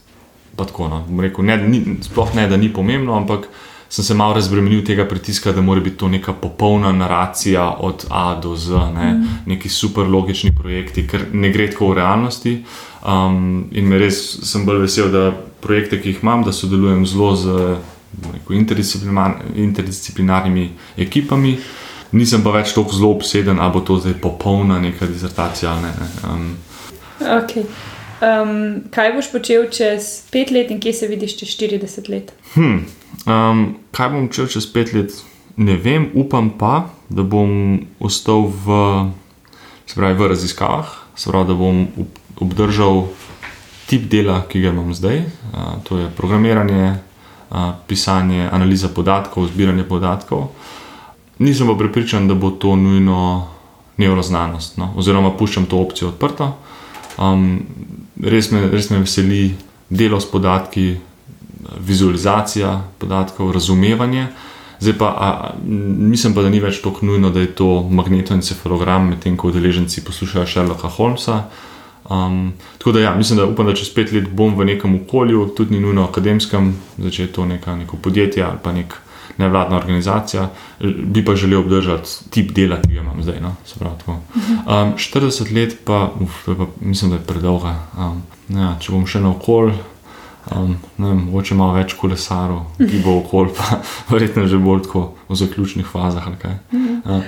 pa 0.57 0.65
tako. 0.65 0.89
No, 0.89 1.05
rekel, 1.21 1.45
ne, 1.45 1.57
ni, 1.57 1.85
sploh 2.03 2.35
ne, 2.35 2.49
da 2.49 2.57
ni 2.57 2.73
pomembno, 2.73 3.17
ampak 3.17 3.49
sem 3.89 4.05
se 4.05 4.15
malo 4.15 4.35
razbremenil 4.35 4.85
tega 4.85 5.05
pritiska, 5.05 5.53
da 5.53 5.61
mora 5.61 5.81
biti 5.81 5.97
to 5.97 6.09
neka 6.09 6.33
popolna 6.33 6.93
naracija 6.93 7.77
od 7.81 8.07
A 8.11 8.41
do 8.41 8.57
Z, 8.57 8.71
ne? 8.95 9.13
mm. 9.13 9.39
neki 9.47 9.69
super 9.69 10.09
logični 10.09 10.51
projekti, 10.57 11.07
ker 11.07 11.27
ne 11.33 11.51
gre 11.53 11.71
tako 11.71 11.93
v 11.93 11.95
realnosti. 11.95 12.65
Um, 13.07 13.69
in 13.71 13.89
me 13.89 13.99
res 13.99 14.19
sem 14.43 14.65
bolj 14.67 14.87
vesel, 14.87 15.13
da 15.13 15.31
projekte, 15.61 16.01
ki 16.01 16.15
jih 16.15 16.23
imam, 16.25 16.43
da 16.45 16.53
sodelujem 16.53 17.07
zelo 17.07 17.37
z 17.37 17.77
rekel, 18.33 18.57
interdisciplinar, 18.57 19.37
interdisciplinarnimi 19.55 20.71
ekipami. 20.97 21.59
Nisem 22.15 22.45
pa 22.45 22.53
več 22.55 22.71
tako 22.77 22.95
zelo 22.95 23.11
obseden, 23.17 23.59
ali 23.59 23.75
bo 23.75 23.83
to 23.83 23.97
zdaj 23.99 24.15
popolna 24.23 24.79
neka 24.79 25.09
disertacija. 25.11 25.75
Ne, 25.83 25.91
ne. 25.99 26.09
Um, 26.31 26.45
okay. 27.41 27.65
um, 28.23 28.53
kaj 28.95 29.15
boš 29.17 29.31
počel 29.33 29.67
čez 29.75 30.11
pet 30.31 30.53
let 30.55 30.71
in 30.71 30.79
kje 30.83 30.93
se 30.95 31.09
vidiš 31.11 31.39
čez 31.41 31.57
40 31.59 32.11
let? 32.13 32.31
Hmm. 32.55 32.85
Um, 33.27 33.65
kaj 33.95 34.13
bom 34.15 34.29
počel 34.31 34.51
čez 34.53 34.69
pet 34.71 34.95
let? 34.95 35.17
Ne 35.57 35.75
vem, 35.79 36.09
upam 36.19 36.53
pa, 36.59 36.91
da 37.11 37.23
bom 37.23 37.81
ostal 38.03 38.47
v, 38.51 38.79
pravi, 39.95 40.19
v 40.19 40.31
raziskavah, 40.35 40.95
pravi, 41.19 41.49
da 41.51 41.59
bom 41.59 41.83
obdržal 42.43 43.09
tip 43.91 44.07
dela, 44.11 44.41
ki 44.51 44.63
ga 44.63 44.71
imam 44.75 44.95
zdaj, 44.95 45.23
uh, 45.51 45.83
to 45.87 45.99
je 45.99 46.13
programiranje, 46.15 46.95
uh, 47.51 47.75
pisanje, 47.91 48.47
analiza 48.51 48.91
podatkov, 48.95 49.51
zbiranje 49.51 49.87
podatkov. 49.87 50.51
Nisem 51.39 51.67
pa 51.67 51.75
prepričan, 51.75 52.29
da 52.29 52.35
bo 52.35 52.51
to 52.51 52.77
nujno 52.77 53.49
neuroznanost, 53.97 54.77
no? 54.77 54.93
oziroma 54.97 55.33
puščam 55.37 55.67
to 55.67 55.79
opcijo 55.79 56.09
odprto. 56.09 56.53
Um, 57.19 57.61
res, 58.23 58.51
me, 58.51 58.67
res 58.71 58.91
me 58.91 59.03
veseli 59.03 59.55
delo 59.91 60.21
s 60.21 60.31
podatki, 60.31 60.95
vizualizacija 61.79 62.75
podatkov, 62.99 63.53
razumevanje. 63.53 64.27
Zdaj 64.81 64.99
pa 64.99 65.07
a, 65.07 65.55
mislim, 65.65 66.35
pa, 66.35 66.43
da 66.43 66.51
ni 66.51 66.61
več 66.61 66.83
tako 66.83 67.07
nujno, 67.07 67.31
da 67.31 67.41
je 67.41 67.55
to 67.57 67.69
magnetoencefalogram, 67.91 69.09
medtem 69.15 69.37
ko 69.37 69.49
udeleženci 69.49 70.05
poslušajo 70.05 70.47
Sherlocka 70.47 70.91
Holmesa. 70.97 71.45
Um, 72.11 72.53
tako 72.79 72.93
da, 72.93 73.01
ja, 73.01 73.15
mislim, 73.15 73.39
da 73.39 73.47
upam, 73.47 73.67
da 73.67 73.75
čez 73.75 73.89
pet 73.95 74.13
let 74.13 74.29
bom 74.29 74.59
v 74.59 74.67
nekem 74.75 74.99
okolju, 74.99 75.47
tudi 75.57 75.79
ni 75.79 75.81
nujno 75.81 76.05
akademskem, 76.05 76.75
začeti 76.99 77.33
to 77.33 77.47
neka, 77.49 77.77
neko 77.77 77.97
podjetje 77.97 78.43
ali 78.45 78.59
pa 78.63 78.73
nek 78.73 78.99
nevladna 79.39 79.77
organizacija, 79.77 80.49
bi 80.81 81.25
pa 81.25 81.37
želel 81.37 81.61
obdržati 81.61 82.31
tip 82.31 82.53
dela, 82.53 82.81
ki 82.83 82.95
ga 82.95 83.01
imam 83.01 83.23
zdaj. 83.23 83.41
No? 83.41 83.57
Um, 84.67 84.95
40 84.97 85.55
let 85.55 85.77
pa, 85.85 86.11
uf, 86.21 86.45
pa 86.47 86.67
mislim, 86.81 87.11
da 87.11 87.17
je 87.17 87.27
predolga. 87.27 87.75
Um, 87.99 88.23
ja, 88.49 88.75
če 88.81 88.93
bom 88.93 89.07
še 89.07 89.21
na 89.25 89.31
okolju, 89.31 89.75
um, 90.55 90.77
mogoče 90.99 91.57
malo 91.59 91.79
več 91.79 91.97
kolesarov, 91.99 92.67
ki 92.79 93.03
bo 93.05 93.19
okolje, 93.23 93.57
pa 93.59 93.81
verjetno 94.13 94.47
že 94.47 94.61
bolj 94.61 94.87
tako 94.89 95.09
v 95.29 95.41
zaključnih 95.41 95.89
fazah. 95.91 96.31
Uh, 96.31 97.25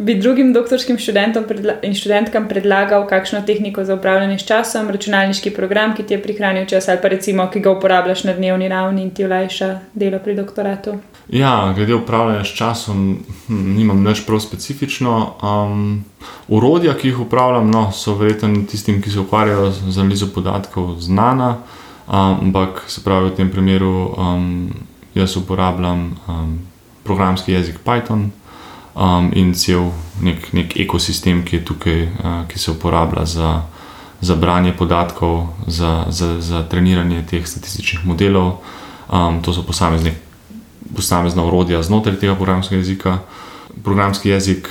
bi 0.00 0.14
drugim 0.14 0.52
doktorskim 0.52 0.98
študentom 0.98 1.44
in 1.82 1.94
študentkam 1.94 2.48
predlagal 2.48 3.06
kakšno 3.08 3.42
tehniko 3.46 3.84
za 3.84 3.94
upravljanje 3.94 4.38
s 4.38 4.46
časom, 4.46 4.88
računalniški 4.88 5.50
program, 5.50 5.94
ki 5.96 6.02
ti 6.02 6.14
je 6.14 6.22
prihranil 6.22 6.66
čas, 6.66 6.88
ali 6.88 6.98
pa 7.02 7.08
recimo, 7.08 7.50
ki 7.52 7.60
ga 7.60 7.70
uporabljaš 7.70 8.24
na 8.24 8.32
dnevni 8.32 8.68
ravni 8.68 9.02
in 9.02 9.10
ti 9.10 9.24
olajša 9.24 9.78
delo 9.92 10.18
pri 10.18 10.34
doktoratu? 10.34 10.96
Ja, 11.32 11.72
glede 11.76 11.94
upravljanja 11.94 12.44
s 12.44 12.54
časom, 12.56 13.18
hm, 13.46 13.74
nimam 13.76 14.02
nič 14.02 14.24
prav 14.26 14.40
specifično. 14.40 15.32
Um, 15.42 16.04
urodja, 16.48 16.96
ki 16.98 17.08
jih 17.08 17.20
upravljam, 17.20 17.70
no, 17.70 17.92
so 17.92 18.16
verjetno 18.18 18.64
tistim, 18.70 18.98
ki 19.02 19.10
se 19.10 19.20
ukvarjajo 19.20 19.70
z 19.70 19.98
analizo 19.98 20.26
podatkov, 20.34 20.96
znana, 21.00 21.56
um, 22.08 22.16
ampak 22.16 22.82
se 22.88 23.04
pravi 23.04 23.30
v 23.30 23.36
tem 23.36 23.50
primeru 23.50 24.10
um, 24.18 24.72
jaz 25.14 25.36
uporabljam 25.36 26.16
um, 26.28 26.58
programski 27.04 27.52
jezik 27.52 27.78
Python 27.84 28.30
um, 28.94 29.30
in 29.32 29.54
cel 29.54 29.92
nek, 30.22 30.52
nek 30.52 30.74
ekosistem, 30.80 31.44
ki 31.44 31.56
je 31.56 31.64
tukaj, 31.64 32.02
uh, 32.02 32.40
ki 32.48 32.58
se 32.58 32.70
uporablja 32.70 33.24
za, 33.24 33.52
za 34.20 34.34
branje 34.34 34.72
podatkov, 34.72 35.46
za, 35.66 36.04
za, 36.08 36.40
za 36.40 36.62
treniranje 36.62 37.22
teh 37.30 37.46
statističnih 37.46 38.06
modelov. 38.06 38.58
Um, 39.10 39.42
to 39.42 39.54
so 39.54 39.62
posamezne, 39.62 40.14
posamezna 40.96 41.44
urodja 41.44 41.82
znotraj 41.82 42.18
tega 42.20 42.34
programskega 42.34 42.80
jezika. 42.80 43.18
Programski 43.84 44.28
jezik 44.28 44.68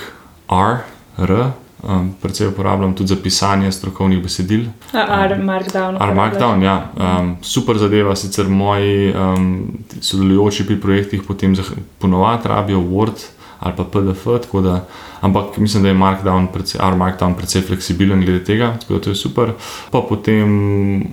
R, 0.49 0.78
R. 1.17 1.51
Um, 1.84 2.13
predvsej 2.22 2.47
uporabljam 2.47 2.93
tudi 2.95 3.07
za 3.07 3.15
pisanje 3.24 3.72
strokovnih 3.72 4.24
besedil. 4.24 4.65
R, 4.93 5.43
Markdown. 5.43 5.95
R, 6.01 6.15
Markdown, 6.15 6.63
ja. 6.63 6.91
Um, 6.95 7.38
super 7.41 7.78
zadeva, 7.78 8.15
sicer 8.15 8.49
moji 8.49 9.13
um, 9.13 9.67
sodelujoči 10.01 10.65
pri 10.67 10.76
projektih 10.82 11.24
potem 11.28 11.55
ponovadi 11.99 12.47
rabijo 12.47 12.80
Word, 12.80 13.24
ali 13.59 13.74
pa 13.78 13.84
PDF. 13.84 14.28
Da, 14.63 14.86
ampak 15.22 15.57
mislim, 15.57 15.84
da 15.84 15.89
je 15.89 15.95
Markdown, 15.95 16.47
predvsej, 16.51 16.82
Markdown 16.97 17.36
precej 17.36 17.61
fleksibilen 17.61 18.26
glede 18.26 18.43
tega, 18.43 18.76
tako 18.82 18.93
da 18.93 18.99
to 18.99 19.09
je 19.09 19.15
super. 19.15 19.53
Pa 19.91 20.01
potem, 20.01 21.03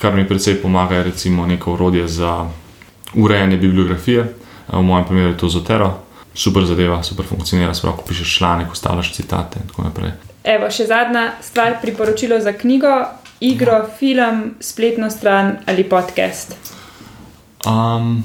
kar 0.00 0.16
mi 0.16 0.28
precej 0.28 0.62
pomaga, 0.62 0.94
je 0.94 1.02
recimo 1.12 1.46
neko 1.46 1.72
urodje 1.72 2.08
za 2.08 2.46
urejanje 3.14 3.56
bibliografije, 3.56 4.26
v 4.72 4.82
mojem 4.82 5.06
primeru 5.06 5.28
je 5.28 5.38
to 5.38 5.48
Zotero. 5.48 5.92
Super 6.34 6.64
zadeva, 6.64 7.02
super 7.02 7.26
funkcionira, 7.26 7.74
sploh 7.74 7.96
ko 7.96 8.04
pišeš 8.06 8.36
članek, 8.38 8.72
ustaviš 8.72 9.12
citate 9.12 9.58
in 9.62 9.68
tako 9.68 9.82
naprej. 9.88 10.12
Evo, 10.44 10.68
še 10.70 10.86
zadnja 10.86 11.32
stvar, 11.42 11.80
priporočilo 11.82 12.38
za 12.40 12.52
knjigo, 12.52 12.92
igro, 13.40 13.80
ja. 13.82 13.88
film, 13.98 14.54
spletno 14.60 15.10
stran 15.10 15.56
ali 15.66 15.84
podcast. 15.84 16.54
Um, 17.66 18.22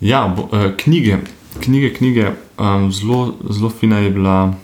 ja, 0.00 0.26
bo, 0.28 0.50
uh, 0.52 0.74
knjige 0.76 1.22
knjige, 1.60 1.94
knjige. 1.94 2.30
Um, 2.58 2.92
zelo, 2.92 3.34
zelo 3.50 3.70
fina 3.70 3.98
je 3.98 4.10
bila, 4.10 4.54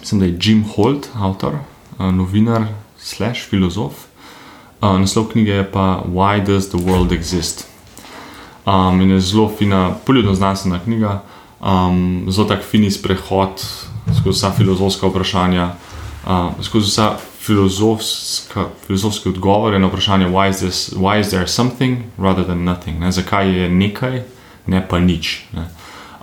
mislim, 0.00 0.20
da 0.20 0.26
je 0.26 0.38
Jim 0.42 0.64
Holt, 0.74 1.08
avtor, 1.14 1.54
uh, 1.98 2.14
novinar, 2.14 2.66
slash 2.98 3.48
filozof. 3.48 3.92
Uh, 4.80 5.00
naslov 5.00 5.28
knjige 5.28 5.50
je 5.50 5.72
pa 5.72 6.02
Why 6.06 6.44
Does 6.46 6.68
the 6.68 6.78
World 6.78 7.12
Exist? 7.12 7.67
Um, 8.68 9.00
in 9.00 9.10
je 9.10 9.20
zelo 9.20 9.48
fina, 9.58 9.94
poljudno 10.06 10.34
znanstvena 10.34 10.78
knjiga, 10.84 11.22
um, 11.60 12.26
zelo 12.28 12.48
tak 12.48 12.62
fini 12.62 12.90
sprehod 12.90 13.64
skozi 14.20 14.36
vsa 14.36 14.50
filozofska 14.50 15.06
vprašanja, 15.06 15.70
uh, 16.26 16.50
skozi 16.60 16.90
vsa 16.90 17.16
filozofske 18.86 19.28
odgovore 19.28 19.78
na 19.78 19.86
vprašanje, 19.86 20.26
why 20.26 20.50
is, 20.50 20.58
this, 20.58 20.92
why 20.96 21.20
is 21.20 21.30
there 21.30 21.46
something 21.46 21.98
rather 22.18 22.44
than 22.44 22.64
nothing? 22.64 23.00
Ne? 23.00 23.12
Zakaj 23.12 23.48
je 23.62 23.68
nekaj, 23.70 24.22
ne 24.66 24.88
pa 24.88 24.98
nič? 24.98 25.46
Ne? 25.52 25.68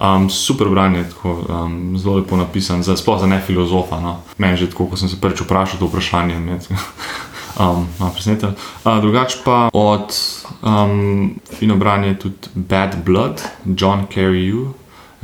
Um, 0.02 0.30
super 0.30 0.70
branje, 0.70 1.04
tako, 1.04 1.46
um, 1.50 1.98
zelo 1.98 2.16
lepo 2.16 2.38
napisan, 2.38 2.84
za, 2.84 2.98
sploh 2.98 3.20
za 3.20 3.28
ne 3.28 3.42
filozofa. 3.42 4.00
No. 4.00 4.20
Meni 4.38 4.58
že 4.58 4.70
tako, 4.70 4.86
ko 4.86 4.98
sem 4.98 5.10
se 5.10 5.22
prvič 5.22 5.42
vprašal 5.42 5.80
to 5.80 5.88
vprašanje. 5.88 6.60
um, 7.60 7.88
no, 8.00 8.12
uh, 8.12 9.02
drugač 9.02 9.36
pa 9.46 9.70
od 9.74 10.14
um, 10.62 11.36
fino 11.60 11.76
branje 11.76 12.08
je 12.08 12.20
tudi 12.20 12.36
Bad 12.56 12.98
Blood, 13.06 13.42
John 13.66 14.08
Carey. 14.14 14.66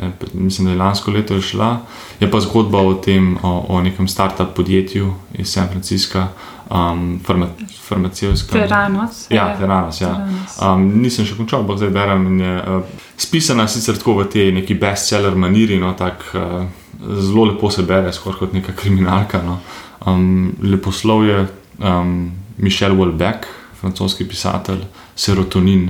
E, 0.01 0.09
mislim, 0.34 0.65
da 0.65 0.71
je 0.71 0.77
lansko 0.77 1.11
leto 1.11 1.41
šla. 1.41 1.79
Je 2.19 2.32
pa 2.32 2.39
zgodba 2.39 2.82
o 2.82 2.93
tem, 2.93 3.38
o, 3.43 3.65
o 3.69 3.82
nekem 3.82 4.07
start-up 4.07 4.53
podjetju 4.55 5.13
iz 5.34 5.53
San 5.53 5.67
Francisca, 5.69 6.27
um, 6.69 7.19
farma, 7.25 7.47
farmacijskem. 7.88 8.61
Teranos. 8.61 9.25
Ja, 9.29 9.57
Teranos. 9.59 10.01
Ja. 10.01 10.27
Um, 10.61 10.88
nisem 11.01 11.25
še 11.25 11.38
končal, 11.38 11.61
ampak 11.61 11.77
zdaj 11.77 11.93
berem. 11.93 12.39
Je, 12.39 12.57
uh, 12.57 13.07
spisana 13.17 13.67
sicer 13.67 13.97
tako 13.99 14.21
v 14.21 14.29
tej 14.32 14.51
neki 14.55 14.77
bestseller 14.79 15.36
maniri, 15.36 15.79
no, 15.79 15.93
tak, 15.93 16.25
uh, 16.34 16.63
zelo 17.01 17.45
lepo 17.51 17.69
se 17.69 17.86
bere, 17.86 18.13
skoraj 18.13 18.39
kot 18.39 18.53
neka 18.57 18.73
kriminalka. 18.77 19.43
No. 19.45 19.59
Um, 20.05 20.55
leposlov 20.65 21.25
je 21.27 21.45
um, 21.82 22.32
Mišel 22.57 22.95
Welbeck, 22.95 23.47
francoski 23.79 24.27
pisatelj, 24.27 24.86
Serotonin, 25.15 25.89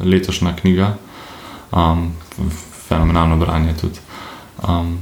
letošnja 0.00 0.56
knjiga. 0.60 0.94
Um, 1.72 2.12
fenomenalno 2.88 3.36
branje 3.36 3.74
tudi. 3.80 3.98
Um, 4.68 4.98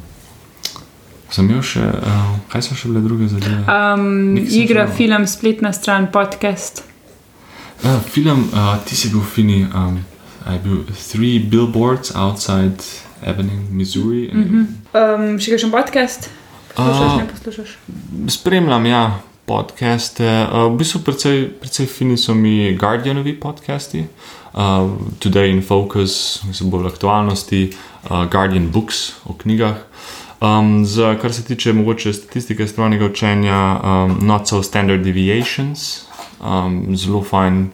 Sem 1.32 1.46
imel 1.48 1.62
še, 1.64 1.80
uh, 1.80 2.32
kaj 2.52 2.60
so 2.66 2.74
še 2.76 2.90
bile 2.90 3.00
druge 3.00 3.24
zadeve? 3.30 3.62
Um, 3.64 4.34
igra, 4.36 4.84
film, 4.92 5.24
spletna 5.24 5.70
stran, 5.72 6.10
podcast. 6.12 6.82
Uh, 7.80 7.96
film, 8.04 8.50
uh, 8.52 8.74
ti 8.84 8.98
si 8.98 9.08
bil 9.08 9.24
fini. 9.24 9.62
Um, 9.72 10.02
I 10.44 10.58
bil 10.60 10.82
three 10.90 11.38
billboards 11.38 12.12
outside 12.18 12.84
Evening, 13.24 13.70
Missouri. 13.70 14.28
Mm 14.34 14.44
-hmm. 14.44 14.64
um, 14.92 15.38
še 15.40 15.54
kakšen 15.54 15.70
podcast? 15.70 16.28
Poslušaš, 16.74 17.12
uh, 17.12 17.18
ne 17.18 17.26
poslušaš? 17.32 17.78
Spremljam, 18.28 18.86
ja, 18.86 19.20
podcaste. 19.52 20.24
Uh, 20.24 20.72
v 20.72 20.80
bistvu 20.80 21.04
precej, 21.04 21.52
precej 21.60 21.86
fini 21.86 22.16
so 22.16 22.32
mi 22.32 22.72
Guardianovi 22.72 23.36
podcasti. 23.36 24.08
Uh, 24.56 24.96
Today 25.20 25.52
in 25.52 25.60
Focus, 25.60 26.40
ki 26.40 26.56
so 26.56 26.72
bolj 26.72 26.88
aktualnosti, 26.88 27.68
uh, 28.08 28.24
Guardian 28.32 28.72
Books 28.72 29.20
o 29.28 29.36
knjigah. 29.36 29.76
Um, 30.40 30.88
za 30.88 31.14
kar 31.20 31.32
se 31.32 31.44
tiče 31.44 31.72
mogoče 31.72 32.12
statistike 32.12 32.66
strojnega 32.66 33.12
učenja, 33.12 33.60
um, 33.84 34.16
not 34.24 34.48
so 34.48 34.62
standard 34.62 35.04
deviations, 35.04 36.08
um, 36.40 36.96
zelo 36.96 37.20
fajn 37.22 37.68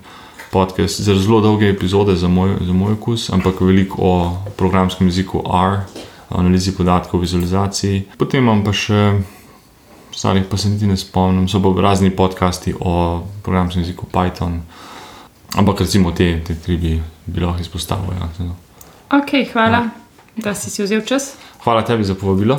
podcast 0.51 1.01
za 1.01 1.15
zelo 1.15 1.41
dolge 1.41 1.71
epizode 1.71 2.17
za 2.17 2.29
moj, 2.29 2.59
za 2.61 2.73
moj 2.73 2.99
okus, 2.99 3.31
ampak 3.31 3.61
veliko 3.61 4.03
o 4.03 4.13
programskem 4.57 5.07
jeziku 5.07 5.47
R, 5.47 5.81
analizi 6.29 6.75
podatkov, 6.77 7.21
vizualizaciji. 7.21 8.03
Potem 8.19 8.43
imam 8.43 8.65
pa 8.65 8.73
še, 8.73 9.23
starih 10.19 10.45
pa 10.51 10.57
se 10.57 10.69
niti 10.69 10.87
ne 10.87 10.97
spomnim, 10.97 11.49
so 11.49 11.63
pa 11.63 11.83
razni 11.83 12.11
podcasti 12.11 12.75
o 12.81 13.23
programskem 13.43 13.83
jeziku 13.83 14.07
Python. 14.07 14.61
Ampak 15.55 15.81
recimo 15.81 16.11
te, 16.13 16.41
te 16.47 16.55
tri 16.55 16.77
bi, 16.77 16.97
bi 17.27 17.41
lahko 17.41 17.63
izpostavil. 17.63 18.19
Ja. 18.19 18.51
Ok, 19.19 19.31
hvala, 19.53 19.79
ja. 19.79 19.91
da 20.37 20.55
si 20.55 20.71
si 20.71 20.83
vzel 20.83 21.07
čas. 21.07 21.37
Hvala 21.63 21.85
tebi 21.87 22.05
za 22.05 22.15
povabilo. 22.15 22.59